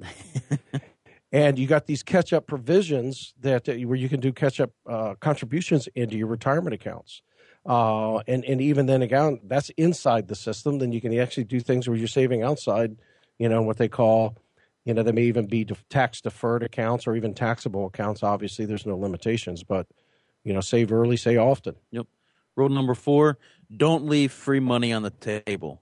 and 1.34 1.60
you 1.60 1.68
got 1.68 1.88
these 1.88 2.04
catch 2.04 2.32
up 2.32 2.48
provisions 2.48 3.34
that 3.42 3.68
uh, 3.68 3.74
where 3.74 3.98
you 3.98 4.08
can 4.08 4.22
do 4.22 4.32
catch 4.32 4.62
up 4.62 4.72
uh, 4.90 5.16
contributions 5.20 5.90
into 5.94 6.18
your 6.18 6.28
retirement 6.28 6.74
accounts. 6.74 7.22
Uh, 7.66 8.20
and 8.28 8.46
and 8.46 8.62
even 8.62 8.86
then 8.86 9.02
again, 9.02 9.42
that's 9.44 9.72
inside 9.72 10.30
the 10.30 10.36
system. 10.36 10.80
Then 10.80 10.94
you 10.94 11.02
can 11.02 11.18
actually 11.20 11.44
do 11.44 11.60
things 11.60 11.90
where 11.90 11.98
you're 11.98 12.08
saving 12.08 12.44
outside. 12.44 12.96
You 13.40 13.50
know 13.50 13.62
what 13.62 13.76
they 13.76 13.90
call, 13.90 14.38
you 14.86 14.94
know, 14.94 15.04
they 15.04 15.12
may 15.12 15.24
even 15.24 15.48
be 15.48 15.66
tax 15.90 16.22
deferred 16.22 16.64
accounts 16.64 17.08
or 17.08 17.16
even 17.18 17.34
taxable 17.34 17.88
accounts. 17.88 18.24
Obviously, 18.24 18.66
there's 18.66 18.86
no 18.86 18.96
limitations, 18.96 19.64
but 19.64 19.86
you 20.46 20.54
know, 20.54 20.62
save 20.62 20.94
early, 20.94 21.18
save 21.18 21.40
often. 21.40 21.76
Yep. 21.92 22.08
Rule 22.56 22.70
number 22.70 22.94
four: 22.94 23.38
don't 23.76 24.06
leave 24.06 24.32
free 24.32 24.60
money 24.60 24.94
on 24.94 25.04
the 25.04 25.12
table. 25.12 25.82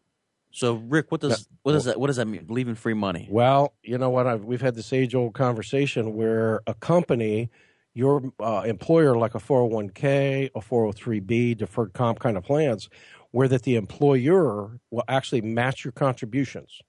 So, 0.52 0.76
Rick, 0.76 1.12
what 1.12 1.22
does 1.22 1.48
what 1.64 1.74
does 1.74 1.86
that 1.86 2.00
what 2.00 2.08
does 2.08 2.18
that 2.18 2.28
mean? 2.28 2.46
Leaving 2.48 2.76
free 2.76 2.94
money? 2.94 3.28
Well, 3.30 3.74
you 3.82 3.98
know 3.98 4.12
what? 4.12 4.28
I've, 4.28 4.46
we've 4.46 4.62
had 4.62 4.76
this 4.76 4.94
age 4.94 5.16
old 5.16 5.34
conversation 5.34 6.14
where 6.14 6.62
a 6.68 6.76
company, 6.76 7.50
your 7.96 8.32
uh, 8.40 8.62
employer, 8.66 9.18
like 9.18 9.34
a 9.34 9.40
401k, 9.40 10.52
a 10.54 10.60
403b, 10.60 11.58
deferred 11.58 11.94
comp 11.94 12.20
kind 12.20 12.38
of 12.38 12.44
plans, 12.44 12.88
where 13.32 13.48
that 13.48 13.64
the 13.64 13.76
employer 13.76 14.80
will 14.92 15.04
actually 15.08 15.42
match 15.42 15.84
your 15.84 15.92
contributions. 15.92 16.82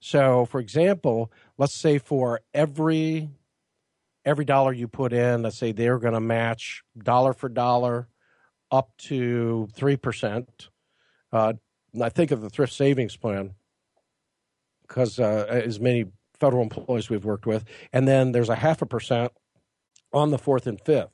So, 0.00 0.46
for 0.46 0.58
example, 0.58 1.30
let's 1.58 1.78
say 1.78 1.98
for 1.98 2.40
every 2.54 3.28
every 4.24 4.46
dollar 4.46 4.72
you 4.72 4.88
put 4.88 5.12
in, 5.12 5.42
let's 5.42 5.58
say 5.58 5.72
they're 5.72 5.98
going 5.98 6.14
to 6.14 6.20
match 6.20 6.82
dollar 6.96 7.34
for 7.34 7.50
dollar 7.50 8.08
up 8.74 8.90
to 8.98 9.68
three 9.72 9.96
percent. 9.96 10.68
Uh, 11.32 11.52
I 12.00 12.08
think 12.08 12.32
of 12.32 12.42
the 12.42 12.50
thrift 12.50 12.72
savings 12.72 13.16
plan 13.16 13.54
because 14.82 15.20
uh, 15.20 15.46
as 15.48 15.78
many 15.78 16.06
federal 16.40 16.62
employees 16.62 17.08
we've 17.08 17.24
worked 17.24 17.46
with, 17.46 17.64
and 17.92 18.08
then 18.08 18.32
there's 18.32 18.48
a 18.48 18.56
half 18.56 18.82
a 18.82 18.86
percent 18.86 19.32
on 20.12 20.30
the 20.30 20.38
fourth 20.38 20.66
and 20.66 20.80
fifth. 20.80 21.12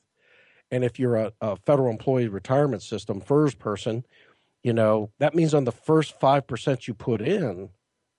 And 0.70 0.84
if 0.84 0.98
you're 0.98 1.16
a, 1.16 1.32
a 1.40 1.56
federal 1.56 1.90
employee 1.90 2.28
retirement 2.28 2.82
system 2.82 3.20
FERS 3.20 3.54
person, 3.54 4.04
you 4.62 4.72
know 4.72 5.10
that 5.18 5.34
means 5.34 5.52
on 5.52 5.64
the 5.64 5.72
first 5.72 6.18
five 6.18 6.46
percent 6.46 6.88
you 6.88 6.94
put 6.94 7.20
in, 7.20 7.68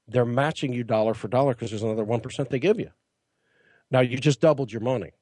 they're 0.07 0.23
matching 0.23 0.71
you 0.71 0.83
dollar 0.83 1.15
for 1.15 1.27
dollar 1.27 1.53
because 1.53 1.71
there's 1.71 1.83
another 1.83 2.03
one 2.03 2.19
percent 2.19 2.51
they 2.51 2.59
give 2.59 2.79
you. 2.79 2.91
Now 3.89 4.01
you 4.01 4.17
just 4.17 4.39
doubled 4.39 4.71
your 4.71 4.81
money, 4.81 5.13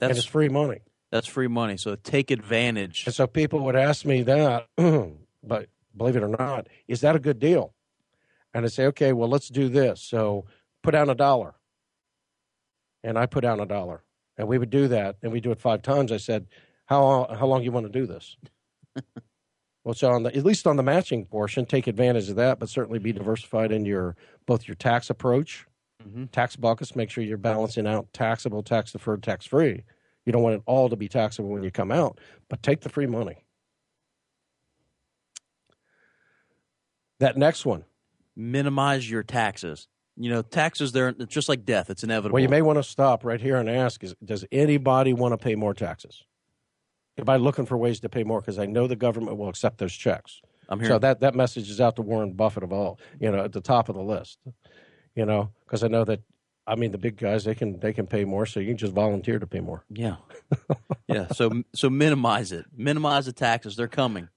and 0.00 0.10
That's 0.10 0.18
it's 0.18 0.26
free 0.26 0.48
money. 0.48 0.80
That's 1.10 1.26
free 1.26 1.48
money. 1.48 1.76
So 1.76 1.94
take 1.96 2.30
advantage. 2.30 3.04
And 3.06 3.14
so 3.14 3.26
people 3.26 3.60
would 3.60 3.76
ask 3.76 4.04
me 4.04 4.22
that, 4.22 4.66
but 5.42 5.68
believe 5.96 6.16
it 6.16 6.22
or 6.22 6.28
not, 6.28 6.68
is 6.86 7.00
that 7.00 7.16
a 7.16 7.18
good 7.18 7.38
deal? 7.38 7.74
And 8.54 8.64
I 8.64 8.68
say, 8.68 8.86
okay, 8.86 9.12
well, 9.12 9.28
let's 9.28 9.48
do 9.48 9.68
this. 9.68 10.02
So 10.02 10.46
put 10.82 10.92
down 10.92 11.10
a 11.10 11.14
dollar. 11.14 11.54
And 13.04 13.18
I 13.18 13.26
put 13.26 13.42
down 13.42 13.60
a 13.60 13.66
dollar. 13.66 14.02
And 14.36 14.48
we 14.48 14.58
would 14.58 14.70
do 14.70 14.88
that. 14.88 15.16
And 15.22 15.32
we 15.32 15.40
do 15.40 15.50
it 15.50 15.60
five 15.60 15.82
times. 15.82 16.12
I 16.12 16.16
said, 16.16 16.46
how, 16.86 17.26
how 17.38 17.46
long 17.46 17.62
you 17.62 17.72
want 17.72 17.86
to 17.86 17.92
do 17.92 18.06
this? 18.06 18.36
well, 19.84 19.94
so 19.94 20.10
on 20.10 20.22
the, 20.24 20.34
at 20.34 20.44
least 20.44 20.66
on 20.66 20.76
the 20.76 20.82
matching 20.82 21.24
portion, 21.26 21.66
take 21.66 21.86
advantage 21.86 22.28
of 22.28 22.36
that, 22.36 22.58
but 22.58 22.68
certainly 22.68 22.98
be 22.98 23.12
diversified 23.12 23.72
in 23.72 23.84
your 23.84 24.16
both 24.46 24.66
your 24.66 24.74
tax 24.74 25.10
approach, 25.10 25.66
Mhm. 26.06 26.30
tax 26.30 26.54
buckets. 26.56 26.94
Make 26.96 27.10
sure 27.10 27.24
you're 27.24 27.36
balancing 27.36 27.86
out 27.86 28.12
taxable, 28.12 28.62
tax 28.62 28.92
deferred, 28.92 29.22
tax 29.22 29.46
free. 29.46 29.82
You 30.28 30.32
don't 30.32 30.42
want 30.42 30.56
it 30.56 30.62
all 30.66 30.90
to 30.90 30.96
be 30.96 31.08
taxable 31.08 31.48
when 31.48 31.62
you 31.62 31.70
come 31.70 31.90
out, 31.90 32.20
but 32.50 32.62
take 32.62 32.82
the 32.82 32.90
free 32.90 33.06
money. 33.06 33.46
That 37.18 37.38
next 37.38 37.64
one, 37.64 37.84
Minimize 38.36 39.10
your 39.10 39.22
taxes. 39.22 39.88
you 40.18 40.28
know, 40.28 40.42
taxes 40.42 40.92
they're 40.92 41.08
it's 41.18 41.32
just 41.32 41.48
like 41.48 41.64
death; 41.64 41.88
it's 41.88 42.04
inevitable. 42.04 42.34
Well, 42.34 42.42
you 42.42 42.50
may 42.50 42.60
want 42.60 42.76
to 42.76 42.82
stop 42.82 43.24
right 43.24 43.40
here 43.40 43.56
and 43.56 43.70
ask: 43.70 44.04
is, 44.04 44.14
Does 44.22 44.44
anybody 44.52 45.14
want 45.14 45.32
to 45.32 45.38
pay 45.38 45.54
more 45.54 45.72
taxes? 45.72 46.22
Anybody 47.16 47.42
looking 47.42 47.64
for 47.64 47.78
ways 47.78 48.00
to 48.00 48.10
pay 48.10 48.22
more? 48.22 48.42
Because 48.42 48.58
I 48.58 48.66
know 48.66 48.86
the 48.86 48.96
government 48.96 49.38
will 49.38 49.48
accept 49.48 49.78
those 49.78 49.94
checks. 49.94 50.42
I'm 50.68 50.78
here. 50.78 50.90
So 50.90 50.98
that 50.98 51.20
that 51.20 51.34
message 51.34 51.70
is 51.70 51.80
out 51.80 51.96
to 51.96 52.02
Warren 52.02 52.34
Buffett 52.34 52.64
of 52.64 52.70
all, 52.70 53.00
you 53.18 53.30
know, 53.30 53.44
at 53.44 53.52
the 53.52 53.62
top 53.62 53.88
of 53.88 53.94
the 53.94 54.02
list. 54.02 54.40
You 55.14 55.24
know, 55.24 55.52
because 55.64 55.82
I 55.82 55.88
know 55.88 56.04
that. 56.04 56.20
I 56.68 56.74
mean, 56.76 56.92
the 56.92 56.98
big 56.98 57.16
guys 57.16 57.44
they 57.44 57.54
can 57.54 57.80
they 57.80 57.92
can 57.92 58.06
pay 58.06 58.24
more, 58.24 58.44
so 58.46 58.60
you 58.60 58.66
can 58.68 58.76
just 58.76 58.92
volunteer 58.92 59.38
to 59.38 59.46
pay 59.46 59.60
more. 59.60 59.84
Yeah, 59.88 60.16
yeah. 61.08 61.28
So 61.32 61.62
so 61.74 61.88
minimize 61.90 62.52
it. 62.52 62.66
Minimize 62.76 63.26
the 63.26 63.32
taxes. 63.32 63.74
They're 63.76 63.88
coming. 63.88 64.28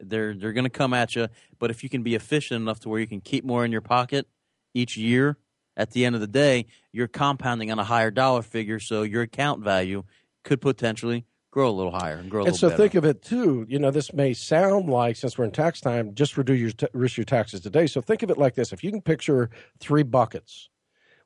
They're 0.00 0.34
they're 0.34 0.52
going 0.52 0.64
to 0.64 0.70
come 0.70 0.94
at 0.94 1.14
you. 1.14 1.28
But 1.58 1.70
if 1.70 1.82
you 1.82 1.88
can 1.88 2.02
be 2.02 2.14
efficient 2.14 2.60
enough 2.60 2.80
to 2.80 2.88
where 2.88 3.00
you 3.00 3.06
can 3.06 3.20
keep 3.20 3.44
more 3.44 3.64
in 3.64 3.70
your 3.72 3.80
pocket 3.82 4.26
each 4.74 4.96
year, 4.96 5.36
at 5.76 5.90
the 5.92 6.04
end 6.04 6.14
of 6.14 6.20
the 6.20 6.26
day, 6.26 6.66
you're 6.92 7.08
compounding 7.08 7.70
on 7.70 7.78
a 7.78 7.84
higher 7.84 8.10
dollar 8.10 8.42
figure. 8.42 8.80
So 8.80 9.02
your 9.02 9.22
account 9.22 9.62
value 9.62 10.04
could 10.42 10.60
potentially 10.60 11.26
grow 11.50 11.68
a 11.68 11.72
little 11.72 11.92
higher 11.92 12.16
and 12.16 12.28
grow 12.30 12.42
a 12.42 12.46
And 12.46 12.52
little 12.52 12.58
so 12.58 12.68
better. 12.70 12.82
think 12.82 12.94
of 12.96 13.04
it 13.04 13.22
too. 13.22 13.64
You 13.68 13.78
know, 13.78 13.90
this 13.92 14.12
may 14.12 14.34
sound 14.34 14.88
like 14.88 15.16
since 15.16 15.38
we're 15.38 15.44
in 15.44 15.52
tax 15.52 15.80
time, 15.80 16.14
just 16.14 16.36
reduce 16.36 16.60
your 16.60 16.70
t- 16.72 16.86
reduce 16.92 17.16
your 17.16 17.24
taxes 17.24 17.60
today. 17.60 17.86
So 17.86 18.00
think 18.00 18.22
of 18.22 18.30
it 18.30 18.38
like 18.38 18.54
this: 18.54 18.72
if 18.72 18.82
you 18.82 18.90
can 18.90 19.00
picture 19.02 19.50
three 19.78 20.02
buckets, 20.02 20.68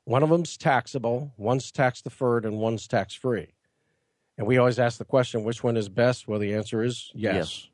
one 0.09 0.23
of 0.23 0.29
them's 0.29 0.57
taxable, 0.57 1.31
one's 1.37 1.71
tax 1.71 2.01
deferred, 2.01 2.43
and 2.43 2.57
one's 2.57 2.87
tax 2.87 3.13
free. 3.13 3.49
And 4.39 4.47
we 4.47 4.57
always 4.57 4.79
ask 4.79 4.97
the 4.97 5.05
question, 5.05 5.43
which 5.43 5.63
one 5.63 5.77
is 5.77 5.87
best? 5.87 6.27
Well, 6.27 6.39
the 6.39 6.55
answer 6.55 6.81
is 6.81 7.11
yes. 7.13 7.35
Yes. 7.35 7.69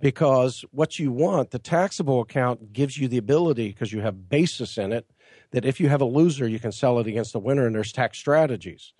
Because 0.00 0.64
what 0.72 0.98
you 0.98 1.12
want, 1.12 1.52
the 1.52 1.60
taxable 1.60 2.20
account 2.20 2.72
gives 2.72 2.98
you 2.98 3.06
the 3.06 3.18
ability, 3.18 3.68
because 3.68 3.92
you 3.92 4.00
have 4.00 4.28
basis 4.28 4.76
in 4.78 4.92
it, 4.92 5.08
that 5.52 5.64
if 5.64 5.78
you 5.78 5.88
have 5.88 6.00
a 6.00 6.04
loser, 6.06 6.48
you 6.48 6.58
can 6.58 6.72
sell 6.72 6.98
it 6.98 7.06
against 7.06 7.32
the 7.32 7.38
winner, 7.38 7.66
and 7.66 7.74
there's 7.76 7.92
tax 7.92 8.18
strategies 8.18 8.92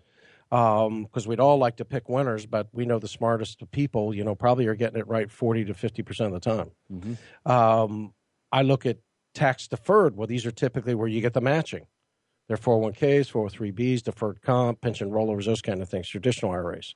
because 0.49 1.27
we'd 1.27 1.41
all 1.41 1.59
like 1.59 1.75
to 1.79 1.85
pick 1.85 2.09
winners, 2.09 2.47
but 2.47 2.69
we 2.73 2.87
know 2.87 3.01
the 3.01 3.09
smartest 3.09 3.63
of 3.63 3.71
people, 3.73 4.15
you 4.15 4.23
know, 4.23 4.37
probably 4.37 4.69
are 4.69 4.77
getting 4.77 5.01
it 5.01 5.09
right 5.09 5.29
40 5.29 5.65
to 5.65 5.75
50% 5.75 6.27
of 6.27 6.33
the 6.33 6.39
time. 6.39 6.71
Um, 7.45 8.15
I 8.53 8.63
look 8.63 8.87
at 8.87 8.99
tax 9.35 9.67
deferred. 9.67 10.17
Well, 10.17 10.29
these 10.29 10.47
are 10.47 10.53
typically 10.53 10.95
where 10.95 11.09
you 11.09 11.21
get 11.21 11.33
the 11.33 11.41
matching. 11.41 11.89
They're 12.49 12.57
401ks, 12.57 13.31
403bs, 13.33 14.03
deferred 14.05 14.41
comp, 14.41 14.81
pension 14.81 15.11
rollovers, 15.11 15.47
those 15.47 15.63
kind 15.63 15.83
of 15.83 15.89
things, 15.89 16.09
traditional 16.09 16.53
IRAs. 16.53 16.95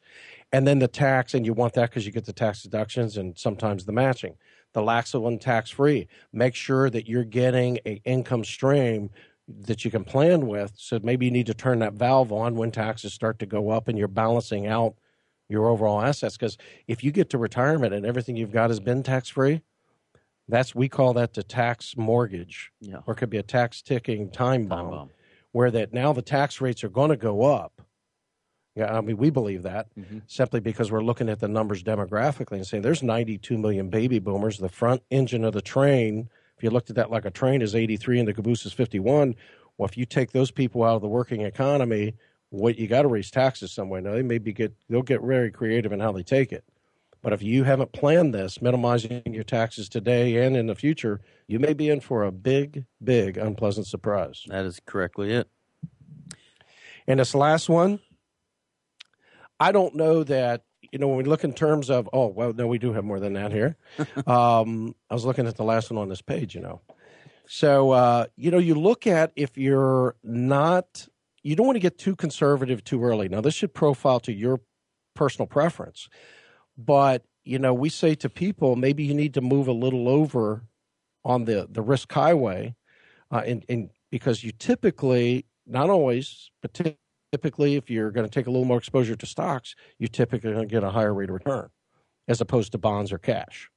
And 0.53 0.67
then 0.67 0.79
the 0.79 0.87
tax, 0.89 1.35
and 1.35 1.45
you 1.45 1.53
want 1.55 1.73
that 1.75 1.91
because 1.91 2.07
you 2.07 2.13
get 2.13 2.25
the 2.25 2.33
tax 2.33 2.63
deductions 2.63 3.17
and 3.17 3.37
sometimes 3.37 3.85
the 3.85 3.93
matching. 3.93 4.37
The 4.75 4.83
lax 4.83 5.13
one 5.15 5.39
tax 5.41 5.71
free. 5.71 6.07
Make 6.33 6.55
sure 6.55 6.89
that 6.91 7.09
you're 7.09 7.25
getting 7.25 7.79
an 7.85 7.99
income 8.05 8.45
stream 8.45 9.11
that 9.49 9.85
you 9.85 9.91
can 9.91 10.05
plan 10.05 10.47
with. 10.47 10.73
So 10.77 11.01
maybe 11.03 11.25
you 11.27 11.33
need 11.33 11.47
to 11.47 11.55
turn 11.55 11.81
that 11.81 11.95
valve 11.95 12.31
on 12.31 12.55
when 12.55 12.71
taxes 12.71 13.13
start 13.13 13.41
to 13.41 13.47
go 13.47 13.71
up 13.71 13.89
and 13.89 13.99
you're 13.99 14.07
balancing 14.07 14.69
out 14.69 14.95
your 15.49 15.67
overall 15.69 16.01
assets. 16.01 16.37
Because 16.37 16.57
if 16.87 17.03
you 17.03 17.11
get 17.11 17.31
to 17.31 17.39
retirement 17.39 17.93
and 17.93 18.07
everything 18.07 18.37
you've 18.37 18.53
got 18.53 18.71
has 18.71 18.79
been 18.79 19.03
tax 19.03 19.29
free, 19.29 19.63
that's 20.47 20.73
we 20.77 20.89
call 20.89 21.13
that 21.15 21.35
the 21.35 21.43
tax 21.43 21.97
mortgage, 21.97 22.71
Yeah. 22.81 22.99
or 23.07 23.15
it 23.15 23.17
could 23.17 23.31
be 23.31 23.39
a 23.39 23.43
tax 23.43 23.83
ticking 23.83 24.31
time 24.31 24.67
bomb, 24.67 24.79
Time 24.87 24.91
bomb. 24.91 25.11
Where 25.53 25.71
that 25.71 25.93
now 25.93 26.13
the 26.13 26.23
tax 26.23 26.61
rates 26.61 26.85
are 26.85 26.89
going 26.89 27.11
to 27.11 27.17
go 27.17 27.43
up. 27.43 27.83
Yeah, 28.77 28.97
I 28.97 29.01
mean 29.01 29.17
we 29.17 29.31
believe 29.31 29.65
that 29.65 29.89
mm-hmm. 29.99 30.19
simply 30.27 30.61
because 30.61 30.93
we're 30.93 31.03
looking 31.03 31.29
at 31.29 31.41
the 31.41 31.49
numbers 31.49 31.83
demographically 31.83 32.53
and 32.57 32.67
saying 32.67 32.83
there's 32.83 33.03
92 33.03 33.59
million 33.59 33.91
baby 33.91 34.19
boomers. 34.19 34.59
The 34.59 34.69
front 34.69 35.03
engine 35.11 35.45
of 35.45 35.53
the 35.53 35.63
train, 35.63 36.31
if 36.57 36.63
you 36.63 36.71
looked 36.71 36.91
at 36.91 36.97
that 36.97 37.11
like 37.11 37.25
a 37.25 37.31
train, 37.31 37.63
is 37.63 37.75
83 37.75 38.21
and 38.21 38.29
the 38.29 38.35
caboose 38.35 38.65
is 38.65 38.73
51. 38.73 39.35
Well, 39.77 39.89
if 39.89 39.97
you 39.97 40.05
take 40.07 40.31
those 40.33 40.51
people 40.51 40.85
out 40.85 40.97
of 40.97 41.03
the 41.03 41.09
working 41.09 41.41
economy, 41.41 42.15
what 42.51 42.79
you 42.79 42.87
got 42.87 43.03
to 43.03 43.09
raise 43.09 43.31
taxes 43.31 43.73
some 43.73 43.89
way. 43.89 44.01
Now 44.01 44.13
they 44.13 44.23
maybe 44.23 44.53
get 44.53 44.73
they'll 44.89 45.03
get 45.03 45.23
very 45.23 45.51
creative 45.51 45.93
in 45.93 46.01
how 46.01 46.13
they 46.13 46.23
take 46.23 46.53
it. 46.53 46.65
But 47.23 47.33
if 47.33 47.43
you 47.43 47.65
haven't 47.65 47.93
planned 47.93 48.35
this, 48.35 48.63
minimizing 48.63 49.23
your 49.27 49.45
taxes 49.45 49.89
today 49.89 50.37
and 50.45 50.57
in 50.57 50.67
the 50.67 50.75
future, 50.75 51.21
you 51.47 51.59
may 51.59 51.75
be 51.75 51.91
in 51.91 52.01
for 52.01 52.25
a 52.25 52.33
big, 52.33 52.87
big 53.03 53.37
unpleasant 53.37 53.87
surprise. 53.87 54.45
That 54.47 54.65
is 54.65 54.81
correctly 54.87 55.33
it. 55.33 55.49
And 57.07 57.21
this 57.21 57.35
last 57.35 57.69
one, 57.69 58.01
I 59.59 59.73
don't 59.73 59.95
know 59.95 60.25
that, 60.25 60.65
you 60.93 60.99
know, 60.99 61.09
when 61.09 61.19
we 61.19 61.25
look 61.25 61.45
in 61.45 61.53
terms 61.53 61.91
of, 61.91 62.09
oh, 62.13 62.29
well, 62.29 62.53
no, 62.55 62.67
we 62.67 62.79
do 62.79 62.93
have 62.95 63.05
more 63.05 63.21
than 63.21 63.35
that 63.35 63.53
here. 63.53 63.77
um, 64.27 64.95
I 65.11 65.15
was 65.15 65.25
looking 65.25 65.47
at 65.47 65.57
the 65.57 65.65
last 65.65 65.91
one 65.91 66.01
on 66.01 66.09
this 66.09 66.23
page, 66.23 66.55
you 66.55 66.63
know. 66.63 66.81
So, 67.47 67.91
uh, 67.91 68.27
you 68.37 68.51
know, 68.51 68.59
you 68.59 68.77
look 68.77 69.07
at 69.07 69.33
if 69.37 69.59
you're 69.59 70.15
not, 70.23 71.09
you 71.43 71.57
don't 71.57 71.67
want 71.67 71.77
to 71.77 71.81
get 71.81 71.99
too 71.99 72.17
conservative 72.17 72.83
too 72.85 73.03
early. 73.03 73.29
Now, 73.29 73.41
this 73.41 73.55
should 73.55 73.75
profile 73.75 74.21
to 74.21 74.33
your 74.33 74.61
personal 75.15 75.47
preference. 75.47 76.09
But, 76.85 77.25
you 77.45 77.59
know, 77.59 77.75
we 77.75 77.89
say 77.89 78.15
to 78.17 78.29
people, 78.29 78.77
maybe 78.77 79.05
you 79.05 79.15
need 79.15 79.35
to 79.35 79.41
move 79.41 79.69
a 79.69 79.73
little 79.73 80.09
over 80.09 80.63
on 81.25 81.45
the, 81.45 81.69
the 81.71 81.83
risk 81.83 82.11
highway. 82.13 82.75
Uh, 83.31 83.43
and, 83.47 83.65
and 83.69 83.91
because 84.11 84.43
you 84.43 84.53
typically, 84.53 85.45
not 85.67 85.91
always, 85.91 86.51
but 86.63 86.75
ty- 86.75 86.97
typically, 87.33 87.77
if 87.77 87.91
you're 87.91 88.11
going 88.11 88.27
to 88.27 88.31
take 88.31 88.47
a 88.47 88.51
little 88.51 88.67
more 88.67 88.79
exposure 88.79 89.17
to 89.17 89.27
stocks, 89.27 89.75
you 89.99 90.09
typically 90.09 90.53
going 90.53 90.69
to 90.69 90.73
get 90.73 90.85
a 90.85 90.91
higher 90.91 91.15
rate 91.15 91.31
of 91.31 91.35
return 91.35 91.69
as 92.29 92.41
opposed 92.41 92.73
to 92.73 92.79
bonds 92.79 93.13
or 93.13 93.19
cash. 93.19 93.71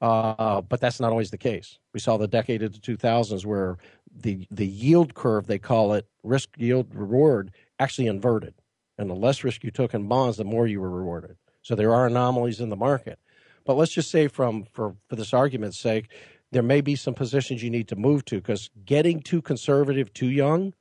Uh, 0.00 0.60
but 0.60 0.80
that's 0.80 1.00
not 1.00 1.10
always 1.10 1.30
the 1.30 1.38
case. 1.38 1.78
We 1.92 2.00
saw 2.00 2.16
the 2.16 2.28
decade 2.28 2.62
of 2.62 2.72
the 2.72 2.78
2000s 2.78 3.44
where 3.44 3.78
the 4.14 4.46
the 4.50 4.66
yield 4.66 5.14
curve, 5.14 5.46
they 5.46 5.58
call 5.58 5.92
it 5.94 6.06
risk 6.22 6.50
yield 6.56 6.94
reward, 6.94 7.50
actually 7.80 8.06
inverted. 8.06 8.54
And 8.96 9.10
the 9.10 9.14
less 9.14 9.42
risk 9.42 9.64
you 9.64 9.70
took 9.70 9.94
in 9.94 10.06
bonds, 10.06 10.36
the 10.36 10.44
more 10.44 10.66
you 10.66 10.80
were 10.80 10.90
rewarded. 10.90 11.36
So 11.68 11.74
there 11.74 11.92
are 11.92 12.06
anomalies 12.06 12.60
in 12.62 12.70
the 12.70 12.76
market. 12.76 13.18
But 13.66 13.74
let's 13.74 13.92
just 13.92 14.10
say, 14.10 14.28
from 14.28 14.64
for, 14.72 14.94
for 15.06 15.16
this 15.16 15.34
argument's 15.34 15.78
sake, 15.78 16.10
there 16.50 16.62
may 16.62 16.80
be 16.80 16.96
some 16.96 17.12
positions 17.12 17.62
you 17.62 17.68
need 17.68 17.88
to 17.88 17.96
move 17.96 18.24
to 18.24 18.36
because 18.36 18.70
getting 18.86 19.20
too 19.20 19.42
conservative 19.42 20.10
too 20.14 20.30
young 20.30 20.72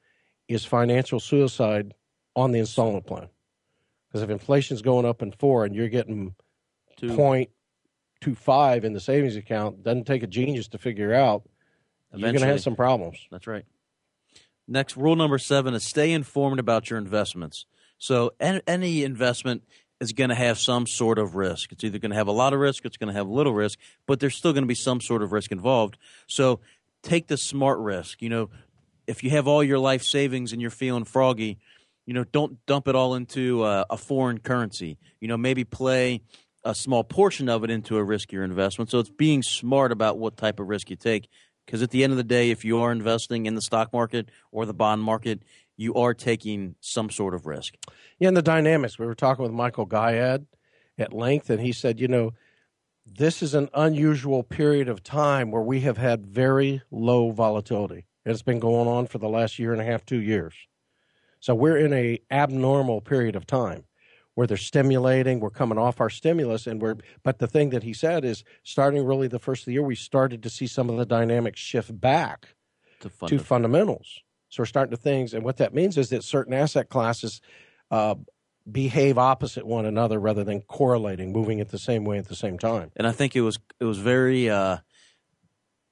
is 0.47 0.63
financial 0.63 1.19
suicide 1.19 1.93
on 2.37 2.53
the 2.53 2.59
installment 2.59 3.05
plan. 3.05 3.27
Because 4.07 4.21
if 4.21 4.29
inflation's 4.29 4.81
going 4.81 5.05
up 5.05 5.21
in 5.21 5.33
four 5.33 5.65
and 5.65 5.75
you're 5.75 5.89
getting 5.89 6.35
Two. 6.95 7.13
point 7.17 7.49
two 8.21 8.33
five 8.33 8.85
in 8.85 8.93
the 8.93 9.01
savings 9.01 9.35
account, 9.35 9.83
doesn't 9.83 10.07
take 10.07 10.23
a 10.23 10.27
genius 10.27 10.69
to 10.69 10.77
figure 10.77 11.13
out 11.13 11.43
you're 12.13 12.31
going 12.31 12.39
to 12.39 12.47
have 12.47 12.61
some 12.61 12.77
problems. 12.77 13.27
That's 13.29 13.45
right. 13.45 13.65
Next, 14.69 14.95
rule 14.95 15.17
number 15.17 15.37
seven 15.37 15.73
is 15.73 15.83
stay 15.83 16.13
informed 16.13 16.61
about 16.61 16.89
your 16.89 16.97
investments. 16.97 17.65
So, 17.97 18.31
any, 18.39 18.61
any 18.67 19.03
investment 19.03 19.63
is 19.99 20.11
going 20.11 20.29
to 20.29 20.35
have 20.35 20.59
some 20.59 20.85
sort 20.85 21.17
of 21.17 21.35
risk. 21.35 21.71
It's 21.71 21.83
either 21.83 21.99
going 21.99 22.11
to 22.11 22.17
have 22.17 22.27
a 22.27 22.31
lot 22.31 22.53
of 22.53 22.59
risk, 22.59 22.85
it's 22.85 22.97
going 22.97 23.11
to 23.11 23.17
have 23.17 23.27
little 23.27 23.53
risk, 23.53 23.79
but 24.05 24.19
there's 24.19 24.35
still 24.35 24.53
going 24.53 24.63
to 24.63 24.67
be 24.67 24.75
some 24.75 25.01
sort 25.01 25.21
of 25.21 25.31
risk 25.31 25.51
involved. 25.51 25.97
So, 26.27 26.59
take 27.03 27.27
the 27.27 27.37
smart 27.37 27.79
risk. 27.79 28.21
You 28.21 28.29
know, 28.29 28.49
if 29.07 29.23
you 29.23 29.29
have 29.31 29.47
all 29.47 29.63
your 29.63 29.79
life 29.79 30.03
savings 30.03 30.51
and 30.51 30.61
you're 30.61 30.69
feeling 30.71 31.05
froggy, 31.05 31.57
you 32.05 32.13
know, 32.13 32.23
don't 32.23 32.65
dump 32.65 32.87
it 32.87 32.95
all 32.95 33.15
into 33.15 33.63
uh, 33.63 33.85
a 33.89 33.97
foreign 33.97 34.39
currency. 34.39 34.97
You 35.19 35.27
know, 35.27 35.37
maybe 35.37 35.63
play 35.63 36.21
a 36.63 36.75
small 36.75 37.03
portion 37.03 37.49
of 37.49 37.63
it 37.63 37.69
into 37.69 37.97
a 37.97 38.01
riskier 38.03 38.43
investment. 38.43 38.91
So 38.91 38.99
it's 38.99 39.09
being 39.09 39.43
smart 39.43 39.91
about 39.91 40.17
what 40.17 40.37
type 40.37 40.59
of 40.59 40.67
risk 40.67 40.89
you 40.89 40.95
take. 40.95 41.29
Because 41.65 41.81
at 41.81 41.91
the 41.91 42.03
end 42.03 42.13
of 42.13 42.17
the 42.17 42.23
day, 42.23 42.49
if 42.49 42.63
you 42.63 42.79
are 42.79 42.93
investing 42.93 43.45
in 43.45 43.55
the 43.55 43.61
stock 43.61 43.91
market 43.91 44.29
or 44.51 44.65
the 44.65 44.73
bond 44.73 45.03
market, 45.03 45.43
you 45.77 45.93
are 45.93 46.13
taking 46.13 46.75
some 46.81 47.09
sort 47.09 47.33
of 47.33 47.45
risk. 47.45 47.75
Yeah, 48.19 48.27
and 48.27 48.37
the 48.37 48.41
dynamics. 48.41 48.99
We 48.99 49.05
were 49.05 49.15
talking 49.15 49.43
with 49.43 49.53
Michael 49.53 49.85
Gayed 49.85 50.45
at 50.97 51.13
length, 51.13 51.49
and 51.49 51.61
he 51.61 51.71
said, 51.71 51.99
you 51.99 52.07
know, 52.07 52.33
this 53.05 53.41
is 53.41 53.53
an 53.53 53.69
unusual 53.73 54.43
period 54.43 54.89
of 54.89 55.03
time 55.03 55.51
where 55.51 55.61
we 55.61 55.81
have 55.81 55.97
had 55.97 56.25
very 56.25 56.81
low 56.91 57.31
volatility. 57.31 58.05
And 58.25 58.33
it's 58.33 58.41
been 58.41 58.59
going 58.59 58.89
on 58.89 59.07
for 59.07 59.19
the 59.19 59.29
last 59.29 59.57
year 59.57 59.71
and 59.71 59.81
a 59.81 59.85
half, 59.85 60.05
two 60.05 60.19
years. 60.19 60.53
So 61.39 61.55
we're 61.55 61.77
in 61.77 61.93
a 61.93 62.19
abnormal 62.29 62.99
period 63.01 63.35
of 63.35 63.45
time 63.45 63.85
where 64.33 64.47
they're 64.47 64.57
stimulating, 64.57 65.39
we're 65.39 65.49
coming 65.49 65.77
off 65.77 66.01
our 66.01 66.09
stimulus, 66.09 66.67
and 66.67 66.81
we're 66.81 66.95
but 67.23 67.39
the 67.39 67.47
thing 67.47 67.69
that 67.69 67.83
he 67.83 67.93
said 67.93 68.25
is 68.25 68.43
starting 68.63 69.05
really 69.05 69.27
the 69.27 69.39
first 69.39 69.61
of 69.61 69.65
the 69.67 69.73
year, 69.73 69.83
we 69.83 69.95
started 69.95 70.43
to 70.43 70.49
see 70.49 70.67
some 70.67 70.89
of 70.89 70.97
the 70.97 71.05
dynamics 71.05 71.59
shift 71.59 71.99
back 71.99 72.49
To 72.99 73.09
fund 73.09 73.29
to 73.29 73.39
fundamentals. 73.39 74.21
So 74.49 74.61
we're 74.61 74.65
starting 74.65 74.91
to 74.91 75.01
things, 75.01 75.33
and 75.33 75.43
what 75.43 75.57
that 75.57 75.73
means 75.73 75.97
is 75.97 76.09
that 76.09 76.23
certain 76.23 76.53
asset 76.53 76.89
classes 76.89 77.41
uh, 77.91 78.15
behave 78.69 79.17
opposite 79.17 79.65
one 79.65 79.85
another 79.85 80.19
rather 80.19 80.43
than 80.43 80.61
correlating, 80.61 81.31
moving 81.31 81.59
at 81.59 81.69
the 81.69 81.77
same 81.77 82.05
way 82.05 82.17
at 82.17 82.27
the 82.27 82.35
same 82.35 82.57
time. 82.57 82.91
and 82.95 83.07
I 83.07 83.11
think 83.11 83.35
it 83.35 83.41
was 83.41 83.59
it 83.79 83.85
was 83.85 83.99
very 83.99 84.49
uh, 84.49 84.77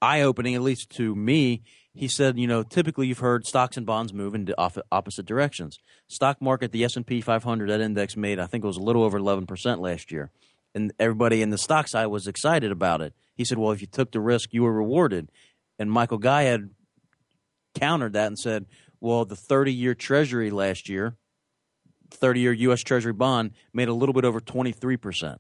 eye 0.01 0.22
opening, 0.22 0.56
at 0.56 0.62
least 0.62 0.89
to 0.91 1.16
me. 1.16 1.64
He 1.93 2.10
said, 2.10 2.38
you 2.38 2.45
know, 2.45 2.62
typically 2.62 3.08
you've 3.08 3.20
heard 3.20 3.45
stocks 3.45 3.78
and 3.78 3.86
bonds 3.86 4.14
move 4.14 4.36
in 4.36 4.53
opposite 4.91 5.26
directions. 5.26 5.80
Stock 6.08 6.41
market, 6.41 6.74
the 6.74 6.84
S 6.84 6.97
and 6.97 7.08
P 7.08 7.22
500, 7.22 7.70
that 7.70 7.80
index 7.80 8.18
made, 8.18 8.38
I 8.38 8.47
think 8.47 8.66
it 8.66 8.68
was 8.68 8.76
a 8.76 8.82
little 8.82 9.03
over 9.03 9.18
11 9.18 9.45
percent 9.45 9.80
last 9.80 10.12
year, 10.12 10.32
and 10.74 10.93
everybody 10.99 11.41
in 11.41 11.51
the 11.51 11.58
stock 11.58 11.88
side 11.88 12.08
was 12.08 12.28
excited 12.28 12.72
about 12.72 13.01
it. 13.01 13.14
He 13.34 13.45
said, 13.45 13.58
well, 13.58 13.72
if 13.72 13.82
you 13.82 13.88
took 13.88 14.12
the 14.12 14.20
risk, 14.20 14.53
you 14.53 14.64
were 14.64 14.74
rewarded. 14.74 15.30
And 15.78 15.91
Michael 15.91 16.18
Gayed 16.18 16.70
countered 17.76 18.13
that 18.13 18.28
and 18.28 18.39
said, 18.39 18.65
well, 18.99 19.26
the 19.26 19.36
30 19.36 19.71
year 19.71 19.93
Treasury 19.93 20.49
last 20.49 20.89
year, 20.89 21.15
30 22.11 22.39
year 22.39 22.53
U.S. 22.53 22.82
Treasury 22.82 23.13
bond 23.13 23.51
made 23.73 23.88
a 23.88 23.93
little 23.93 24.13
bit 24.13 24.26
over 24.26 24.39
23%. 24.39 25.38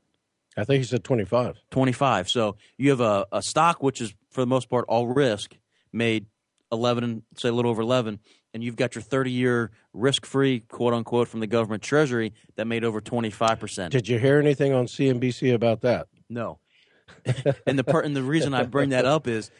I 0.57 0.63
think 0.63 0.79
he 0.79 0.87
said 0.87 1.03
25. 1.03 1.57
25. 1.71 2.29
So 2.29 2.55
you 2.77 2.89
have 2.91 3.01
a, 3.01 3.25
a 3.31 3.41
stock, 3.41 3.83
which 3.83 4.01
is 4.01 4.13
for 4.29 4.41
the 4.41 4.47
most 4.47 4.69
part 4.69 4.85
all 4.87 5.07
risk, 5.07 5.55
made 5.91 6.27
11, 6.71 7.23
say 7.37 7.49
a 7.49 7.51
little 7.51 7.71
over 7.71 7.81
11, 7.81 8.19
and 8.53 8.63
you've 8.63 8.75
got 8.75 8.95
your 8.95 9.01
30 9.01 9.31
year 9.31 9.71
risk 9.93 10.25
free, 10.25 10.61
quote 10.61 10.93
unquote, 10.93 11.27
from 11.27 11.41
the 11.41 11.47
government 11.47 11.83
treasury 11.83 12.33
that 12.55 12.65
made 12.65 12.83
over 12.83 13.01
25%. 13.01 13.89
Did 13.89 14.07
you 14.07 14.17
hear 14.17 14.39
anything 14.39 14.73
on 14.73 14.87
CNBC 14.87 15.53
about 15.53 15.81
that? 15.81 16.07
No. 16.29 16.59
and 17.67 17.77
the 17.77 17.83
per- 17.83 18.01
and 18.01 18.15
the 18.15 18.23
reason 18.23 18.53
I 18.53 18.63
bring 18.63 18.89
that 18.89 19.05
up 19.05 19.27
is 19.27 19.51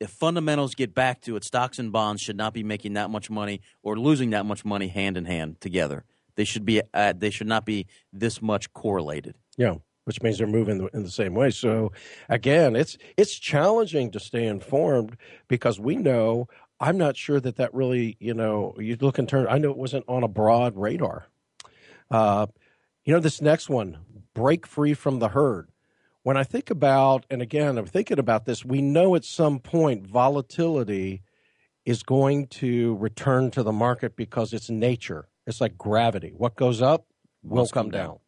if 0.00 0.10
fundamentals 0.10 0.74
get 0.74 0.94
back 0.94 1.20
to 1.22 1.36
it, 1.36 1.44
stocks 1.44 1.78
and 1.78 1.92
bonds 1.92 2.22
should 2.22 2.36
not 2.36 2.54
be 2.54 2.62
making 2.62 2.94
that 2.94 3.10
much 3.10 3.30
money 3.30 3.60
or 3.82 3.98
losing 3.98 4.30
that 4.30 4.46
much 4.46 4.64
money 4.64 4.88
hand 4.88 5.16
in 5.16 5.26
hand 5.26 5.60
together. 5.60 6.04
They 6.36 6.44
should 6.44 6.64
be 6.64 6.80
at, 6.94 7.20
they 7.20 7.30
should 7.30 7.46
not 7.46 7.66
be 7.66 7.86
this 8.12 8.40
much 8.40 8.72
correlated. 8.72 9.34
Yeah, 9.58 9.74
which 10.04 10.22
means 10.22 10.38
they're 10.38 10.46
moving 10.46 10.88
in 10.94 11.02
the 11.02 11.10
same 11.10 11.34
way. 11.34 11.50
So 11.50 11.92
again, 12.30 12.74
it's 12.76 12.96
it's 13.18 13.38
challenging 13.38 14.10
to 14.12 14.20
stay 14.20 14.46
informed 14.46 15.16
because 15.48 15.78
we 15.78 15.96
know 15.96 16.48
I'm 16.80 16.96
not 16.96 17.16
sure 17.16 17.40
that 17.40 17.56
that 17.56 17.74
really, 17.74 18.16
you 18.20 18.32
know, 18.32 18.74
you 18.78 18.96
look 18.98 19.18
in 19.18 19.26
turn. 19.26 19.46
I 19.50 19.58
know 19.58 19.70
it 19.70 19.76
wasn't 19.76 20.06
on 20.08 20.22
a 20.22 20.28
broad 20.28 20.76
radar. 20.76 21.26
Uh, 22.10 22.46
you 23.04 23.12
know, 23.12 23.20
this 23.20 23.42
next 23.42 23.68
one, 23.68 23.98
break 24.34 24.66
free 24.66 24.94
from 24.94 25.18
the 25.18 25.28
herd 25.28 25.68
when 26.22 26.36
I 26.36 26.44
think 26.44 26.70
about, 26.70 27.24
and 27.30 27.40
again, 27.40 27.78
I'm 27.78 27.86
thinking 27.86 28.18
about 28.18 28.44
this, 28.44 28.64
we 28.64 28.82
know 28.82 29.14
at 29.14 29.24
some 29.24 29.58
point 29.58 30.06
volatility 30.06 31.22
is 31.84 32.02
going 32.02 32.46
to 32.46 32.96
return 32.96 33.50
to 33.52 33.62
the 33.62 33.72
market 33.72 34.16
because 34.16 34.52
it's 34.52 34.68
nature. 34.68 35.28
It's 35.46 35.60
like 35.60 35.78
gravity. 35.78 36.32
What 36.36 36.56
goes 36.56 36.82
up 36.82 37.06
will 37.42 37.66
come, 37.66 37.84
come 37.84 37.90
down. 37.90 38.06
down. 38.06 38.18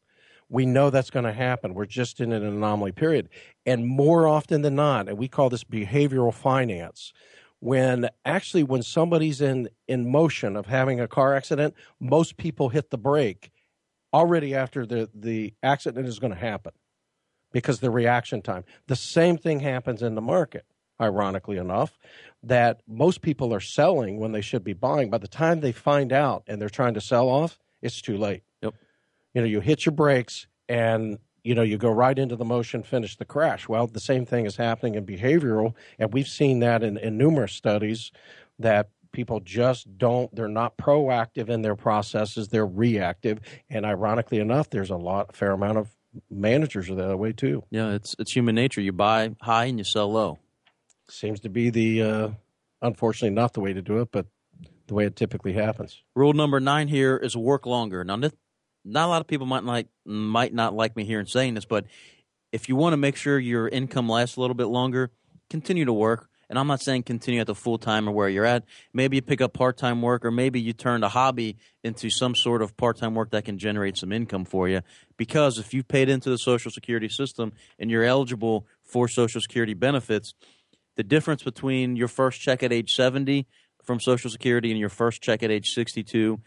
We 0.49 0.67
know 0.67 0.91
that's 0.91 1.11
going 1.11 1.25
to 1.25 1.33
happen. 1.33 1.75
We're 1.75 1.87
just 1.87 2.21
in 2.21 2.33
an 2.33 2.45
anomaly 2.45 2.93
period. 2.93 3.29
And 3.65 3.87
more 3.87 4.27
often 4.27 4.63
than 4.63 4.75
not, 4.75 5.09
and 5.09 5.19
we 5.19 5.29
call 5.29 5.51
this 5.51 5.65
behavioral 5.65 6.33
finance, 6.33 7.13
when 7.61 8.09
actually 8.25 8.65
when 8.65 8.83
somebody's 8.83 9.41
in 9.41 9.69
in 9.87 10.11
motion 10.11 10.57
of 10.57 10.67
having 10.67 11.01
a 11.01 11.07
car 11.07 11.35
accident, 11.35 11.75
most 12.01 12.37
people 12.37 12.71
hit 12.71 12.91
the 12.91 12.99
brake 12.99 13.51
already 14.13 14.55
after 14.55 14.85
the 14.85 15.09
the 15.15 15.55
accident 15.63 16.09
is 16.09 16.19
going 16.19 16.33
to 16.33 16.39
happen 16.39 16.73
because 17.53 17.81
the 17.81 17.91
reaction 17.91 18.43
time. 18.43 18.65
The 18.87 18.97
same 18.97 19.37
thing 19.37 19.61
happens 19.61 20.03
in 20.03 20.15
the 20.15 20.21
market, 20.21 20.65
ironically 21.01 21.59
enough, 21.59 21.99
that 22.43 22.83
most 22.89 23.23
people 23.23 23.55
are 23.55 23.61
selling 23.61 24.19
when 24.19 24.33
they 24.33 24.41
should 24.41 24.65
be 24.65 24.73
buying. 24.73 25.11
By 25.11 25.19
the 25.19 25.29
time 25.29 25.61
they 25.61 25.73
find 25.73 26.13
out 26.13 26.45
and 26.47 26.61
they're 26.61 26.69
trying 26.69 26.95
to 26.95 27.01
sell 27.01 27.29
off, 27.29 27.59
it's 27.81 28.01
too 28.01 28.17
late. 28.17 28.43
Yep. 28.63 28.75
You 29.35 29.41
know, 29.43 29.47
you 29.47 29.61
hit 29.61 29.87
your 29.87 29.93
brakes 29.93 30.47
and 30.69 31.19
you 31.45 31.55
know 31.55 31.63
you 31.63 31.77
go 31.77 31.91
right 31.91 32.19
into 32.19 32.37
the 32.37 32.45
motion 32.45 32.83
finish 32.83 33.17
the 33.17 33.25
crash 33.25 33.69
well 33.69 33.87
the 33.87 34.01
same 34.01 34.25
thing 34.25 34.47
is 34.47 34.57
happening 34.57 34.95
in 34.95 35.05
behavioral 35.05 35.75
and 35.99 36.13
we've 36.13 36.29
seen 36.29 36.61
that 36.61 36.83
in, 36.83 36.97
in 36.97 37.19
numerous 37.19 37.53
studies 37.53 38.13
that 38.59 38.91
people 39.13 39.41
just 39.41 39.99
don't 39.99 40.35
they're 40.35 40.49
not 40.49 40.77
proactive 40.77 41.49
in 41.49 41.63
their 41.63 41.75
processes 41.75 42.49
they're 42.49 42.67
reactive 42.67 43.41
and 43.69 43.85
ironically 43.85 44.39
enough 44.39 44.71
there's 44.71 44.91
a 44.91 44.97
lot 44.97 45.31
a 45.31 45.33
fair 45.33 45.53
amount 45.53 45.79
of 45.79 45.89
managers 46.31 46.91
are 46.91 46.95
that 46.97 47.19
way 47.19 47.33
too. 47.33 47.65
Yeah, 47.71 47.93
it's 47.93 48.15
it's 48.19 48.35
human 48.35 48.55
nature. 48.55 48.81
You 48.81 48.93
buy 48.93 49.35
high 49.41 49.67
and 49.67 49.79
you 49.79 49.85
sell 49.85 50.11
low. 50.13 50.39
Seems 51.09 51.41
to 51.41 51.49
be 51.49 51.71
the 51.71 52.03
uh, 52.03 52.29
unfortunately 52.81 53.35
not 53.35 53.55
the 53.55 53.61
way 53.61 53.73
to 53.73 53.83
do 53.83 54.01
it, 54.01 54.09
but 54.13 54.27
the 54.87 54.95
way 54.95 55.07
it 55.07 55.17
typically 55.17 55.53
happens. 55.53 56.03
Rule 56.15 56.33
number 56.33 56.61
nine 56.61 56.89
here 56.89 57.17
is 57.17 57.37
work 57.37 57.67
longer. 57.67 58.05
Now, 58.05 58.17
not 58.17 58.33
a 58.85 59.09
lot 59.09 59.21
of 59.21 59.27
people 59.27 59.47
might 59.47 59.65
like 59.65 59.89
might 60.05 60.53
not 60.53 60.75
like 60.75 60.97
me 60.97 61.05
here 61.05 61.13
hearing 61.13 61.27
saying 61.27 61.55
this, 61.55 61.65
but 61.65 61.87
if 62.51 62.69
you 62.69 62.77
want 62.77 62.93
to 62.93 62.99
make 62.99 63.17
sure 63.17 63.39
your 63.39 63.69
income 63.69 64.09
lasts 64.09 64.37
a 64.37 64.41
little 64.41 64.55
bit 64.55 64.67
longer, 64.67 65.11
continue 65.49 65.85
to 65.85 65.93
work. 65.93 66.29
And 66.53 66.59
I'm 66.59 66.67
not 66.67 66.83
saying 66.83 67.05
continue 67.05 67.41
at 67.41 67.47
the 67.47 67.55
full 67.55 67.79
time 67.79 68.07
or 68.07 68.13
where 68.13 68.29
you're 68.29 68.45
at. 68.45 68.65
Maybe 68.93 69.17
you 69.17 69.23
pick 69.23 69.41
up 69.41 69.55
part 69.55 69.79
time 69.79 70.03
work, 70.03 70.23
or 70.23 70.31
maybe 70.31 70.61
you 70.61 70.75
turn 70.75 71.03
a 71.03 71.09
hobby 71.09 71.57
into 71.83 72.11
some 72.11 72.35
sort 72.35 72.61
of 72.61 72.77
part 72.77 72.99
time 72.99 73.15
work 73.15 73.31
that 73.31 73.47
can 73.47 73.57
generate 73.57 73.97
some 73.97 74.13
income 74.13 74.45
for 74.45 74.69
you. 74.69 74.83
Because 75.17 75.57
if 75.57 75.73
you've 75.73 75.89
paid 75.89 76.11
into 76.11 76.29
the 76.29 76.37
Social 76.37 76.71
Security 76.71 77.09
system 77.09 77.55
and 77.79 77.91
you're 77.91 78.05
eligible 78.05 78.67
for 78.85 79.09
Social 79.09 79.41
Security 79.41 79.73
benefits, 79.73 80.35
the 80.97 81.03
difference 81.03 81.43
between 81.43 81.97
your 81.97 82.07
first 82.07 82.43
check 82.43 82.63
at 82.63 82.71
age 82.71 82.93
70 82.93 83.47
from 83.83 83.99
Social 83.99 84.29
Security 84.29 84.71
and 84.71 84.79
your 84.79 84.91
first 84.91 85.23
check 85.23 85.43
at 85.43 85.51
age 85.51 85.71
62 85.71 86.39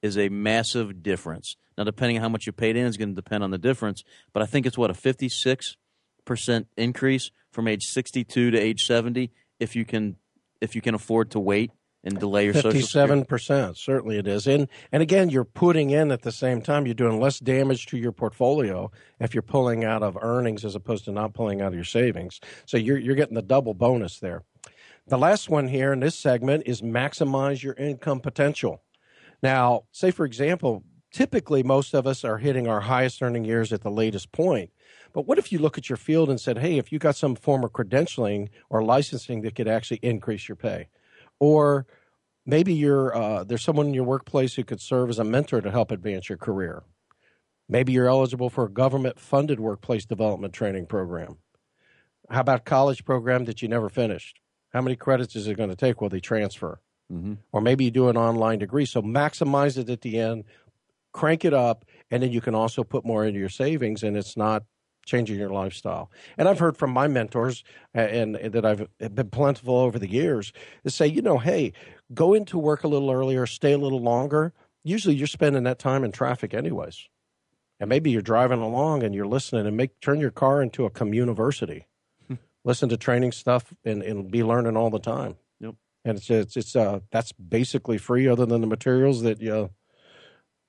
is 0.00 0.16
a 0.16 0.30
massive 0.30 1.02
difference. 1.02 1.56
Now, 1.76 1.84
depending 1.84 2.16
on 2.16 2.22
how 2.22 2.30
much 2.30 2.46
you 2.46 2.52
paid 2.52 2.76
in, 2.76 2.86
is 2.86 2.96
going 2.96 3.10
to 3.10 3.14
depend 3.14 3.44
on 3.44 3.50
the 3.50 3.58
difference. 3.58 4.04
But 4.32 4.42
I 4.42 4.46
think 4.46 4.64
it's 4.64 4.78
what 4.78 4.88
a 4.88 4.94
56 4.94 5.76
percent 6.24 6.68
increase 6.78 7.30
from 7.50 7.68
age 7.68 7.82
62 7.84 8.52
to 8.52 8.58
age 8.58 8.84
70 8.84 9.30
if 9.60 9.76
you 9.76 9.84
can 9.84 10.16
if 10.60 10.74
you 10.74 10.80
can 10.80 10.94
afford 10.94 11.30
to 11.30 11.40
wait 11.40 11.70
and 12.02 12.18
delay 12.18 12.46
your 12.46 12.54
fifty-seven 12.54 13.26
percent. 13.26 13.76
Certainly, 13.76 14.16
it 14.16 14.26
is. 14.26 14.46
And 14.46 14.68
and 14.90 15.02
again, 15.02 15.28
you're 15.28 15.44
putting 15.44 15.90
in 15.90 16.10
at 16.10 16.22
the 16.22 16.32
same 16.32 16.62
time. 16.62 16.86
You're 16.86 16.94
doing 16.94 17.20
less 17.20 17.38
damage 17.38 17.86
to 17.86 17.98
your 17.98 18.12
portfolio 18.12 18.90
if 19.20 19.34
you're 19.34 19.42
pulling 19.42 19.84
out 19.84 20.02
of 20.02 20.16
earnings 20.20 20.64
as 20.64 20.74
opposed 20.74 21.04
to 21.04 21.12
not 21.12 21.34
pulling 21.34 21.60
out 21.60 21.68
of 21.68 21.74
your 21.74 21.84
savings. 21.84 22.40
So 22.64 22.76
you're 22.76 22.98
you're 22.98 23.14
getting 23.14 23.34
the 23.34 23.42
double 23.42 23.74
bonus 23.74 24.18
there. 24.18 24.42
The 25.06 25.18
last 25.18 25.50
one 25.50 25.68
here 25.68 25.92
in 25.92 26.00
this 26.00 26.16
segment 26.16 26.62
is 26.66 26.82
maximize 26.82 27.62
your 27.62 27.74
income 27.74 28.20
potential. 28.20 28.82
Now, 29.42 29.84
say 29.92 30.10
for 30.10 30.24
example, 30.24 30.84
typically 31.12 31.62
most 31.62 31.94
of 31.94 32.06
us 32.06 32.24
are 32.24 32.38
hitting 32.38 32.68
our 32.68 32.80
highest 32.80 33.22
earning 33.22 33.44
years 33.44 33.72
at 33.72 33.82
the 33.82 33.90
latest 33.90 34.32
point. 34.32 34.70
But 35.12 35.26
what 35.26 35.38
if 35.38 35.50
you 35.52 35.58
look 35.58 35.78
at 35.78 35.88
your 35.88 35.96
field 35.96 36.30
and 36.30 36.40
said, 36.40 36.58
hey, 36.58 36.78
if 36.78 36.92
you 36.92 36.98
got 36.98 37.16
some 37.16 37.34
form 37.34 37.64
of 37.64 37.72
credentialing 37.72 38.48
or 38.68 38.82
licensing 38.82 39.42
that 39.42 39.54
could 39.54 39.68
actually 39.68 39.98
increase 40.02 40.48
your 40.48 40.56
pay? 40.56 40.88
Or 41.38 41.86
maybe 42.46 42.74
you're, 42.74 43.14
uh, 43.16 43.44
there's 43.44 43.62
someone 43.64 43.88
in 43.88 43.94
your 43.94 44.04
workplace 44.04 44.54
who 44.54 44.64
could 44.64 44.80
serve 44.80 45.10
as 45.10 45.18
a 45.18 45.24
mentor 45.24 45.60
to 45.60 45.70
help 45.70 45.90
advance 45.90 46.28
your 46.28 46.38
career. 46.38 46.82
Maybe 47.68 47.92
you're 47.92 48.08
eligible 48.08 48.50
for 48.50 48.64
a 48.64 48.70
government 48.70 49.18
funded 49.18 49.60
workplace 49.60 50.04
development 50.04 50.52
training 50.52 50.86
program. 50.86 51.38
How 52.28 52.40
about 52.40 52.64
college 52.64 53.04
program 53.04 53.44
that 53.46 53.62
you 53.62 53.68
never 53.68 53.88
finished? 53.88 54.40
How 54.72 54.80
many 54.80 54.96
credits 54.96 55.34
is 55.34 55.48
it 55.48 55.56
going 55.56 55.70
to 55.70 55.76
take? 55.76 56.00
Will 56.00 56.08
they 56.08 56.20
transfer? 56.20 56.80
Mm-hmm. 57.12 57.34
Or 57.52 57.60
maybe 57.60 57.84
you 57.84 57.90
do 57.90 58.08
an 58.08 58.16
online 58.16 58.60
degree. 58.60 58.86
So 58.86 59.02
maximize 59.02 59.76
it 59.76 59.90
at 59.90 60.00
the 60.00 60.18
end, 60.18 60.44
crank 61.12 61.44
it 61.44 61.54
up, 61.54 61.84
and 62.10 62.22
then 62.22 62.30
you 62.30 62.40
can 62.40 62.54
also 62.54 62.84
put 62.84 63.04
more 63.04 63.24
into 63.24 63.40
your 63.40 63.48
savings, 63.48 64.02
and 64.02 64.16
it's 64.16 64.36
not 64.36 64.62
changing 65.10 65.38
your 65.38 65.50
lifestyle. 65.50 66.10
And 66.38 66.48
I've 66.48 66.60
heard 66.60 66.76
from 66.76 66.90
my 66.92 67.08
mentors, 67.08 67.64
uh, 67.94 68.00
and, 68.00 68.36
and 68.36 68.52
that 68.54 68.64
I've 68.64 68.86
been 69.14 69.30
plentiful 69.30 69.76
over 69.76 69.98
the 69.98 70.10
years, 70.10 70.52
is 70.84 70.94
say, 70.94 71.06
you 71.06 71.20
know, 71.20 71.38
hey, 71.38 71.72
go 72.14 72.34
into 72.34 72.58
work 72.58 72.84
a 72.84 72.88
little 72.88 73.10
earlier, 73.10 73.46
stay 73.46 73.72
a 73.72 73.78
little 73.78 74.00
longer. 74.00 74.52
Usually, 74.84 75.14
you're 75.14 75.26
spending 75.26 75.64
that 75.64 75.78
time 75.78 76.04
in 76.04 76.12
traffic, 76.12 76.54
anyways. 76.54 77.08
And 77.80 77.88
maybe 77.88 78.10
you're 78.10 78.22
driving 78.22 78.60
along 78.60 79.02
and 79.02 79.14
you're 79.14 79.26
listening, 79.26 79.66
and 79.66 79.76
make 79.76 80.00
turn 80.00 80.20
your 80.20 80.30
car 80.30 80.62
into 80.62 80.84
a 80.84 80.90
communiversity. 80.90 81.84
Hmm. 82.28 82.34
Listen 82.64 82.88
to 82.90 82.96
training 82.96 83.32
stuff 83.32 83.74
and, 83.84 84.02
and 84.02 84.30
be 84.30 84.44
learning 84.44 84.76
all 84.76 84.90
the 84.90 84.98
time. 84.98 85.36
Yep. 85.60 85.74
And 86.04 86.18
it's 86.18 86.30
it's 86.30 86.56
it's 86.56 86.76
uh 86.76 87.00
that's 87.10 87.32
basically 87.32 87.98
free, 87.98 88.28
other 88.28 88.46
than 88.46 88.60
the 88.60 88.66
materials 88.66 89.22
that 89.22 89.40
you 89.40 89.70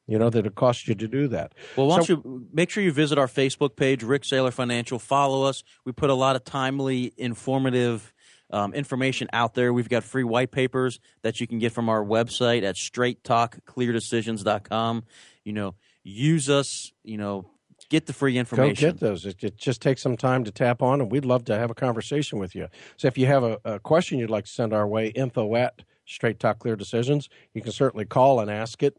you 0.07 0.19
know 0.19 0.29
that 0.29 0.45
it 0.45 0.55
costs 0.55 0.87
you 0.87 0.95
to 0.95 1.07
do 1.07 1.27
that. 1.29 1.53
Well, 1.75 1.87
why 1.87 1.97
don't 1.97 2.05
so, 2.05 2.13
you 2.13 2.47
make 2.51 2.69
sure 2.69 2.83
you 2.83 2.91
visit 2.91 3.17
our 3.17 3.27
Facebook 3.27 3.75
page, 3.75 4.03
Rik 4.03 4.23
Saylor 4.23 4.51
Financial. 4.51 4.99
Follow 4.99 5.43
us. 5.43 5.63
We 5.85 5.91
put 5.91 6.09
a 6.09 6.15
lot 6.15 6.35
of 6.35 6.43
timely, 6.43 7.13
informative 7.17 8.13
um, 8.51 8.73
information 8.73 9.29
out 9.33 9.53
there. 9.53 9.73
We've 9.73 9.89
got 9.89 10.03
free 10.03 10.23
white 10.23 10.51
papers 10.51 10.99
that 11.21 11.39
you 11.39 11.45
can 11.47 11.59
get 11.59 11.71
from 11.71 11.87
our 11.89 12.03
website 12.03 12.63
at 12.63 12.75
straighttalkcleardecisions.com. 12.75 15.03
You 15.43 15.53
know, 15.53 15.75
use 16.03 16.49
us. 16.49 16.91
You 17.03 17.17
know, 17.17 17.49
get 17.89 18.07
the 18.07 18.13
free 18.13 18.37
information. 18.37 18.89
Go 18.89 18.91
get 18.91 18.99
those. 18.99 19.25
It, 19.25 19.43
it, 19.43 19.57
just 19.57 19.81
takes 19.81 20.01
some 20.01 20.17
time 20.17 20.43
to 20.43 20.51
tap 20.51 20.81
on, 20.81 20.99
and 21.01 21.11
we'd 21.11 21.25
love 21.25 21.45
to 21.45 21.57
have 21.57 21.71
a 21.71 21.75
conversation 21.75 22.39
with 22.39 22.55
you. 22.55 22.67
So 22.97 23.07
if 23.07 23.17
you 23.17 23.27
have 23.27 23.43
a, 23.43 23.57
a 23.63 23.79
question 23.79 24.19
you'd 24.19 24.29
like 24.29 24.45
to 24.45 24.51
send 24.51 24.73
our 24.73 24.87
way, 24.87 25.07
info 25.07 25.55
at 25.55 25.81
Straight 26.05 26.39
Talk 26.39 26.59
Clear 26.59 26.75
Decisions, 26.75 27.29
you 27.53 27.61
can 27.61 27.71
certainly 27.71 28.05
call 28.05 28.39
and 28.39 28.51
ask 28.51 28.83
it. 28.83 28.97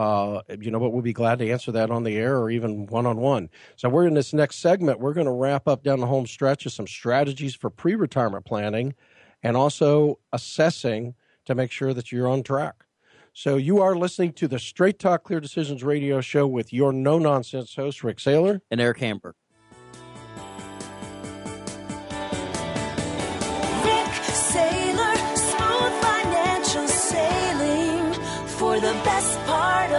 Uh, 0.00 0.40
you 0.58 0.70
know, 0.70 0.80
but 0.80 0.94
we'll 0.94 1.02
be 1.02 1.12
glad 1.12 1.38
to 1.38 1.50
answer 1.50 1.70
that 1.70 1.90
on 1.90 2.04
the 2.04 2.16
air 2.16 2.38
or 2.38 2.48
even 2.48 2.86
one 2.86 3.04
on 3.04 3.18
one. 3.18 3.50
So, 3.76 3.90
we're 3.90 4.06
in 4.06 4.14
this 4.14 4.32
next 4.32 4.56
segment, 4.56 4.98
we're 4.98 5.12
going 5.12 5.26
to 5.26 5.30
wrap 5.30 5.68
up 5.68 5.82
down 5.82 6.00
the 6.00 6.06
home 6.06 6.26
stretch 6.26 6.64
of 6.64 6.72
some 6.72 6.86
strategies 6.86 7.54
for 7.54 7.68
pre 7.68 7.94
retirement 7.94 8.46
planning 8.46 8.94
and 9.42 9.58
also 9.58 10.18
assessing 10.32 11.16
to 11.44 11.54
make 11.54 11.70
sure 11.70 11.92
that 11.92 12.10
you're 12.10 12.28
on 12.28 12.42
track. 12.42 12.86
So, 13.34 13.58
you 13.58 13.82
are 13.82 13.94
listening 13.94 14.32
to 14.34 14.48
the 14.48 14.58
Straight 14.58 14.98
Talk 14.98 15.24
Clear 15.24 15.38
Decisions 15.38 15.84
radio 15.84 16.22
show 16.22 16.46
with 16.46 16.72
your 16.72 16.94
no 16.94 17.18
nonsense 17.18 17.74
host, 17.74 18.02
Rik 18.02 18.16
Saylor 18.16 18.62
and 18.70 18.80
Eric 18.80 19.00
Hamburg. 19.00 19.34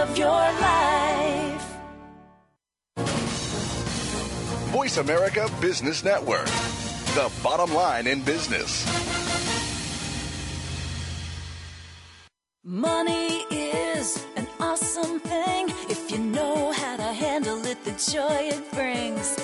Of 0.02 0.18
your 0.18 0.26
life. 0.28 1.76
Voice 4.72 4.96
America 4.96 5.48
Business 5.60 6.02
Network, 6.02 6.46
the 7.14 7.30
bottom 7.40 7.72
line 7.72 8.08
in 8.08 8.20
business. 8.22 8.84
Money 12.64 13.44
is 13.50 14.26
an 14.34 14.48
awesome 14.58 15.20
thing 15.20 15.68
if 15.88 16.10
you 16.10 16.18
know 16.18 16.72
how 16.72 16.96
to 16.96 17.02
handle 17.02 17.64
it, 17.64 17.84
the 17.84 17.92
joy 17.92 18.50
it 18.52 18.72
brings. 18.72 19.38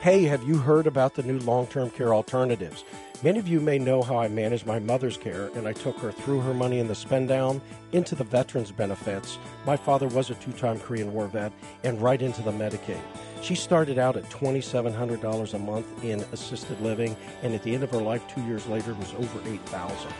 Hey, 0.00 0.24
have 0.24 0.42
you 0.44 0.56
heard 0.56 0.86
about 0.86 1.16
the 1.16 1.22
new 1.22 1.38
long 1.40 1.66
term 1.66 1.90
care 1.90 2.14
alternatives? 2.14 2.82
Many 3.22 3.38
of 3.38 3.48
you 3.48 3.60
may 3.60 3.78
know 3.78 4.02
how 4.02 4.18
I 4.18 4.28
managed 4.28 4.66
my 4.66 4.80
mother's 4.80 5.16
care, 5.16 5.46
and 5.54 5.66
I 5.68 5.72
took 5.72 5.96
her 6.00 6.12
through 6.12 6.40
her 6.40 6.52
money 6.52 6.80
in 6.80 6.88
the 6.88 6.94
spend 6.94 7.28
down 7.28 7.62
into 7.92 8.14
the 8.14 8.24
veterans 8.24 8.70
benefits. 8.72 9.38
My 9.64 9.76
father 9.76 10.08
was 10.08 10.28
a 10.30 10.34
two 10.34 10.52
time 10.52 10.78
Korean 10.80 11.12
War 11.12 11.28
vet, 11.28 11.52
and 11.84 12.02
right 12.02 12.20
into 12.20 12.42
the 12.42 12.50
Medicaid. 12.50 13.00
She 13.40 13.54
started 13.54 13.98
out 13.98 14.16
at 14.16 14.28
$2,700 14.30 15.54
a 15.54 15.58
month 15.58 16.04
in 16.04 16.20
assisted 16.32 16.78
living, 16.80 17.16
and 17.42 17.54
at 17.54 17.62
the 17.62 17.74
end 17.74 17.84
of 17.84 17.90
her 17.92 18.02
life, 18.02 18.22
two 18.28 18.42
years 18.42 18.66
later, 18.66 18.92
was 18.94 19.14
over 19.14 19.38
$8,000. 19.40 20.12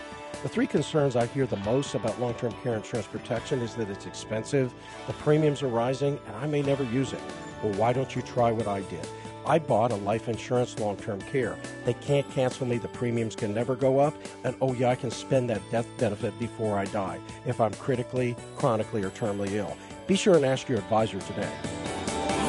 the 0.43 0.49
three 0.49 0.67
concerns 0.67 1.17
I 1.17 1.27
hear 1.27 1.47
the 1.47 1.57
most 1.59 1.95
about 1.95 2.19
long 2.21 2.35
term 2.35 2.53
care 2.63 2.75
insurance 2.75 3.09
protection 3.09 3.61
is 3.61 3.75
that 3.75 3.91
it's 3.91 4.07
expensive, 4.07 4.73
the 5.09 5.15
premiums 5.15 5.63
are 5.63 5.69
rising, 5.69 6.19
and 6.27 6.37
I 6.37 6.47
may 6.47 6.63
never 6.63 6.85
use 6.85 7.13
it. 7.13 7.21
Well, 7.63 7.73
why 7.75 7.93
don't 7.93 8.15
you 8.15 8.23
try 8.23 8.53
what 8.53 8.69
I 8.69 8.81
did? 8.83 9.07
I 9.47 9.59
bought 9.59 9.93
a 9.93 9.97
life 9.97 10.29
insurance 10.29 10.79
long 10.79 10.97
term 10.97 11.21
care. 11.21 11.59
They 11.85 11.95
can't 11.95 12.29
cancel 12.31 12.67
me, 12.67 12.79
the 12.79 12.89
premiums 12.89 13.37
can 13.37 13.53
never 13.53 13.77
go 13.77 13.99
up, 13.99 14.15
and 14.43 14.57
oh, 14.61 14.73
yeah, 14.73 14.91
I 14.91 14.95
can 14.95 15.11
spend 15.11 15.51
that 15.51 15.61
death 15.71 15.87
benefit 15.99 16.39
before 16.39 16.79
I 16.79 16.87
die 16.87 17.21
if 17.47 17.61
I'm 17.61 17.75
critically, 17.75 18.37
chronically, 18.57 19.03
or 19.03 19.11
terminally 19.11 19.53
ill. 19.53 19.77
Be 20.07 20.17
sure 20.17 20.37
and 20.37 20.45
ask 20.45 20.69
your 20.69 20.79
advisor 20.79 21.19
today. 21.21 21.51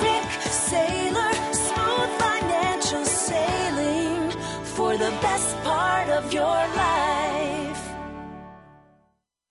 Rik 0.02 0.32
Saylor, 0.42 1.54
smooth 1.54 2.10
financial 2.20 3.06
sailing 3.06 4.32
for 4.64 4.94
the 4.98 5.12
best 5.22 5.56
part 5.64 6.10
of 6.10 6.34
your 6.34 6.44
life. 6.44 7.90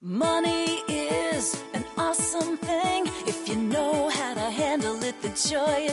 Money 0.00 0.82
is 0.88 1.62
an 1.72 1.84
awesome 1.96 2.56
thing 2.58 3.06
if 3.26 3.48
you 3.48 3.56
know 3.56 4.08
how 4.10 4.34
to 4.34 4.50
handle 4.50 5.02
it, 5.02 5.20
the 5.22 5.28
joy. 5.48 5.83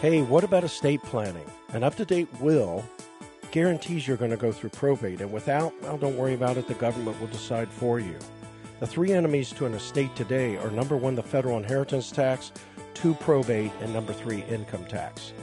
Hey, 0.00 0.22
what 0.22 0.44
about 0.44 0.64
estate 0.64 1.02
planning? 1.02 1.44
An 1.74 1.84
up 1.84 1.94
to 1.96 2.06
date 2.06 2.26
will 2.40 2.82
guarantees 3.50 4.08
you're 4.08 4.16
going 4.16 4.30
to 4.30 4.36
go 4.38 4.50
through 4.50 4.70
probate, 4.70 5.20
and 5.20 5.30
without, 5.30 5.74
well, 5.82 5.98
don't 5.98 6.16
worry 6.16 6.32
about 6.32 6.56
it, 6.56 6.66
the 6.66 6.72
government 6.72 7.20
will 7.20 7.26
decide 7.26 7.68
for 7.68 8.00
you. 8.00 8.16
The 8.78 8.86
three 8.86 9.12
enemies 9.12 9.52
to 9.52 9.66
an 9.66 9.74
estate 9.74 10.16
today 10.16 10.56
are 10.56 10.70
number 10.70 10.96
one, 10.96 11.16
the 11.16 11.22
federal 11.22 11.58
inheritance 11.58 12.10
tax, 12.10 12.50
two, 12.94 13.12
probate, 13.16 13.72
and 13.82 13.92
number 13.92 14.14
three, 14.14 14.42
income 14.44 14.86
tax. 14.86 15.34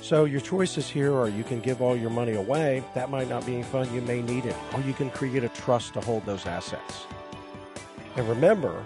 So 0.00 0.24
your 0.24 0.40
choices 0.40 0.88
here 0.88 1.12
are 1.16 1.28
you 1.28 1.42
can 1.42 1.58
give 1.58 1.82
all 1.82 1.96
your 1.96 2.10
money 2.10 2.34
away. 2.34 2.84
That 2.94 3.10
might 3.10 3.28
not 3.28 3.44
be 3.44 3.54
any 3.54 3.64
fun. 3.64 3.92
You 3.92 4.02
may 4.02 4.22
need 4.22 4.44
it. 4.44 4.54
Or 4.72 4.82
you 4.82 4.92
can 4.92 5.10
create 5.10 5.42
a 5.42 5.48
trust 5.48 5.94
to 5.94 6.00
hold 6.00 6.24
those 6.26 6.46
assets. 6.46 7.06
And 8.14 8.28
remember, 8.28 8.84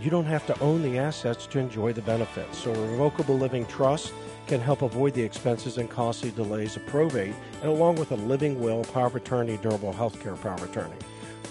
you 0.00 0.10
don't 0.10 0.24
have 0.24 0.46
to 0.46 0.58
own 0.60 0.82
the 0.82 0.98
assets 0.98 1.46
to 1.46 1.58
enjoy 1.58 1.92
the 1.92 2.02
benefits. 2.02 2.58
So 2.58 2.72
a 2.72 2.90
revocable 2.90 3.38
living 3.38 3.66
trust 3.66 4.12
can 4.46 4.60
help 4.60 4.82
avoid 4.82 5.14
the 5.14 5.22
expenses 5.22 5.78
and 5.78 5.88
costly 5.88 6.30
delays 6.30 6.76
of 6.76 6.84
probate, 6.86 7.34
and 7.62 7.70
along 7.70 7.96
with 7.96 8.12
a 8.12 8.16
living 8.16 8.60
will, 8.60 8.84
power 8.84 9.06
of 9.06 9.16
attorney, 9.16 9.56
durable 9.58 9.92
health 9.92 10.20
care 10.20 10.36
power 10.36 10.54
of 10.54 10.62
attorney. 10.62 10.96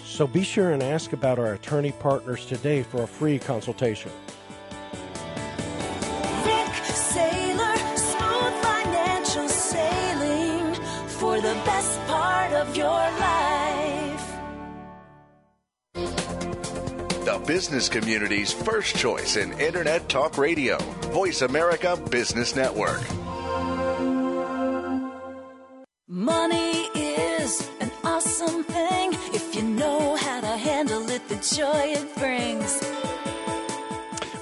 So 0.05 0.27
be 0.27 0.43
sure 0.43 0.71
and 0.71 0.83
ask 0.83 1.13
about 1.13 1.39
our 1.39 1.53
attorney 1.53 1.91
partners 1.93 2.45
today 2.45 2.83
for 2.83 3.03
a 3.03 3.07
free 3.07 3.39
consultation. 3.39 4.11
Rik 6.45 6.73
Saylor, 6.85 7.97
smooth 7.97 8.53
financial 8.61 9.47
sailing 9.49 10.75
for 11.07 11.37
the 11.37 11.55
best 11.65 11.99
part 12.01 12.53
of 12.53 12.77
your 12.77 12.89
life. 12.89 13.72
The 17.34 17.39
business 17.39 17.89
community's 17.89 18.53
first 18.53 18.95
choice 18.95 19.38
in 19.38 19.53
Internet 19.53 20.07
Talk 20.07 20.38
Radio. 20.38 20.77
Voice 21.09 21.41
America 21.41 21.99
Business 22.11 22.55
Network. 22.55 23.01
Money 26.07 26.73
is 26.93 27.67
an 27.79 27.91
awesome 28.03 28.63
thing 28.63 29.13
if 29.34 29.55
you 29.55 29.63
know 29.63 30.15
how 30.15 30.41
to 30.41 30.57
handle 30.57 31.09
it, 31.09 31.27
the 31.27 31.38
joy 31.38 31.95
it 31.97 32.15
brings. 32.17 32.79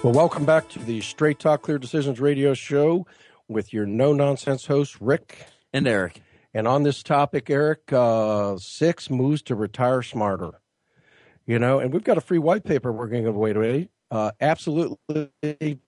Well, 0.04 0.12
welcome 0.12 0.44
back 0.44 0.68
to 0.72 0.80
the 0.80 1.00
Straight 1.00 1.40
Talk 1.40 1.62
Clear 1.62 1.78
Decisions 1.78 2.20
radio 2.20 2.54
show 2.54 3.08
with 3.48 3.72
your 3.72 3.86
no 3.86 4.12
nonsense 4.12 4.66
host, 4.66 4.98
Rik. 5.00 5.46
And 5.72 5.88
Eric. 5.88 6.22
And 6.54 6.68
on 6.68 6.84
this 6.84 7.04
topic, 7.04 7.50
Eric, 7.50 7.94
uh, 7.94 8.58
six 8.58 9.10
moves 9.10 9.42
to 9.44 9.56
retire 9.56 10.02
smarter. 10.02 10.60
You 11.52 11.60
know, 11.60 11.80
and 11.80 11.92
we've 11.92 12.06
got 12.06 12.18
a 12.18 12.22
free 12.22 12.38
white 12.38 12.64
paper 12.64 12.94
we're 12.94 13.08
going 13.08 13.24
to 13.24 13.28
give 13.28 13.36
away 13.36 13.52
today. 13.52 13.90
Uh, 14.10 14.32
absolutely. 14.40 15.80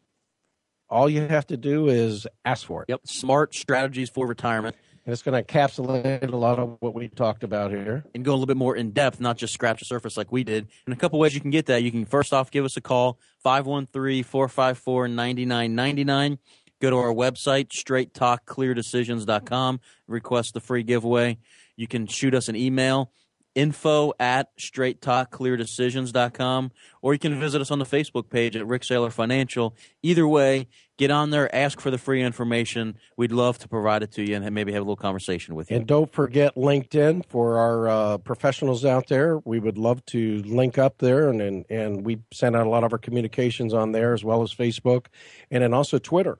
All 0.90 1.10
you 1.10 1.22
have 1.22 1.48
to 1.48 1.56
do 1.56 1.88
is 1.88 2.28
ask 2.44 2.68
for 2.68 2.84
it. 2.84 2.90
Yep. 2.90 3.00
Smart 3.06 3.56
strategies 3.56 4.10
for 4.10 4.28
retirement. 4.28 4.76
And 5.06 5.14
it's 5.14 5.22
going 5.22 5.42
to 5.42 5.50
encapsulate 5.50 6.30
a 6.30 6.36
lot 6.36 6.60
of 6.60 6.76
what 6.82 6.94
we 6.94 7.08
talked 7.08 7.46
about 7.46 7.72
here. 7.72 8.04
and 8.14 8.26
go 8.26 8.32
a 8.32 8.34
little 8.34 8.46
bit 8.46 8.58
more 8.58 8.76
in 8.76 8.92
depth, 8.92 9.22
not 9.22 9.38
just 9.38 9.54
scratch 9.54 9.80
the 9.80 9.86
surface 9.86 10.18
like 10.18 10.34
we 10.34 10.44
did. 10.44 10.68
And 10.86 10.94
a 10.94 10.98
couple 10.98 11.18
ways 11.18 11.34
you 11.34 11.40
can 11.40 11.52
get 11.52 11.68
that. 11.68 11.82
You 11.82 11.92
can 11.92 12.04
first 12.04 12.34
off 12.34 12.52
give 12.52 12.66
us 12.66 12.76
a 12.76 12.82
call, 12.82 13.18
513-454-9999. 13.46 16.40
Go 16.82 16.90
to 16.90 16.98
our 16.98 17.14
website, 17.14 17.70
straighttalkcleardecisions.com, 17.70 19.80
request 20.08 20.56
the 20.56 20.60
free 20.60 20.84
giveaway. 20.84 21.38
You 21.78 21.88
can 21.88 22.06
shoot 22.06 22.36
us 22.36 22.50
an 22.50 22.58
email, 22.58 23.14
info 23.56 24.14
at 24.20 24.50
straight 24.58 25.02
talk 25.02 25.32
clear 25.32 25.58
straighttalkcleardecisions.com, 25.58 26.72
or 27.02 27.14
you 27.14 27.20
can 27.20 27.40
visit 27.40 27.62
us 27.62 27.72
on 27.72 27.80
the 27.80 27.86
Facebook 27.86 28.30
page 28.30 28.56
at 28.56 28.66
Rik 28.66 28.82
Saylor 28.82 29.12
Financial. 29.12 29.76
Either 30.02 30.28
way, 30.28 30.68
get 30.98 31.12
on 31.12 31.30
there, 31.30 31.54
ask 31.56 31.80
for 31.80 31.92
the 31.92 31.98
free 31.98 32.22
information. 32.22 32.98
We'd 33.18 33.32
love 33.32 33.58
to 33.60 33.68
provide 33.68 34.04
it 34.04 34.12
to 34.14 34.28
you 34.28 34.36
and 34.36 34.52
maybe 34.54 34.72
have 34.74 34.82
a 34.82 34.86
little 34.86 34.96
conversation 34.96 35.56
with 35.56 35.70
you. 35.70 35.78
And 35.78 35.88
don't 35.88 36.12
forget 36.12 36.56
LinkedIn 36.56 37.26
for 37.30 37.58
our 37.58 37.88
uh, 37.88 38.18
professionals 38.20 38.86
out 38.86 39.08
there. 39.08 39.40
We 39.46 39.60
would 39.60 39.78
love 39.78 40.06
to 40.08 40.42
link 40.44 40.78
up 40.78 40.98
there, 41.00 41.30
and, 41.30 41.42
and 41.42 41.66
and 41.70 42.06
we 42.06 42.20
send 42.34 42.56
out 42.56 42.68
a 42.68 42.70
lot 42.70 42.84
of 42.84 42.94
our 42.94 43.00
communications 43.00 43.74
on 43.74 43.92
there 43.92 44.14
as 44.14 44.24
well 44.24 44.42
as 44.42 44.54
Facebook, 44.54 45.08
and 45.52 45.64
then 45.64 45.74
also 45.74 46.00
Twitter. 46.00 46.40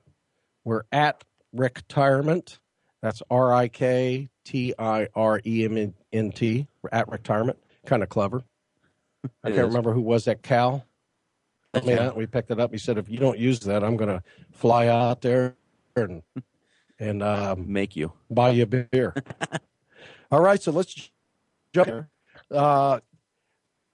We're 0.64 0.84
at 0.90 1.24
rick 1.52 1.76
Retirement. 1.76 2.58
That's 3.02 3.22
R 3.30 3.52
I 3.52 3.68
K 3.68 4.30
T 4.44 4.74
I 4.78 5.08
R 5.14 5.40
E 5.46 5.64
M 5.64 5.94
N 6.12 6.32
T. 6.32 6.66
At 6.92 7.08
Retirement. 7.10 7.58
Kind 7.86 8.02
of 8.02 8.08
clever. 8.08 8.44
I 9.42 9.48
can't 9.48 9.60
is. 9.60 9.66
remember 9.68 9.92
who 9.92 10.00
was 10.02 10.24
that. 10.26 10.42
Cal. 10.42 10.84
I 11.72 11.80
mean, 11.80 11.88
Yeah. 11.90 12.12
we 12.12 12.26
picked 12.26 12.50
it 12.50 12.60
up. 12.60 12.70
He 12.72 12.78
said, 12.78 12.98
"If 12.98 13.08
you 13.08 13.18
don't 13.18 13.38
use 13.38 13.60
that, 13.60 13.82
I'm 13.82 13.96
going 13.96 14.10
to 14.10 14.22
fly 14.52 14.86
out 14.88 15.22
there 15.22 15.54
and 15.96 16.22
and 16.98 17.22
um, 17.22 17.72
Make 17.72 17.96
you. 17.96 18.12
buy 18.30 18.50
you 18.50 18.62
a 18.64 18.66
beer." 18.66 19.14
All 20.30 20.40
right, 20.40 20.60
so 20.62 20.70
let's 20.72 21.10
jump. 21.72 21.86
here. 21.88 22.08
Uh, 22.50 23.00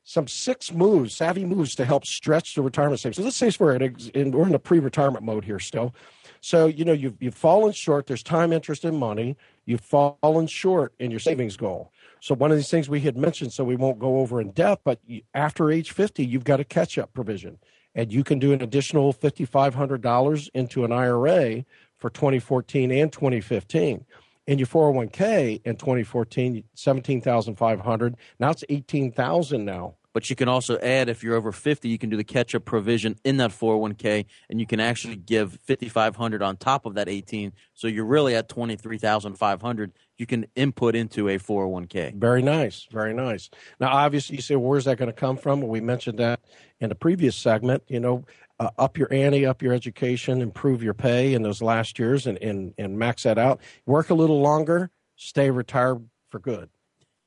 some 0.02 0.26
six 0.26 0.72
moves, 0.72 1.14
savvy 1.16 1.44
moves 1.44 1.74
to 1.76 1.84
help 1.84 2.04
stretch 2.04 2.54
the 2.56 2.62
retirement 2.62 2.98
savings. 3.00 3.16
So 3.16 3.22
let's 3.22 3.36
say 3.36 3.50
we're 3.60 3.74
in, 3.76 3.96
in 4.14 4.30
we're 4.32 4.46
in 4.46 4.52
the 4.52 4.58
pre-retirement 4.58 5.24
mode 5.24 5.44
here 5.44 5.58
still. 5.60 5.94
So 6.40 6.66
you 6.66 6.84
know 6.84 6.92
you've 6.92 7.20
you've 7.20 7.34
fallen 7.34 7.72
short. 7.72 8.06
There's 8.06 8.22
time, 8.22 8.52
interest, 8.52 8.84
and 8.84 8.96
money. 8.96 9.36
You've 9.66 9.82
fallen 9.82 10.46
short 10.46 10.94
in 10.98 11.10
your 11.10 11.20
savings 11.20 11.56
goal. 11.56 11.92
So 12.20 12.34
one 12.34 12.50
of 12.50 12.56
these 12.56 12.70
things 12.70 12.88
we 12.88 13.00
had 13.00 13.16
mentioned, 13.16 13.52
so 13.52 13.64
we 13.64 13.76
won't 13.76 13.98
go 13.98 14.18
over 14.18 14.40
in 14.40 14.50
depth, 14.50 14.82
but 14.84 15.00
after 15.34 15.70
age 15.70 15.92
50, 15.92 16.24
you've 16.24 16.44
got 16.44 16.60
a 16.60 16.64
catch-up 16.64 17.12
provision, 17.14 17.58
and 17.94 18.12
you 18.12 18.24
can 18.24 18.38
do 18.38 18.52
an 18.52 18.62
additional 18.62 19.12
$5,500 19.12 20.48
into 20.54 20.84
an 20.84 20.92
IRA 20.92 21.64
for 21.98 22.10
2014 22.10 22.90
and 22.90 23.12
2015. 23.12 24.04
In 24.46 24.58
your 24.58 24.66
401k 24.66 25.60
in 25.64 25.76
2014, 25.76 26.64
17,500. 26.74 28.16
Now 28.40 28.50
it's 28.50 28.64
18,000 28.68 29.64
now. 29.64 29.94
But 30.12 30.28
you 30.28 30.36
can 30.36 30.48
also 30.48 30.78
add, 30.78 31.08
if 31.08 31.22
you're 31.22 31.36
over 31.36 31.52
50, 31.52 31.88
you 31.88 31.98
can 31.98 32.10
do 32.10 32.16
the 32.16 32.24
catch 32.24 32.54
up 32.54 32.64
provision 32.64 33.16
in 33.24 33.36
that 33.36 33.50
401k, 33.50 34.26
and 34.48 34.58
you 34.58 34.66
can 34.66 34.80
actually 34.80 35.16
give 35.16 35.58
5500 35.64 36.42
on 36.42 36.56
top 36.56 36.84
of 36.84 36.94
that 36.94 37.08
18. 37.08 37.52
So 37.74 37.86
you're 37.86 38.04
really 38.04 38.34
at 38.34 38.48
23500 38.48 39.92
You 40.18 40.26
can 40.26 40.46
input 40.56 40.96
into 40.96 41.28
a 41.28 41.38
401k. 41.38 42.14
Very 42.16 42.42
nice, 42.42 42.86
very 42.90 43.14
nice. 43.14 43.50
Now, 43.78 43.90
obviously, 43.90 44.36
you 44.36 44.42
say, 44.42 44.56
well, 44.56 44.70
where's 44.70 44.84
that 44.86 44.98
going 44.98 45.06
to 45.06 45.12
come 45.12 45.36
from? 45.36 45.60
Well, 45.60 45.70
we 45.70 45.80
mentioned 45.80 46.18
that 46.18 46.40
in 46.80 46.88
the 46.88 46.94
previous 46.96 47.36
segment. 47.36 47.84
You 47.86 48.00
know, 48.00 48.24
uh, 48.58 48.70
up 48.78 48.98
your 48.98 49.12
ante, 49.12 49.46
up 49.46 49.62
your 49.62 49.72
education, 49.72 50.42
improve 50.42 50.82
your 50.82 50.94
pay 50.94 51.34
in 51.34 51.42
those 51.42 51.62
last 51.62 51.98
years, 51.98 52.26
and 52.26 52.36
and 52.42 52.74
and 52.76 52.98
max 52.98 53.22
that 53.22 53.38
out. 53.38 53.60
Work 53.86 54.10
a 54.10 54.14
little 54.14 54.40
longer, 54.40 54.90
stay 55.16 55.50
retired 55.50 56.04
for 56.30 56.40
good. 56.40 56.68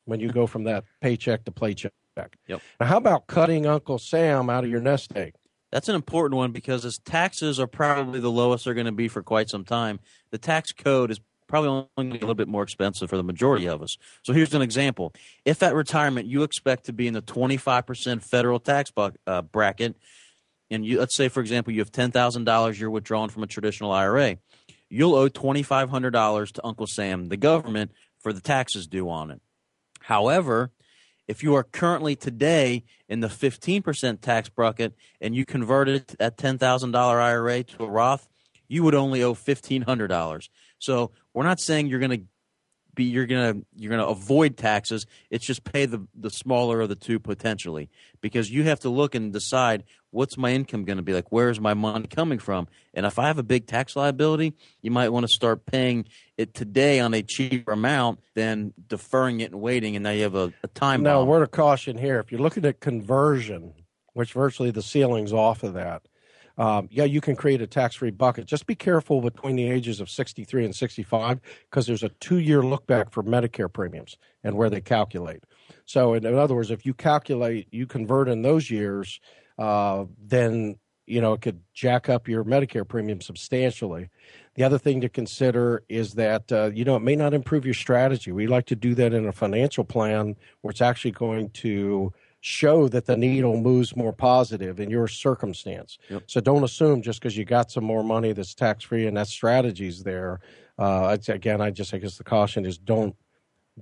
When 0.06 0.20
you 0.20 0.32
go 0.32 0.48
from 0.48 0.66
that 0.66 0.84
paycheck 1.02 1.46
to 1.46 1.52
paycheck. 1.52 1.94
Yep. 2.16 2.62
Now, 2.80 2.86
how 2.86 2.98
about 2.98 3.28
cutting 3.28 3.66
Uncle 3.66 3.98
Sam 3.98 4.50
out 4.50 4.64
of 4.64 4.70
your 4.70 4.82
nest 4.82 5.14
egg? 5.16 5.34
That's 5.72 5.90
an 5.90 5.96
important 5.96 6.38
one 6.38 6.52
because 6.52 6.86
as 6.86 7.00
taxes 7.00 7.60
are 7.60 7.68
probably 7.68 8.20
the 8.20 8.30
lowest 8.30 8.66
they're 8.66 8.76
going 8.76 8.86
to 8.86 8.92
be 8.92 9.08
for 9.08 9.24
quite 9.24 9.50
some 9.50 9.66
time, 9.66 10.00
the 10.30 10.38
tax 10.38 10.72
code 10.72 11.10
is 11.10 11.20
probably 11.48 11.70
only 11.70 11.88
going 11.96 12.10
to 12.10 12.14
be 12.14 12.20
a 12.20 12.22
little 12.22 12.36
bit 12.36 12.48
more 12.48 12.64
expensive 12.64 13.10
for 13.10 13.18
the 13.18 13.24
majority 13.24 13.68
of 13.68 13.82
us. 13.82 13.98
So 14.24 14.34
here's 14.34 14.54
an 14.54 14.62
example. 14.62 15.14
If 15.46 15.64
at 15.64 15.74
retirement 15.74 16.28
you 16.28 16.44
expect 16.44 16.86
to 16.86 16.94
be 16.94 17.08
in 17.08 17.14
the 17.14 17.22
25% 17.22 18.24
federal 18.24 18.60
tax 18.60 18.92
bu- 18.92 19.12
uh, 19.26 19.42
bracket, 19.42 19.96
and 20.70 20.86
you, 20.86 21.00
let's 21.00 21.16
say, 21.16 21.28
for 21.28 21.42
example, 21.42 21.74
you 21.74 21.80
have 21.80 21.92
$10,000 21.92 22.80
you're 22.80 22.90
withdrawing 22.90 23.30
from 23.30 23.44
a 23.44 23.48
traditional 23.48 23.92
IRA, 23.92 24.38
you'll 24.90 25.16
owe 25.16 25.30
$2,500 25.30 26.52
to 26.52 26.66
Uncle 26.66 26.88
Sam, 26.88 27.30
the 27.30 27.38
government, 27.38 27.92
for 28.20 28.34
the 28.34 28.42
taxes 28.42 28.88
due 28.88 29.10
on 29.10 29.32
it. 29.32 29.42
However, 30.02 30.72
if 31.28 31.44
you 31.44 31.56
are 31.56 31.64
currently 31.64 32.16
today 32.16 32.84
in 33.08 33.20
the 33.22 33.28
15% 33.28 34.22
tax 34.22 34.50
bracket 34.50 34.94
and 35.22 35.36
you 35.36 35.46
converted 35.46 36.08
that 36.20 36.38
$10,000 36.38 36.96
IRA 36.96 37.64
to 37.64 37.84
a 37.84 37.90
Roth, 37.90 38.28
you 38.68 38.84
would 38.84 38.96
only 38.96 39.24
owe 39.24 39.34
$1,500. 39.34 40.50
So 40.80 41.12
we're 41.34 41.44
not 41.44 41.60
saying 41.60 41.88
you're 41.88 42.00
going 42.00 42.12
to 42.12 42.26
be 42.96 43.06
you're 43.06 43.26
gonna 43.26 43.62
you're 43.76 43.92
gonna 43.92 44.06
avoid 44.06 44.58
taxes. 44.58 45.06
It's 45.30 45.46
just 45.46 45.64
pay 45.64 45.86
the 45.86 46.06
the 46.16 46.30
smaller 46.30 46.82
of 46.82 46.90
the 46.90 46.96
two 46.96 47.20
potentially 47.20 47.90
because 48.22 48.50
you 48.50 48.64
have 48.64 48.80
to 48.82 48.90
look 48.90 49.16
and 49.16 49.34
decide 49.34 49.84
what's 50.12 50.38
my 50.38 50.52
income 50.52 50.86
going 50.86 50.98
to 50.98 51.04
be 51.04 51.14
like. 51.14 51.32
Where 51.32 51.50
is 51.50 51.60
my 51.60 51.74
money 51.74 52.08
coming 52.08 52.40
from? 52.40 52.68
And 52.94 53.06
if 53.06 53.18
I 53.20 53.28
have 53.28 53.40
a 53.40 53.44
big 53.44 53.68
tax 53.68 53.96
liability, 53.96 54.54
you 54.82 54.92
might 54.92 55.10
want 55.10 55.26
to 55.26 55.28
start 55.28 55.66
paying 55.66 56.06
it 56.38 56.54
today 56.54 57.00
on 57.00 57.14
a 57.14 57.24
cheaper 57.24 57.72
amount 57.72 58.20
than 58.36 58.74
deferring 58.88 59.42
it 59.42 59.52
and 59.52 59.62
waiting, 59.62 59.96
and 59.96 60.04
now 60.04 60.12
you 60.12 60.24
have 60.24 60.36
a, 60.36 60.54
a 60.64 60.68
time. 60.68 61.04
Now, 61.04 61.20
bomb. 61.20 61.28
word 61.28 61.44
of 61.44 61.52
caution 61.52 61.98
here: 61.98 62.20
if 62.20 62.32
you're 62.32 62.42
looking 62.42 62.66
at 62.66 62.80
conversion, 62.80 63.74
which 64.14 64.34
virtually 64.34 64.72
the 64.72 64.84
ceiling's 64.84 65.34
off 65.34 65.64
of 65.64 65.74
that, 65.74 66.04
um, 66.58 66.88
yeah, 66.92 67.04
you 67.04 67.20
can 67.20 67.36
create 67.36 67.62
a 67.62 67.68
tax-free 67.68 68.12
bucket. 68.12 68.46
Just 68.46 68.68
be 68.68 68.76
careful 68.76 69.22
between 69.22 69.56
the 69.56 69.70
ages 69.70 70.00
of 70.00 70.10
63 70.10 70.66
and 70.66 70.76
65 70.76 71.40
because 71.70 71.88
there's 71.88 72.04
a 72.04 72.10
two-year 72.10 72.62
look 72.62 72.86
back 72.86 73.12
for 73.12 73.24
Medicare 73.24 73.72
premiums 73.72 74.18
and 74.44 74.56
where 74.56 74.70
they 74.70 74.82
calculate. 74.82 75.44
So, 75.86 76.14
in, 76.14 76.26
in 76.26 76.36
other 76.36 76.54
words, 76.54 76.70
if 76.70 76.86
you 76.86 76.94
calculate, 76.94 77.68
you 77.72 77.88
convert 77.88 78.30
in 78.30 78.44
those 78.44 78.70
years, 78.70 79.20
uh, 79.58 80.06
then 80.22 80.78
you 81.06 81.20
know 81.20 81.34
it 81.34 81.42
could 81.42 81.62
jack 81.74 82.08
up 82.08 82.28
your 82.28 82.44
Medicare 82.44 82.88
premium 82.88 83.20
substantially. 83.20 84.10
The 84.56 84.64
other 84.64 84.78
thing 84.78 85.02
to 85.02 85.10
consider 85.10 85.84
is 85.90 86.14
that 86.14 86.52
uh, 86.52 86.72
you 86.74 86.86
know 86.86 86.96
it 86.96 87.02
may 87.02 87.16
not 87.16 87.34
improve 87.34 87.66
your 87.66 87.74
strategy. 87.74 88.32
We 88.32 88.48
like 88.48 88.68
to 88.68 88.76
do 88.76 88.96
that 88.96 89.14
in 89.14 89.28
a 89.28 89.32
financial 89.32 89.84
plan 89.84 90.36
where 90.62 90.72
it's 90.72 90.82
actually 90.82 91.12
going 91.12 91.50
to 91.50 92.14
show 92.46 92.90
that 92.90 93.06
the 93.06 93.16
needle 93.16 93.56
moves 93.56 93.96
more 93.96 94.12
positive 94.12 94.82
in 94.82 94.90
your 94.90 95.08
circumstance. 95.08 95.98
Yep. 96.10 96.24
So 96.28 96.42
don't 96.42 96.66
assume 96.66 97.02
just 97.02 97.22
because 97.22 97.38
you 97.38 97.46
got 97.46 97.72
some 97.72 97.86
more 97.86 98.04
money 98.04 98.34
that's 98.34 98.54
tax 98.54 98.84
free 98.84 99.08
and 99.08 99.16
that 99.16 99.30
strategy's 99.30 100.04
there. 100.04 100.42
Uh, 100.78 101.18
again, 101.30 101.62
I 101.62 101.72
just 101.72 101.94
I 101.94 102.00
guess 102.00 102.18
the 102.18 102.26
caution 102.26 102.66
is 102.66 102.78
don't 102.78 103.16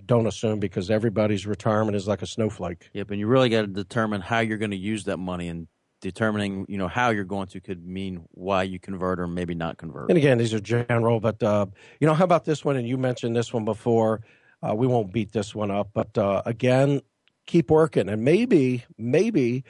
don't 0.06 0.28
assume 0.28 0.60
because 0.60 0.92
everybody's 0.92 1.48
retirement 1.48 1.96
is 1.96 2.08
like 2.08 2.22
a 2.22 2.28
snowflake. 2.28 2.92
Yep, 2.94 3.10
and 3.10 3.20
you 3.20 3.26
really 3.26 3.50
got 3.50 3.62
to 3.62 3.68
determine 3.68 4.22
how 4.22 4.42
you're 4.42 4.60
going 4.60 4.72
to 4.72 4.78
use 4.78 5.06
that 5.06 5.18
money, 5.18 5.48
and 5.48 5.68
determining 6.00 6.68
you 6.70 6.78
know 6.78 6.88
how 6.88 7.10
you're 7.10 7.24
going 7.24 7.48
to 7.48 7.60
could 7.60 7.84
mean 7.84 8.26
why 8.30 8.62
you 8.62 8.78
convert 8.78 9.20
or 9.20 9.26
maybe 9.26 9.56
not 9.56 9.78
convert. 9.78 10.10
And 10.10 10.20
again, 10.20 10.38
these 10.38 10.54
are 10.54 10.60
general, 10.60 11.20
but 11.20 11.42
uh, 11.42 11.66
you 12.00 12.06
know, 12.06 12.14
how 12.14 12.26
about 12.26 12.46
this 12.46 12.64
one? 12.64 12.76
And 12.76 12.88
you 12.88 13.00
mentioned 13.00 13.36
this 13.36 13.52
one 13.52 13.66
before. 13.66 14.22
Uh, 14.62 14.76
we 14.76 14.86
won't 14.86 15.12
beat 15.12 15.32
this 15.32 15.56
one 15.56 15.72
up, 15.72 15.90
but 15.96 16.16
uh, 16.16 16.44
again, 16.46 17.02
keep 17.46 17.70
working, 17.70 18.10
and 18.10 18.24
maybe, 18.24 18.86
maybe, 18.98 19.64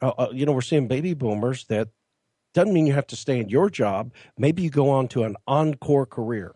uh, 0.00 0.12
uh, 0.18 0.28
you 0.32 0.46
know, 0.46 0.52
we're 0.52 0.60
seeing 0.60 0.88
baby 0.88 1.14
boomers 1.14 1.64
that 1.66 1.88
doesn't 2.54 2.72
mean 2.72 2.86
you 2.86 2.94
have 2.94 3.06
to 3.08 3.16
stay 3.16 3.38
in 3.38 3.48
your 3.48 3.70
job. 3.70 4.12
Maybe 4.36 4.62
you 4.62 4.70
go 4.70 4.90
on 4.90 5.08
to 5.08 5.24
an 5.24 5.36
encore 5.46 6.06
career. 6.06 6.54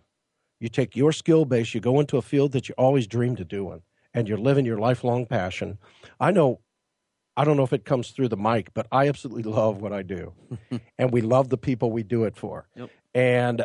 You 0.61 0.69
take 0.69 0.97
your 0.97 1.13
skill 1.13 1.45
base, 1.45 1.75
you 1.75 1.81
go 1.81 2.01
into 2.01 2.17
a 2.17 2.23
field 2.23 2.53
that 2.53 2.69
you 2.69 2.75
always 2.79 3.07
dreamed 3.07 3.41
of 3.41 3.49
doing, 3.49 3.83
and 4.15 4.29
you're 4.29 4.39
living 4.39 4.65
your 4.65 4.79
lifelong 4.79 5.27
passion. 5.27 5.79
I 6.19 6.31
know 6.31 6.61
I 7.37 7.45
don't 7.45 7.57
know 7.57 7.65
if 7.65 7.73
it 7.73 7.85
comes 7.85 8.11
through 8.11 8.29
the 8.29 8.37
mic, 8.37 8.73
but 8.75 8.87
I 8.93 9.09
absolutely 9.09 9.43
love 9.45 9.81
what 9.81 9.93
I 9.93 10.03
do. 10.03 10.33
and 10.99 11.11
we 11.11 11.21
love 11.21 11.49
the 11.49 11.59
people 11.59 11.91
we 11.91 12.03
do 12.03 12.25
it 12.25 12.37
for. 12.37 12.69
Yep. 12.77 12.91
And, 13.15 13.65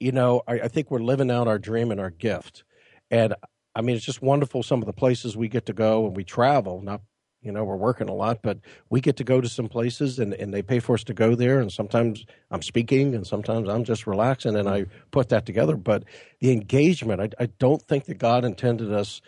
you 0.00 0.12
know, 0.12 0.42
I, 0.46 0.60
I 0.60 0.68
think 0.68 0.90
we're 0.90 1.00
living 1.00 1.30
out 1.30 1.46
our 1.46 1.58
dream 1.58 1.90
and 1.90 2.00
our 2.00 2.10
gift. 2.10 2.64
And 3.10 3.34
I 3.74 3.82
mean, 3.82 3.96
it's 3.96 4.04
just 4.04 4.22
wonderful 4.22 4.62
some 4.62 4.80
of 4.80 4.86
the 4.86 4.92
places 4.92 5.36
we 5.36 5.48
get 5.48 5.66
to 5.66 5.72
go 5.72 6.06
and 6.06 6.16
we 6.16 6.24
travel. 6.24 6.80
Not, 6.80 7.02
you 7.42 7.52
know, 7.52 7.64
we're 7.64 7.76
working 7.76 8.08
a 8.08 8.14
lot, 8.14 8.40
but 8.42 8.58
we 8.88 9.00
get 9.00 9.16
to 9.16 9.24
go 9.24 9.40
to 9.40 9.48
some 9.48 9.68
places 9.68 10.18
and, 10.18 10.32
and 10.34 10.54
they 10.54 10.62
pay 10.62 10.78
for 10.78 10.94
us 10.94 11.04
to 11.04 11.14
go 11.14 11.34
there. 11.34 11.60
And 11.60 11.72
sometimes 11.72 12.24
I'm 12.50 12.62
speaking 12.62 13.14
and 13.14 13.26
sometimes 13.26 13.68
I'm 13.68 13.84
just 13.84 14.06
relaxing 14.06 14.56
and 14.56 14.68
I 14.68 14.86
put 15.10 15.28
that 15.30 15.44
together. 15.44 15.76
But 15.76 16.04
the 16.40 16.52
engagement, 16.52 17.20
I, 17.20 17.28
I 17.42 17.46
don't 17.58 17.82
think 17.82 18.04
that 18.06 18.18
God 18.18 18.44
intended 18.44 18.92
us 18.92 19.20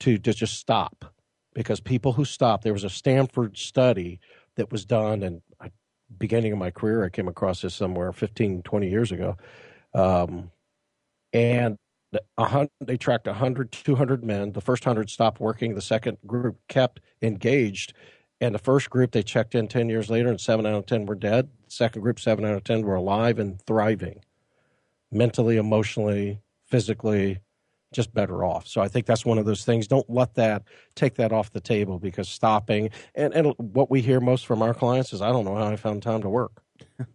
to, 0.00 0.18
to 0.18 0.32
just 0.32 0.54
stop 0.54 1.14
because 1.54 1.80
people 1.80 2.12
who 2.12 2.24
stop, 2.24 2.62
there 2.62 2.72
was 2.72 2.84
a 2.84 2.90
Stanford 2.90 3.56
study 3.56 4.20
that 4.56 4.70
was 4.70 4.84
done, 4.84 5.22
and 5.22 5.42
I, 5.60 5.70
beginning 6.18 6.52
of 6.52 6.58
my 6.58 6.70
career, 6.70 7.04
I 7.04 7.08
came 7.08 7.28
across 7.28 7.62
this 7.62 7.74
somewhere 7.74 8.12
15, 8.12 8.62
20 8.62 8.88
years 8.88 9.12
ago. 9.12 9.36
Um, 9.94 10.50
and 11.32 11.78
they 12.80 12.96
tracked 12.96 13.26
100, 13.26 13.72
200 13.72 14.24
men. 14.24 14.52
The 14.52 14.60
first 14.60 14.84
100 14.84 15.10
stopped 15.10 15.40
working. 15.40 15.74
The 15.74 15.80
second 15.80 16.18
group 16.26 16.58
kept 16.68 17.00
engaged. 17.20 17.94
And 18.40 18.54
the 18.54 18.58
first 18.58 18.90
group, 18.90 19.12
they 19.12 19.22
checked 19.22 19.54
in 19.54 19.68
10 19.68 19.88
years 19.88 20.10
later, 20.10 20.28
and 20.28 20.40
seven 20.40 20.66
out 20.66 20.74
of 20.74 20.86
10 20.86 21.06
were 21.06 21.14
dead. 21.14 21.48
The 21.64 21.70
second 21.70 22.02
group, 22.02 22.18
seven 22.18 22.44
out 22.44 22.54
of 22.54 22.64
10 22.64 22.82
were 22.82 22.96
alive 22.96 23.38
and 23.38 23.60
thriving 23.62 24.24
mentally, 25.12 25.58
emotionally, 25.58 26.40
physically, 26.66 27.38
just 27.92 28.12
better 28.14 28.42
off. 28.44 28.66
So 28.66 28.80
I 28.80 28.88
think 28.88 29.06
that's 29.06 29.24
one 29.24 29.38
of 29.38 29.44
those 29.44 29.64
things. 29.64 29.86
Don't 29.86 30.08
let 30.08 30.34
that 30.34 30.64
take 30.94 31.14
that 31.16 31.32
off 31.32 31.52
the 31.52 31.60
table 31.60 31.98
because 31.98 32.28
stopping 32.28 32.90
and, 33.14 33.34
and 33.34 33.54
what 33.58 33.90
we 33.90 34.00
hear 34.00 34.18
most 34.18 34.46
from 34.46 34.62
our 34.62 34.72
clients 34.74 35.12
is 35.12 35.20
I 35.20 35.28
don't 35.28 35.44
know 35.44 35.54
how 35.54 35.66
I 35.66 35.76
found 35.76 36.02
time 36.02 36.22
to 36.22 36.28
work. 36.28 36.62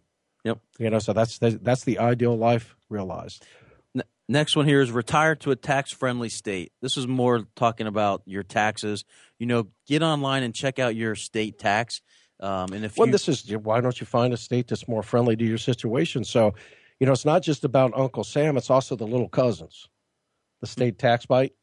Yep. 0.44 0.60
You 0.78 0.88
know, 0.88 1.00
so 1.00 1.12
that's 1.12 1.38
the, 1.38 1.58
that's 1.60 1.82
the 1.82 1.98
ideal 1.98 2.38
life 2.38 2.76
realized. 2.88 3.44
Next 4.28 4.56
one 4.56 4.66
here 4.66 4.82
is 4.82 4.92
retire 4.92 5.34
to 5.36 5.52
a 5.52 5.56
tax 5.56 5.90
friendly 5.90 6.28
state. 6.28 6.72
This 6.82 6.98
is 6.98 7.06
more 7.06 7.46
talking 7.56 7.86
about 7.86 8.22
your 8.26 8.42
taxes. 8.42 9.04
You 9.38 9.46
know, 9.46 9.68
get 9.86 10.02
online 10.02 10.42
and 10.42 10.54
check 10.54 10.78
out 10.78 10.94
your 10.94 11.14
state 11.14 11.58
tax. 11.58 12.02
Um, 12.38 12.72
and 12.72 12.84
if 12.84 12.98
Well, 12.98 13.06
you, 13.08 13.12
this 13.12 13.26
is 13.28 13.50
why 13.56 13.80
don't 13.80 13.98
you 13.98 14.06
find 14.06 14.34
a 14.34 14.36
state 14.36 14.68
that's 14.68 14.86
more 14.86 15.02
friendly 15.02 15.34
to 15.34 15.44
your 15.44 15.58
situation? 15.58 16.24
So, 16.24 16.54
you 17.00 17.06
know, 17.06 17.12
it's 17.12 17.24
not 17.24 17.42
just 17.42 17.64
about 17.64 17.92
Uncle 17.96 18.22
Sam; 18.22 18.58
it's 18.58 18.70
also 18.70 18.96
the 18.96 19.06
little 19.06 19.28
cousins, 19.28 19.88
the 20.60 20.66
state 20.66 20.98
tax 20.98 21.24
bite. 21.24 21.54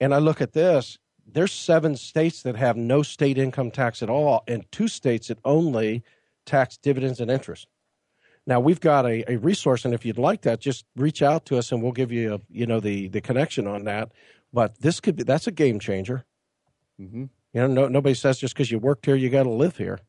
And 0.00 0.14
I 0.14 0.18
look 0.18 0.40
at 0.40 0.52
this: 0.52 0.98
there's 1.26 1.52
seven 1.52 1.96
states 1.96 2.42
that 2.42 2.56
have 2.56 2.76
no 2.76 3.02
state 3.02 3.36
income 3.36 3.72
tax 3.72 4.00
at 4.00 4.08
all, 4.08 4.44
and 4.46 4.64
two 4.70 4.86
states 4.86 5.26
that 5.26 5.38
only 5.44 6.04
tax 6.46 6.76
dividends 6.76 7.20
and 7.20 7.30
interest. 7.30 7.66
Now 8.46 8.60
we've 8.60 8.80
got 8.80 9.06
a, 9.06 9.30
a 9.32 9.36
resource, 9.36 9.84
and 9.84 9.94
if 9.94 10.04
you'd 10.04 10.18
like 10.18 10.42
that, 10.42 10.60
just 10.60 10.84
reach 10.96 11.22
out 11.22 11.46
to 11.46 11.56
us, 11.56 11.72
and 11.72 11.82
we'll 11.82 11.92
give 11.92 12.12
you 12.12 12.34
a, 12.34 12.40
you 12.50 12.66
know 12.66 12.80
the 12.80 13.08
the 13.08 13.20
connection 13.20 13.66
on 13.66 13.84
that. 13.84 14.12
But 14.52 14.80
this 14.80 15.00
could 15.00 15.16
be 15.16 15.22
that's 15.22 15.46
a 15.46 15.52
game 15.52 15.80
changer. 15.80 16.24
Mhm. 17.00 17.30
You 17.52 17.60
know, 17.60 17.66
no, 17.68 17.88
nobody 17.88 18.14
says 18.14 18.38
just 18.38 18.54
because 18.54 18.70
you 18.70 18.78
worked 18.78 19.06
here, 19.06 19.14
you 19.14 19.30
got 19.30 19.44
to 19.44 19.50
live 19.50 19.76
here. 19.76 20.00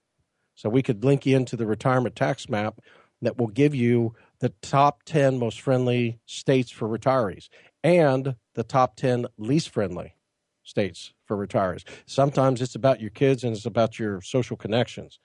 So 0.55 0.69
we 0.69 0.81
could 0.81 1.03
link 1.03 1.25
you 1.25 1.35
into 1.35 1.55
the 1.55 1.67
retirement 1.67 2.15
tax 2.15 2.49
map 2.49 2.79
that 3.21 3.37
will 3.37 3.47
give 3.47 3.75
you 3.75 4.15
the 4.39 4.49
top 4.61 5.03
10 5.03 5.37
most 5.37 5.61
friendly 5.61 6.19
states 6.25 6.71
for 6.71 6.87
retirees 6.87 7.49
and 7.83 8.35
the 8.55 8.63
top 8.63 8.95
10 8.95 9.27
least 9.37 9.69
friendly 9.69 10.15
states 10.63 11.13
for 11.25 11.37
retirees. 11.37 11.83
Sometimes 12.05 12.61
it's 12.61 12.75
about 12.75 12.99
your 12.99 13.11
kids 13.11 13.43
and 13.43 13.55
it's 13.55 13.65
about 13.65 13.99
your 13.99 14.21
social 14.21 14.57
connections. 14.57 15.19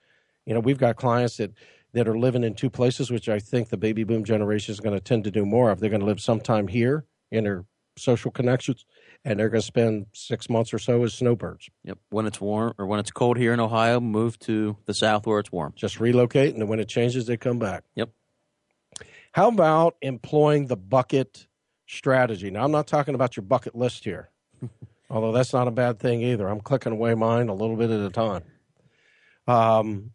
You 0.45 0.53
know, 0.53 0.59
we've 0.59 0.77
got 0.77 0.95
clients 0.95 1.37
that 1.37 1.51
that 1.93 2.07
are 2.07 2.17
living 2.17 2.43
in 2.43 2.53
two 2.53 2.69
places, 2.69 3.11
which 3.11 3.27
I 3.27 3.39
think 3.39 3.69
the 3.69 3.77
baby 3.77 4.03
boom 4.03 4.23
generation 4.23 4.71
is 4.71 4.79
going 4.79 4.95
to 4.95 5.01
tend 5.01 5.23
to 5.25 5.31
do 5.31 5.45
more 5.45 5.71
of. 5.71 5.79
They're 5.79 5.89
going 5.89 5.99
to 6.01 6.05
live 6.05 6.21
sometime 6.21 6.67
here 6.67 7.05
in 7.31 7.43
their 7.43 7.65
social 7.97 8.31
connections, 8.31 8.85
and 9.25 9.39
they're 9.39 9.49
going 9.49 9.61
to 9.61 9.67
spend 9.67 10.07
six 10.13 10.49
months 10.49 10.73
or 10.73 10.79
so 10.79 11.03
as 11.03 11.13
snowbirds. 11.13 11.69
yep, 11.83 11.97
when 12.09 12.25
it's 12.25 12.39
warm 12.39 12.73
or 12.77 12.85
when 12.85 12.99
it's 12.99 13.11
cold 13.11 13.37
here 13.37 13.53
in 13.53 13.59
Ohio, 13.59 13.99
move 13.99 14.39
to 14.39 14.77
the 14.85 14.93
south 14.93 15.27
where 15.27 15.39
it's 15.39 15.51
warm. 15.51 15.73
just 15.75 15.99
relocate, 15.99 16.53
and 16.53 16.61
then 16.61 16.67
when 16.67 16.79
it 16.79 16.87
changes, 16.87 17.25
they 17.25 17.37
come 17.37 17.59
back. 17.59 17.83
Yep. 17.95 18.09
How 19.33 19.47
about 19.47 19.95
employing 20.01 20.67
the 20.67 20.77
bucket 20.77 21.47
strategy? 21.87 22.51
Now, 22.51 22.63
I'm 22.63 22.71
not 22.71 22.87
talking 22.87 23.15
about 23.15 23.37
your 23.37 23.43
bucket 23.43 23.75
list 23.75 24.03
here, 24.03 24.29
although 25.09 25.31
that's 25.31 25.53
not 25.53 25.67
a 25.67 25.71
bad 25.71 25.99
thing 25.99 26.21
either. 26.21 26.47
I'm 26.47 26.61
clicking 26.61 26.91
away 26.93 27.15
mine 27.15 27.49
a 27.49 27.53
little 27.53 27.75
bit 27.75 27.91
at 27.91 28.01
a 28.01 28.09
time. 28.09 28.43
Um, 29.47 30.11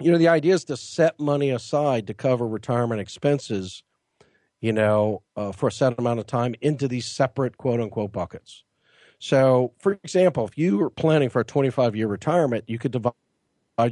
you 0.00 0.10
know, 0.10 0.18
the 0.18 0.28
idea 0.28 0.54
is 0.54 0.64
to 0.64 0.76
set 0.76 1.18
money 1.20 1.50
aside 1.50 2.06
to 2.08 2.14
cover 2.14 2.46
retirement 2.46 3.00
expenses, 3.00 3.82
you 4.60 4.72
know, 4.72 5.22
uh, 5.36 5.52
for 5.52 5.68
a 5.68 5.72
set 5.72 5.98
amount 5.98 6.20
of 6.20 6.26
time 6.26 6.54
into 6.60 6.88
these 6.88 7.06
separate 7.06 7.56
quote 7.56 7.80
unquote 7.80 8.12
buckets. 8.12 8.64
So, 9.18 9.72
for 9.78 9.92
example, 9.92 10.46
if 10.46 10.58
you 10.58 10.78
were 10.78 10.90
planning 10.90 11.30
for 11.30 11.40
a 11.40 11.44
25 11.44 11.96
year 11.96 12.08
retirement, 12.08 12.64
you 12.66 12.78
could 12.78 12.92
divide 12.92 13.14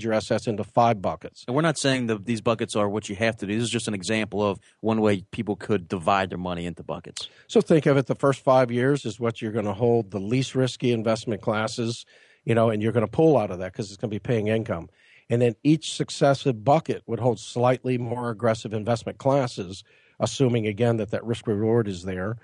your 0.01 0.13
assets 0.13 0.47
into 0.47 0.65
five 0.65 1.01
buckets. 1.01 1.45
And 1.47 1.57
we're 1.57 1.63
not 1.63 1.79
saying 1.79 2.07
that 2.09 2.27
these 2.27 2.41
buckets 2.41 2.77
are 2.77 2.89
what 2.89 3.09
you 3.09 3.17
have 3.17 3.37
to 3.39 3.47
do. 3.47 3.55
This 3.55 3.65
is 3.65 3.71
just 3.71 3.89
an 3.89 3.95
example 3.95 4.47
of 4.47 4.61
one 4.81 5.01
way 5.01 5.25
people 5.31 5.57
could 5.57 5.89
divide 5.89 6.31
their 6.31 6.39
money 6.39 6.67
into 6.67 6.83
buckets. 6.83 7.29
So 7.47 7.61
think 7.61 7.87
of 7.87 7.97
it 7.97 8.07
the 8.07 8.15
first 8.15 8.45
five 8.45 8.71
years 8.71 9.05
is 9.05 9.19
what 9.19 9.41
you're 9.41 9.53
going 9.53 9.65
to 9.65 9.73
hold 9.73 10.11
the 10.11 10.21
least 10.21 10.55
risky 10.55 10.93
investment 10.93 11.43
classes, 11.43 12.05
you 12.45 12.55
know, 12.55 12.71
and 12.71 12.83
you're 12.83 12.93
going 12.93 13.07
to 13.07 13.11
pull 13.11 13.39
out 13.39 13.51
of 13.51 13.59
that 13.61 13.73
because 13.73 13.91
it's 13.91 13.97
going 13.97 14.11
to 14.11 14.15
be 14.15 14.21
paying 14.21 14.49
income. 14.49 14.89
And 15.33 15.41
then 15.41 15.55
each 15.65 15.95
successive 15.95 16.63
bucket 16.63 17.03
would 17.07 17.19
hold 17.19 17.41
slightly 17.41 17.97
more 17.97 18.29
aggressive 18.29 18.75
investment 18.75 19.17
classes, 19.17 19.83
assuming 20.21 20.67
again 20.67 20.99
that 20.99 21.11
that 21.13 21.25
risk 21.25 21.47
reward 21.47 21.89
is 21.89 22.03
there 22.03 22.37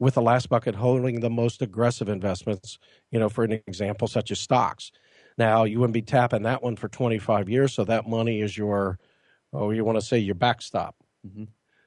with 0.00 0.14
the 0.14 0.22
last 0.22 0.48
bucket 0.48 0.74
holding 0.74 1.20
the 1.20 1.30
most 1.30 1.62
aggressive 1.62 2.08
investments, 2.08 2.80
you 3.12 3.20
know, 3.20 3.28
for 3.28 3.44
an 3.44 3.52
example, 3.68 4.08
such 4.08 4.32
as 4.32 4.40
stocks. 4.40 4.90
Now, 5.38 5.62
you 5.62 5.78
wouldn't 5.78 5.94
be 5.94 6.02
tapping 6.02 6.42
that 6.42 6.64
one 6.64 6.74
for 6.74 6.88
25 6.88 7.48
years, 7.48 7.74
so 7.74 7.84
that 7.84 8.08
money 8.08 8.40
is 8.40 8.58
your, 8.58 8.98
oh, 9.52 9.70
you 9.70 9.84
want 9.84 10.00
to 10.00 10.04
say 10.04 10.18
your 10.18 10.34
backstop. 10.34 10.96
Mm-hmm. 11.24 11.44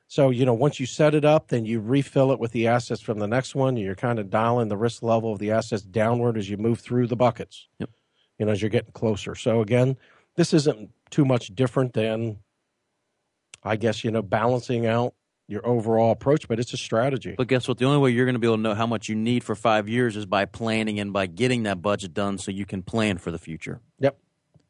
So, 0.08 0.30
you 0.30 0.46
know, 0.46 0.54
once 0.54 0.80
you 0.80 0.86
set 0.86 1.16
it 1.16 1.26
up, 1.26 1.50
then 1.50 1.66
you 1.66 1.82
refill 1.82 2.32
it 2.32 2.40
with 2.40 2.54
the 2.54 2.68
assets 2.68 3.02
from 3.02 3.20
the 3.20 3.28
next 3.28 3.56
one. 3.56 3.76
You're 3.76 3.94
kind 3.94 4.20
of 4.20 4.30
dialing 4.30 4.70
the 4.70 4.78
risk 4.78 5.04
level 5.04 5.34
of 5.34 5.40
the 5.40 5.52
assets 5.52 5.84
downward 5.84 6.38
as 6.38 6.50
you 6.50 6.56
move 6.56 6.80
through 6.80 7.08
the 7.08 7.18
buckets, 7.18 7.68
yep. 7.78 7.90
you 8.40 8.46
know, 8.46 8.54
as 8.54 8.62
you're 8.62 8.70
getting 8.70 8.94
closer. 8.94 9.36
So, 9.36 9.60
again, 9.60 9.98
this 10.36 10.54
isn't 10.54 10.92
too 11.10 11.26
much 11.26 11.48
different 11.56 11.94
than, 11.94 12.40
I 13.64 13.76
guess, 13.76 14.04
you 14.04 14.12
know, 14.12 14.22
balancing 14.22 14.86
out 14.86 15.14
your 15.48 15.66
overall 15.66 16.12
approach, 16.12 16.48
but 16.48 16.60
it's 16.60 16.74
a 16.74 16.78
strategy. 16.78 17.36
But 17.38 17.48
guess 17.48 17.68
what? 17.68 17.78
The 17.78 17.86
only 17.86 18.00
way 18.00 18.10
you're 18.12 18.26
going 18.26 18.34
to 18.34 18.40
be 18.40 18.48
able 18.48 18.58
to 18.58 18.64
know 18.64 18.74
how 18.74 18.88
much 18.88 19.10
you 19.10 19.16
need 19.16 19.44
for 19.44 19.56
five 19.56 19.88
years 19.88 20.18
is 20.18 20.26
by 20.26 20.46
planning 20.46 21.00
and 21.00 21.14
by 21.14 21.28
getting 21.28 21.64
that 21.64 21.82
budget 21.82 22.14
done 22.14 22.38
so 22.38 22.52
you 22.52 22.66
can 22.66 22.82
plan 22.82 23.18
for 23.18 23.32
the 23.32 23.38
future. 23.38 23.80
Yep. 24.00 24.18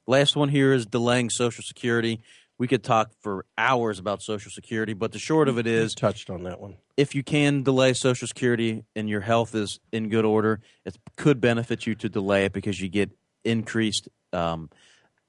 Last 0.07 0.35
one 0.35 0.49
here 0.49 0.73
is 0.73 0.85
delaying 0.85 1.29
Social 1.29 1.63
Security. 1.63 2.21
We 2.57 2.67
could 2.67 2.83
talk 2.83 3.11
for 3.21 3.45
hours 3.57 3.99
about 3.99 4.21
Social 4.21 4.51
Security, 4.51 4.93
but 4.93 5.11
the 5.11 5.19
short 5.19 5.49
of 5.49 5.57
it 5.57 5.67
is 5.67 5.91
you 5.91 5.95
touched 5.95 6.29
on 6.29 6.43
that 6.43 6.59
one. 6.59 6.77
If 6.95 7.15
you 7.15 7.23
can 7.23 7.63
delay 7.63 7.93
Social 7.93 8.27
Security 8.27 8.83
and 8.95 9.09
your 9.09 9.21
health 9.21 9.55
is 9.55 9.79
in 9.91 10.09
good 10.09 10.25
order, 10.25 10.61
it 10.85 10.95
could 11.17 11.41
benefit 11.41 11.85
you 11.87 11.95
to 11.95 12.09
delay 12.09 12.45
it 12.45 12.53
because 12.53 12.79
you 12.79 12.87
get 12.87 13.11
increased 13.43 14.07
um, 14.31 14.69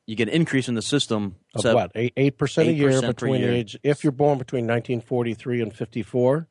you 0.06 0.16
get 0.16 0.28
an 0.28 0.34
increase 0.34 0.68
in 0.68 0.74
the 0.74 0.82
system. 0.82 1.36
Of 1.54 1.62
so 1.62 1.74
what? 1.74 1.92
Eight 1.94 2.38
percent 2.38 2.68
a 2.68 2.72
year 2.72 3.00
between 3.00 3.40
year. 3.40 3.52
age 3.52 3.78
if 3.82 4.04
you're 4.04 4.12
born 4.12 4.38
between 4.38 4.66
1943 4.66 5.62
and 5.62 5.74
54 5.74 6.48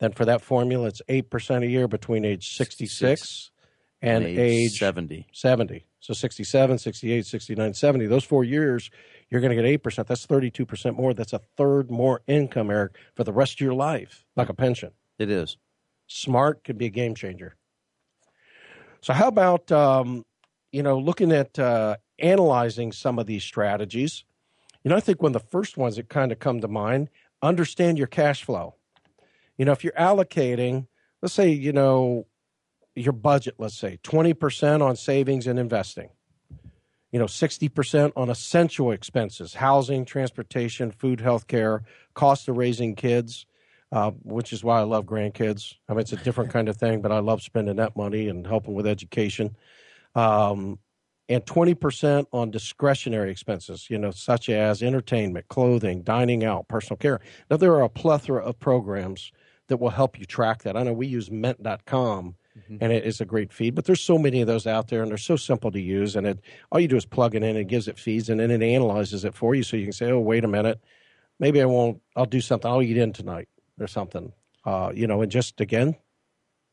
then 0.00 0.12
for 0.12 0.24
that 0.24 0.42
formula 0.42 0.88
it's 0.88 1.02
eight 1.08 1.30
percent 1.30 1.64
a 1.64 1.66
year 1.66 1.86
between 1.86 2.24
age 2.24 2.56
66, 2.56 2.98
66 2.98 3.50
and, 4.02 4.24
and, 4.24 4.38
age, 4.38 4.72
age 4.72 4.78
70 4.78 5.28
70 5.32 5.86
so 6.00 6.12
67 6.12 6.78
68 6.78 7.26
69 7.26 7.74
70 7.74 8.06
those 8.06 8.24
four 8.24 8.42
years 8.42 8.90
you're 9.32 9.40
going 9.40 9.56
to 9.56 9.62
get 9.62 9.82
8% 9.82 10.06
that's 10.06 10.26
32% 10.26 10.94
more. 10.94 11.14
That's 11.14 11.32
a 11.32 11.40
third 11.56 11.90
more 11.90 12.20
income 12.26 12.70
eric 12.70 12.96
for 13.14 13.24
the 13.24 13.32
rest 13.32 13.54
of 13.54 13.60
your 13.60 13.72
life 13.72 14.26
like 14.36 14.50
a 14.50 14.54
pension. 14.54 14.90
It 15.18 15.30
is. 15.30 15.56
Smart 16.06 16.64
could 16.64 16.76
be 16.76 16.84
a 16.86 16.90
game 16.90 17.14
changer. 17.14 17.56
So 19.00 19.14
how 19.14 19.28
about 19.28 19.72
um, 19.72 20.26
you 20.70 20.82
know 20.82 20.98
looking 20.98 21.32
at 21.32 21.58
uh, 21.58 21.96
analyzing 22.18 22.92
some 22.92 23.18
of 23.18 23.26
these 23.26 23.44
strategies, 23.44 24.24
you 24.84 24.90
know, 24.90 24.96
I 24.96 25.00
think 25.00 25.22
one 25.22 25.34
of 25.34 25.40
the 25.42 25.48
first 25.48 25.76
ones 25.76 25.96
that 25.96 26.08
kind 26.08 26.32
of 26.32 26.38
come 26.38 26.60
to 26.60 26.68
mind, 26.68 27.08
understand 27.42 27.98
your 27.98 28.06
cash 28.06 28.44
flow. 28.44 28.74
You 29.56 29.64
know, 29.64 29.72
if 29.72 29.84
you're 29.84 29.92
allocating, 29.94 30.86
let's 31.20 31.34
say, 31.34 31.50
you 31.50 31.72
know, 31.72 32.26
your 32.94 33.12
budget, 33.12 33.54
let's 33.58 33.78
say 33.78 33.98
20% 34.02 34.82
on 34.82 34.96
savings 34.96 35.46
and 35.46 35.58
investing, 35.58 36.10
you 37.10 37.18
know, 37.18 37.26
60% 37.26 38.12
on 38.16 38.30
essential 38.30 38.90
expenses, 38.90 39.54
housing, 39.54 40.04
transportation, 40.04 40.90
food, 40.90 41.20
health 41.20 41.46
care, 41.46 41.82
cost 42.14 42.48
of 42.48 42.56
raising 42.56 42.94
kids, 42.94 43.46
uh, 43.92 44.10
which 44.22 44.52
is 44.52 44.64
why 44.64 44.80
I 44.80 44.84
love 44.84 45.04
grandkids. 45.04 45.74
I 45.88 45.92
mean, 45.92 46.00
it's 46.00 46.12
a 46.12 46.16
different 46.16 46.50
kind 46.52 46.68
of 46.68 46.76
thing, 46.76 47.02
but 47.02 47.12
I 47.12 47.18
love 47.18 47.42
spending 47.42 47.76
that 47.76 47.96
money 47.96 48.28
and 48.28 48.46
helping 48.46 48.74
with 48.74 48.86
education. 48.86 49.56
Um, 50.14 50.78
and 51.28 51.44
20% 51.44 52.26
on 52.32 52.50
discretionary 52.50 53.30
expenses, 53.30 53.86
you 53.88 53.98
know, 53.98 54.10
such 54.10 54.48
as 54.48 54.82
entertainment, 54.82 55.48
clothing, 55.48 56.02
dining 56.02 56.44
out, 56.44 56.68
personal 56.68 56.96
care. 56.96 57.20
Now, 57.50 57.56
there 57.56 57.72
are 57.74 57.82
a 57.82 57.88
plethora 57.88 58.44
of 58.44 58.58
programs 58.58 59.32
that 59.68 59.78
will 59.78 59.90
help 59.90 60.18
you 60.18 60.24
track 60.24 60.62
that. 60.62 60.76
I 60.76 60.82
know 60.82 60.92
we 60.92 61.06
use 61.06 61.30
Mint.com, 61.30 62.34
mm-hmm. 62.58 62.76
and 62.80 62.92
it 62.92 63.04
is 63.04 63.20
a 63.20 63.24
great 63.24 63.52
feed, 63.52 63.74
but 63.74 63.84
there's 63.84 64.00
so 64.00 64.18
many 64.18 64.40
of 64.40 64.46
those 64.46 64.66
out 64.66 64.88
there, 64.88 65.02
and 65.02 65.10
they're 65.10 65.18
so 65.18 65.36
simple 65.36 65.70
to 65.70 65.80
use. 65.80 66.16
And 66.16 66.26
it 66.26 66.40
all 66.70 66.80
you 66.80 66.88
do 66.88 66.96
is 66.96 67.06
plug 67.06 67.34
it 67.34 67.42
in, 67.42 67.56
it 67.56 67.68
gives 67.68 67.88
it 67.88 67.98
feeds, 67.98 68.28
and 68.28 68.40
then 68.40 68.50
it 68.50 68.62
analyzes 68.62 69.24
it 69.24 69.34
for 69.34 69.54
you, 69.54 69.62
so 69.62 69.76
you 69.76 69.84
can 69.84 69.92
say, 69.92 70.10
"Oh, 70.10 70.20
wait 70.20 70.44
a 70.44 70.48
minute, 70.48 70.80
maybe 71.38 71.62
I 71.62 71.64
won't. 71.64 72.02
I'll 72.16 72.26
do 72.26 72.40
something. 72.40 72.70
I'll 72.70 72.82
eat 72.82 72.98
in 72.98 73.12
tonight 73.12 73.48
or 73.80 73.86
something." 73.86 74.32
Uh, 74.64 74.92
you 74.94 75.06
know, 75.06 75.22
and 75.22 75.32
just 75.32 75.60
again, 75.60 75.96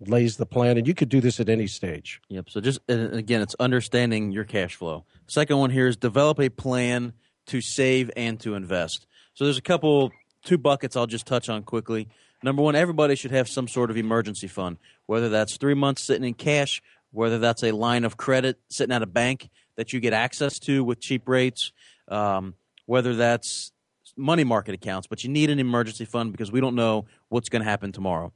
lays 0.07 0.37
the 0.37 0.45
plan, 0.45 0.77
and 0.77 0.87
you 0.87 0.93
could 0.93 1.09
do 1.09 1.21
this 1.21 1.39
at 1.39 1.49
any 1.49 1.67
stage. 1.67 2.21
Yep. 2.29 2.49
So 2.49 2.61
just 2.61 2.79
again, 2.87 3.41
it's 3.41 3.55
understanding 3.59 4.31
your 4.31 4.45
cash 4.45 4.75
flow. 4.75 5.05
Second 5.27 5.57
one 5.57 5.69
here 5.69 5.87
is 5.87 5.97
develop 5.97 6.39
a 6.39 6.49
plan 6.49 7.13
to 7.47 7.61
save 7.61 8.11
and 8.15 8.39
to 8.41 8.55
invest. 8.55 9.05
So 9.33 9.45
there's 9.45 9.57
a 9.57 9.61
couple 9.61 10.11
two 10.43 10.57
buckets 10.57 10.95
I'll 10.95 11.07
just 11.07 11.25
touch 11.25 11.49
on 11.49 11.63
quickly. 11.63 12.07
Number 12.43 12.61
one, 12.61 12.75
everybody 12.75 13.15
should 13.15 13.31
have 13.31 13.49
some 13.49 13.67
sort 13.67 13.89
of 13.91 13.97
emergency 13.97 14.47
fund, 14.47 14.77
whether 15.07 15.27
that's 15.27 15.57
three 15.57 15.73
months 15.73 16.03
sitting 16.03 16.23
in 16.23 16.33
cash, 16.33 16.81
whether 17.11 17.37
that's 17.37 17.63
a 17.63 17.71
line 17.71 18.05
of 18.05 18.15
credit 18.15 18.57
sitting 18.69 18.95
at 18.95 19.01
a 19.01 19.07
bank 19.07 19.49
that 19.75 19.91
you 19.91 19.99
get 19.99 20.13
access 20.13 20.59
to 20.59 20.83
with 20.83 21.01
cheap 21.01 21.27
rates, 21.27 21.71
um, 22.07 22.53
whether 22.85 23.15
that's 23.15 23.71
money 24.15 24.43
market 24.43 24.73
accounts, 24.73 25.07
but 25.07 25.23
you 25.23 25.29
need 25.29 25.49
an 25.49 25.59
emergency 25.59 26.05
fund 26.05 26.31
because 26.31 26.51
we 26.51 26.61
don't 26.61 26.75
know 26.75 27.05
what's 27.29 27.49
going 27.49 27.61
to 27.61 27.69
happen 27.69 27.91
tomorrow. 27.91 28.31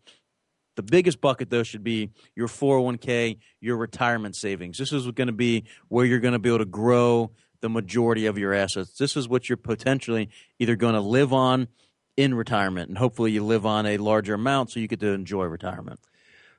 The 0.76 0.84
biggest 0.84 1.22
bucket, 1.22 1.50
though, 1.50 1.64
should 1.64 1.84
be 1.84 2.10
your 2.36 2.48
401k, 2.48 3.38
your 3.62 3.78
retirement 3.78 4.36
savings. 4.36 4.78
This 4.78 4.92
is 4.92 5.10
going 5.12 5.28
to 5.28 5.34
be 5.34 5.66
where 5.88 6.06
you're 6.06 6.20
going 6.20 6.34
to 6.34 6.40
be 6.40 6.50
able 6.50 6.60
to 6.60 6.66
grow 6.66 7.32
the 7.62 7.70
majority 7.70 8.26
of 8.26 8.38
your 8.38 8.54
assets. 8.54 8.98
This 8.98 9.16
is 9.16 9.30
what 9.30 9.48
you're 9.48 9.58
potentially 9.58 10.30
either 10.60 10.76
going 10.76 10.96
to 10.96 11.02
live 11.02 11.32
on 11.32 11.68
in 12.18 12.34
retirement, 12.34 12.90
and 12.90 12.98
hopefully 12.98 13.32
you 13.32 13.44
live 13.44 13.66
on 13.66 13.86
a 13.86 13.98
larger 13.98 14.34
amount 14.36 14.72
so 14.72 14.80
you 14.80 14.88
get 14.88 15.00
to 15.00 15.08
enjoy 15.08 15.46
retirement. 15.46 16.00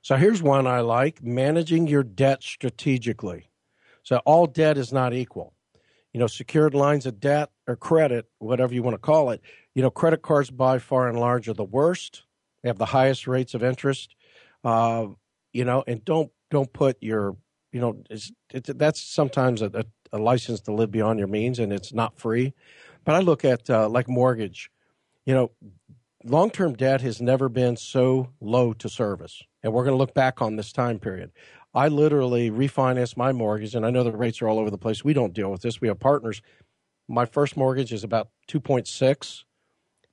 So 0.03 0.17
here's 0.17 0.43
one 0.43 0.67
I 0.67 0.81
like 0.81 1.23
managing 1.23 1.87
your 1.87 2.03
debt 2.03 2.43
strategically. 2.43 3.49
So 4.03 4.19
all 4.25 4.47
debt 4.47 4.77
is 4.77 4.93
not 4.93 5.15
equal. 5.15 5.55
You 6.13 6.21
know, 6.21 6.27
secured 6.27 6.75
lines 6.75 7.07
of 7.07 7.21
debt 7.21 7.51
or 7.67 7.75
credit, 7.75 8.27
whatever 8.39 8.75
you 8.75 8.83
want 8.83 8.95
to 8.95 8.99
call 8.99 9.31
it, 9.31 9.41
you 9.75 9.83
know, 9.83 9.91
credit 9.91 10.23
cards 10.23 10.51
by 10.51 10.79
far 10.79 11.09
and 11.09 11.19
large 11.19 11.49
are 11.49 11.55
the 11.55 11.65
worst. 11.65 12.23
They 12.65 12.71
have 12.71 12.79
the 12.79 12.87
highest 12.87 13.27
rates 13.27 13.53
of 13.53 13.63
interest. 13.63 14.17
Uh, 14.65 15.09
you 15.53 15.67
know, 15.67 15.85
and 15.87 16.03
don't 16.03 16.33
don't 16.51 16.73
put 16.73 16.97
your 17.03 17.37
you 17.73 17.81
know 17.81 18.03
it's, 18.09 18.33
it's 18.53 18.71
that's 18.75 19.03
sometimes 19.03 19.61
a, 19.61 19.71
a, 19.75 19.85
a, 20.15 20.19
license 20.19 20.63
to 20.63 20.73
live 20.73 20.91
beyond 20.91 21.19
your 21.19 21.29
means, 21.29 21.59
and 21.59 21.75
it's 21.75 21.93
not 21.93 22.19
free. 22.19 22.55
But 23.05 23.17
I 23.17 23.19
look 23.19 23.45
at 23.45 23.69
uh, 23.69 23.91
like 23.91 24.09
mortgage. 24.09 24.71
You 25.27 25.35
know, 25.35 25.51
long 26.25 26.51
term 26.51 26.73
debt 26.73 27.03
has 27.03 27.21
never 27.21 27.51
been 27.51 27.77
so 27.77 28.31
low 28.41 28.73
to 28.73 28.89
service, 28.89 29.43
and 29.63 29.75
we're 29.75 29.85
going 29.85 29.95
to 29.95 29.99
look 29.99 30.15
back 30.15 30.41
on 30.41 30.57
this 30.57 30.73
time 30.73 30.99
period. 30.99 31.33
I 31.75 31.89
literally 31.89 32.51
refinanced 32.51 33.19
my 33.19 33.33
mortgage, 33.33 33.75
and 33.75 33.85
I 33.85 33.91
know 33.91 34.05
the 34.05 34.13
rates 34.13 34.41
are 34.41 34.49
all 34.49 34.59
over 34.59 34.71
the 34.71 34.79
place. 34.79 35.05
We 35.05 35.13
don't 35.13 35.35
deal 35.35 35.51
with 35.51 35.61
this. 35.61 35.83
We 35.83 35.89
have 35.89 36.01
partners. 36.01 36.41
My 37.09 37.27
first 37.27 37.59
mortgage 37.59 37.93
is 37.93 38.05
about 38.05 38.31
two 38.47 38.59
point 38.59 38.89
six, 38.89 39.45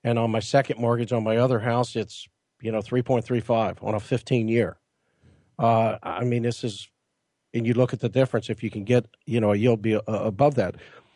and 0.04 0.20
on 0.20 0.32
my 0.32 0.42
second 0.42 0.82
mortgage 0.82 1.14
on 1.14 1.24
my 1.24 1.38
other 1.38 1.60
house, 1.60 1.96
it's 1.96 2.28
you 2.62 2.72
know, 2.72 2.80
3.35 2.80 3.84
on 3.84 3.96
a 3.96 4.00
15 4.00 4.48
year. 4.48 4.78
Uh, 5.58 5.98
I 6.02 6.24
mean, 6.24 6.44
this 6.44 6.64
is, 6.64 6.90
and 7.54 7.68
you 7.68 7.74
look 7.74 7.94
at 7.94 8.00
the 8.00 8.10
difference 8.10 8.50
if 8.50 8.64
you 8.64 8.70
can 8.70 8.84
get, 8.84 9.06
you 9.26 9.40
know, 9.40 9.52
a 9.52 9.56
yield 9.56 9.82
be 9.82 9.96
uh, 9.96 10.02
above 10.08 10.56
that. 10.56 10.76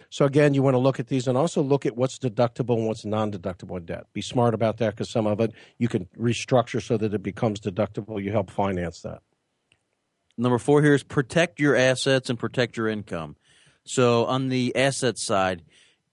So 0.09 0.25
again, 0.25 0.53
you 0.53 0.61
want 0.61 0.75
to 0.75 0.79
look 0.79 0.99
at 0.99 1.07
these 1.07 1.27
and 1.27 1.37
also 1.37 1.61
look 1.61 1.85
at 1.85 1.97
what's 1.97 2.17
deductible 2.19 2.77
and 2.77 2.87
what's 2.87 3.05
non-deductible 3.05 3.77
in 3.77 3.85
debt. 3.85 4.05
Be 4.13 4.21
smart 4.21 4.53
about 4.53 4.77
that 4.77 4.91
because 4.91 5.09
some 5.09 5.27
of 5.27 5.39
it 5.39 5.51
you 5.77 5.87
can 5.87 6.07
restructure 6.17 6.81
so 6.81 6.95
that 6.97 7.13
it 7.13 7.23
becomes 7.23 7.59
deductible. 7.59 8.23
You 8.23 8.31
help 8.31 8.49
finance 8.49 9.01
that. 9.01 9.21
Number 10.37 10.57
four 10.57 10.81
here 10.81 10.93
is 10.93 11.03
protect 11.03 11.59
your 11.59 11.75
assets 11.75 12.29
and 12.29 12.37
protect 12.37 12.77
your 12.77 12.87
income. 12.87 13.35
So 13.83 14.25
on 14.25 14.49
the 14.49 14.75
asset 14.75 15.17
side, 15.17 15.63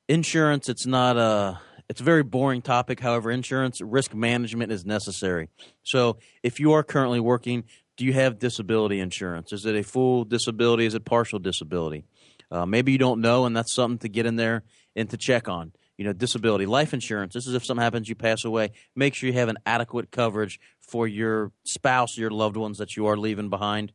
insurance, 0.08 0.68
it's 0.68 0.86
not 0.86 1.16
a 1.16 1.60
it's 1.88 2.00
a 2.00 2.04
very 2.04 2.22
boring 2.22 2.62
topic. 2.62 3.00
However, 3.00 3.30
insurance 3.30 3.80
risk 3.80 4.14
management 4.14 4.72
is 4.72 4.84
necessary. 4.84 5.48
So, 5.82 6.18
if 6.42 6.60
you 6.60 6.72
are 6.72 6.82
currently 6.82 7.20
working, 7.20 7.64
do 7.96 8.04
you 8.04 8.12
have 8.14 8.38
disability 8.38 9.00
insurance? 9.00 9.52
Is 9.52 9.66
it 9.66 9.76
a 9.76 9.82
full 9.82 10.24
disability? 10.24 10.86
Is 10.86 10.94
it 10.94 11.04
partial 11.04 11.38
disability? 11.38 12.04
Uh, 12.50 12.66
maybe 12.66 12.92
you 12.92 12.98
don't 12.98 13.20
know, 13.20 13.46
and 13.46 13.56
that's 13.56 13.74
something 13.74 13.98
to 13.98 14.08
get 14.08 14.26
in 14.26 14.36
there 14.36 14.62
and 14.94 15.08
to 15.10 15.16
check 15.16 15.48
on. 15.48 15.72
You 15.96 16.06
know, 16.06 16.12
disability, 16.12 16.66
life 16.66 16.94
insurance. 16.94 17.34
This 17.34 17.46
is 17.46 17.54
if 17.54 17.64
something 17.64 17.82
happens, 17.82 18.08
you 18.08 18.14
pass 18.14 18.44
away. 18.44 18.72
Make 18.96 19.14
sure 19.14 19.28
you 19.28 19.34
have 19.34 19.48
an 19.48 19.58
adequate 19.66 20.10
coverage 20.10 20.58
for 20.80 21.06
your 21.06 21.52
spouse, 21.64 22.16
your 22.16 22.30
loved 22.30 22.56
ones 22.56 22.78
that 22.78 22.96
you 22.96 23.06
are 23.06 23.16
leaving 23.16 23.50
behind. 23.50 23.92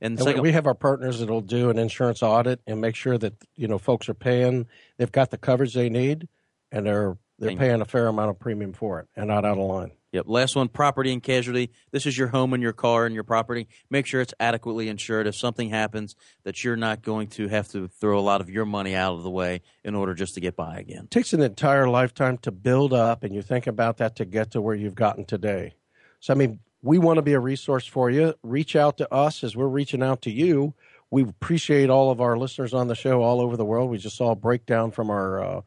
And, 0.00 0.18
And 0.18 0.24
second, 0.24 0.42
we 0.42 0.52
have 0.52 0.66
our 0.66 0.74
partners 0.74 1.20
that'll 1.20 1.42
do 1.42 1.68
an 1.68 1.78
insurance 1.78 2.22
audit 2.22 2.60
and 2.66 2.80
make 2.80 2.94
sure 2.94 3.18
that 3.18 3.34
you 3.56 3.68
know 3.68 3.78
folks 3.78 4.08
are 4.08 4.14
paying. 4.14 4.66
They've 4.96 5.12
got 5.12 5.30
the 5.30 5.38
coverage 5.38 5.74
they 5.74 5.90
need, 5.90 6.28
and 6.72 6.86
they're 6.86 7.18
they're 7.40 7.56
paying 7.56 7.80
a 7.80 7.84
fair 7.84 8.06
amount 8.06 8.30
of 8.30 8.38
premium 8.38 8.72
for 8.72 9.00
it 9.00 9.08
and 9.16 9.28
not 9.28 9.44
out 9.44 9.58
of 9.58 9.64
line. 9.64 9.90
Yep. 10.12 10.24
Last 10.26 10.56
one, 10.56 10.68
property 10.68 11.12
and 11.12 11.22
casualty. 11.22 11.70
This 11.92 12.04
is 12.04 12.18
your 12.18 12.28
home 12.28 12.52
and 12.52 12.62
your 12.62 12.72
car 12.72 13.06
and 13.06 13.14
your 13.14 13.22
property. 13.22 13.68
Make 13.90 14.06
sure 14.06 14.20
it's 14.20 14.34
adequately 14.40 14.88
insured. 14.88 15.28
If 15.28 15.36
something 15.36 15.70
happens, 15.70 16.16
that 16.42 16.64
you're 16.64 16.76
not 16.76 17.02
going 17.02 17.28
to 17.28 17.48
have 17.48 17.68
to 17.68 17.86
throw 17.86 18.18
a 18.18 18.20
lot 18.20 18.40
of 18.40 18.50
your 18.50 18.64
money 18.64 18.96
out 18.96 19.14
of 19.14 19.22
the 19.22 19.30
way 19.30 19.62
in 19.84 19.94
order 19.94 20.14
just 20.14 20.34
to 20.34 20.40
get 20.40 20.56
by 20.56 20.78
again. 20.78 21.04
It 21.04 21.10
takes 21.12 21.32
an 21.32 21.42
entire 21.42 21.88
lifetime 21.88 22.38
to 22.38 22.50
build 22.50 22.92
up, 22.92 23.22
and 23.22 23.34
you 23.34 23.40
think 23.40 23.68
about 23.68 23.98
that 23.98 24.16
to 24.16 24.24
get 24.24 24.50
to 24.52 24.60
where 24.60 24.74
you've 24.74 24.96
gotten 24.96 25.24
today. 25.24 25.74
So, 26.18 26.34
I 26.34 26.36
mean, 26.36 26.58
we 26.82 26.98
want 26.98 27.18
to 27.18 27.22
be 27.22 27.34
a 27.34 27.40
resource 27.40 27.86
for 27.86 28.10
you. 28.10 28.34
Reach 28.42 28.74
out 28.74 28.98
to 28.98 29.12
us 29.14 29.44
as 29.44 29.56
we're 29.56 29.68
reaching 29.68 30.02
out 30.02 30.22
to 30.22 30.30
you. 30.30 30.74
We 31.12 31.22
appreciate 31.22 31.88
all 31.88 32.10
of 32.10 32.20
our 32.20 32.36
listeners 32.36 32.74
on 32.74 32.88
the 32.88 32.94
show 32.94 33.22
all 33.22 33.40
over 33.40 33.56
the 33.56 33.64
world. 33.64 33.90
We 33.90 33.98
just 33.98 34.16
saw 34.16 34.30
a 34.30 34.36
breakdown 34.36 34.90
from 34.90 35.10
our 35.10 35.42
uh, 35.42 35.60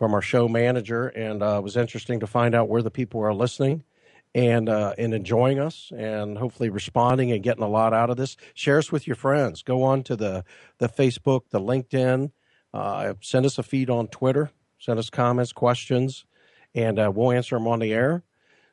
from 0.00 0.14
our 0.14 0.22
show 0.22 0.48
manager, 0.48 1.08
and 1.08 1.42
uh, 1.42 1.58
it 1.58 1.62
was 1.62 1.76
interesting 1.76 2.20
to 2.20 2.26
find 2.26 2.54
out 2.54 2.70
where 2.70 2.80
the 2.80 2.90
people 2.90 3.20
are 3.20 3.34
listening 3.34 3.84
and 4.34 4.66
uh, 4.66 4.94
and 4.96 5.12
enjoying 5.12 5.58
us, 5.58 5.92
and 5.94 6.38
hopefully 6.38 6.70
responding 6.70 7.32
and 7.32 7.42
getting 7.42 7.62
a 7.62 7.68
lot 7.68 7.92
out 7.92 8.08
of 8.08 8.16
this. 8.16 8.38
Share 8.54 8.78
us 8.78 8.90
with 8.90 9.06
your 9.06 9.14
friends. 9.14 9.62
Go 9.62 9.82
on 9.82 10.02
to 10.04 10.16
the 10.16 10.42
the 10.78 10.88
Facebook, 10.88 11.50
the 11.50 11.60
LinkedIn. 11.60 12.32
Uh, 12.72 13.12
send 13.20 13.44
us 13.44 13.58
a 13.58 13.62
feed 13.62 13.90
on 13.90 14.08
Twitter. 14.08 14.50
Send 14.78 14.98
us 14.98 15.10
comments, 15.10 15.52
questions, 15.52 16.24
and 16.74 16.98
uh, 16.98 17.12
we'll 17.14 17.32
answer 17.32 17.56
them 17.56 17.68
on 17.68 17.80
the 17.80 17.92
air. 17.92 18.22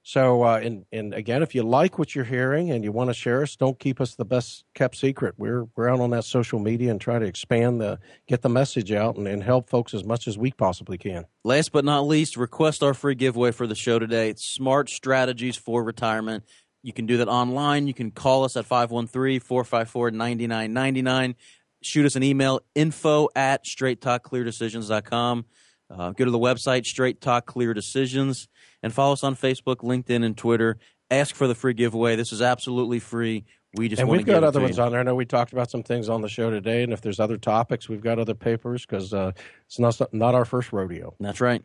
So, 0.08 0.44
uh, 0.44 0.62
and 0.64 0.86
and 0.94 1.14
again, 1.14 1.44
if 1.44 1.54
you 1.54 1.64
like 1.64 2.00
what 2.00 2.16
you're 2.16 2.24
hearing 2.24 2.72
and 2.72 2.82
you 2.82 2.94
want 2.94 3.10
to 3.10 3.14
share 3.14 3.42
us, 3.42 3.58
don't 3.58 3.78
keep 3.78 4.00
us 4.00 4.16
the 4.16 4.24
best 4.24 4.64
kept 4.74 4.96
secret. 4.96 5.36
We're 5.38 5.66
we're 5.76 5.90
out 5.90 6.00
on 6.00 6.12
that 6.12 6.24
social 6.24 6.60
media 6.60 6.92
and 6.92 7.02
try 7.02 7.20
to 7.20 7.26
expand 7.26 7.82
the 7.82 8.00
get 8.26 8.42
the 8.42 8.48
message 8.48 8.94
out 8.94 9.18
and, 9.18 9.28
and 9.28 9.44
help 9.44 9.70
folks 9.70 9.94
as 9.94 10.06
much 10.06 10.26
as 10.26 10.38
we 10.38 10.52
possibly 10.52 10.98
can. 10.98 11.26
Last 11.44 11.74
but 11.74 11.84
not 11.84 12.08
least, 12.08 12.38
request 12.38 12.84
our 12.84 12.94
free 12.94 13.16
giveaway 13.16 13.52
for 13.52 13.68
the 13.68 13.76
show 13.76 14.00
today. 14.00 14.30
It's 14.30 14.46
Smart 14.46 14.88
Strategies 14.88 15.58
for 15.58 15.84
Retirement. 15.84 16.46
You 16.84 16.94
can 16.94 17.06
do 17.06 17.18
that 17.18 17.28
online. 17.28 17.88
You 17.88 17.94
can 17.94 18.12
call 18.12 18.46
us 18.46 18.56
at 18.56 18.66
513 18.66 19.42
454 19.42 20.12
9999. 20.12 21.36
Shoot 21.82 22.06
us 22.06 22.16
an 22.16 22.24
email, 22.24 22.62
info 22.76 23.28
at 23.36 23.66
straighttalkcleardecisions.com. 23.66 25.46
Uh, 25.90 26.12
go 26.12 26.26
to 26.26 26.32
the 26.32 26.40
website, 26.40 26.86
Straight 26.86 27.20
Talk 27.22 27.46
Clear 27.46 27.74
Decisions, 27.74 28.48
and 28.88 28.94
follow 28.94 29.14
us 29.14 29.24
on 29.24 29.36
Facebook, 29.36 29.78
LinkedIn, 29.78 30.24
and 30.24 30.36
Twitter. 30.38 30.78
Ask 31.12 31.36
for 31.36 31.46
the 31.46 31.56
free 31.56 31.74
giveaway. 31.74 32.16
This 32.16 32.32
is 32.32 32.42
absolutely 32.42 33.00
free. 33.00 33.44
We 33.76 33.90
just 33.90 34.00
and 34.00 34.10
we've 34.10 34.26
got 34.26 34.46
other 34.46 34.62
ones 34.62 34.80
on 34.80 34.92
there. 34.92 35.02
I 35.02 35.04
know 35.04 35.14
we 35.14 35.26
talked 35.26 35.52
about 35.52 35.70
some 35.70 35.84
things 35.84 36.08
on 36.08 36.22
the 36.22 36.30
show 36.30 36.50
today, 36.50 36.84
and 36.84 36.94
if 36.94 37.02
there's 37.02 37.20
other 37.20 37.38
topics, 37.38 37.90
we've 37.90 38.02
got 38.02 38.18
other 38.18 38.34
papers 38.34 38.86
because 38.86 39.14
uh, 39.14 39.34
it's 39.66 39.78
not 39.78 40.02
not 40.14 40.36
our 40.36 40.46
first 40.46 40.72
rodeo. 40.72 41.14
That's 41.20 41.42
right. 41.42 41.62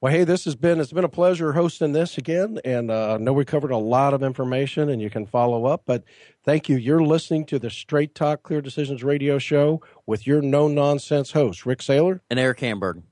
Well, 0.00 0.10
hey, 0.10 0.24
this 0.24 0.46
has 0.46 0.56
been 0.56 0.80
it's 0.80 0.92
been 0.92 1.04
a 1.04 1.08
pleasure 1.10 1.52
hosting 1.52 1.92
this 1.92 2.16
again, 2.16 2.58
and 2.64 2.90
uh, 2.90 3.14
I 3.14 3.18
know 3.18 3.34
we 3.34 3.44
covered 3.44 3.70
a 3.70 3.76
lot 3.76 4.14
of 4.14 4.22
information, 4.22 4.88
and 4.88 5.02
you 5.02 5.10
can 5.10 5.26
follow 5.26 5.66
up. 5.66 5.82
But 5.84 6.02
thank 6.44 6.68
you. 6.68 6.76
You're 6.76 7.04
listening 7.04 7.44
to 7.46 7.58
the 7.58 7.70
Straight 7.70 8.14
Talk 8.14 8.42
Clear 8.42 8.62
Decisions 8.62 9.04
radio 9.04 9.38
show 9.38 9.82
with 10.06 10.26
your 10.26 10.40
no 10.40 10.66
nonsense 10.66 11.32
host, 11.32 11.66
Rik 11.66 11.80
Saylor. 11.80 12.20
And 12.30 12.40
Eric 12.40 12.60
Hamburg. 12.60 13.02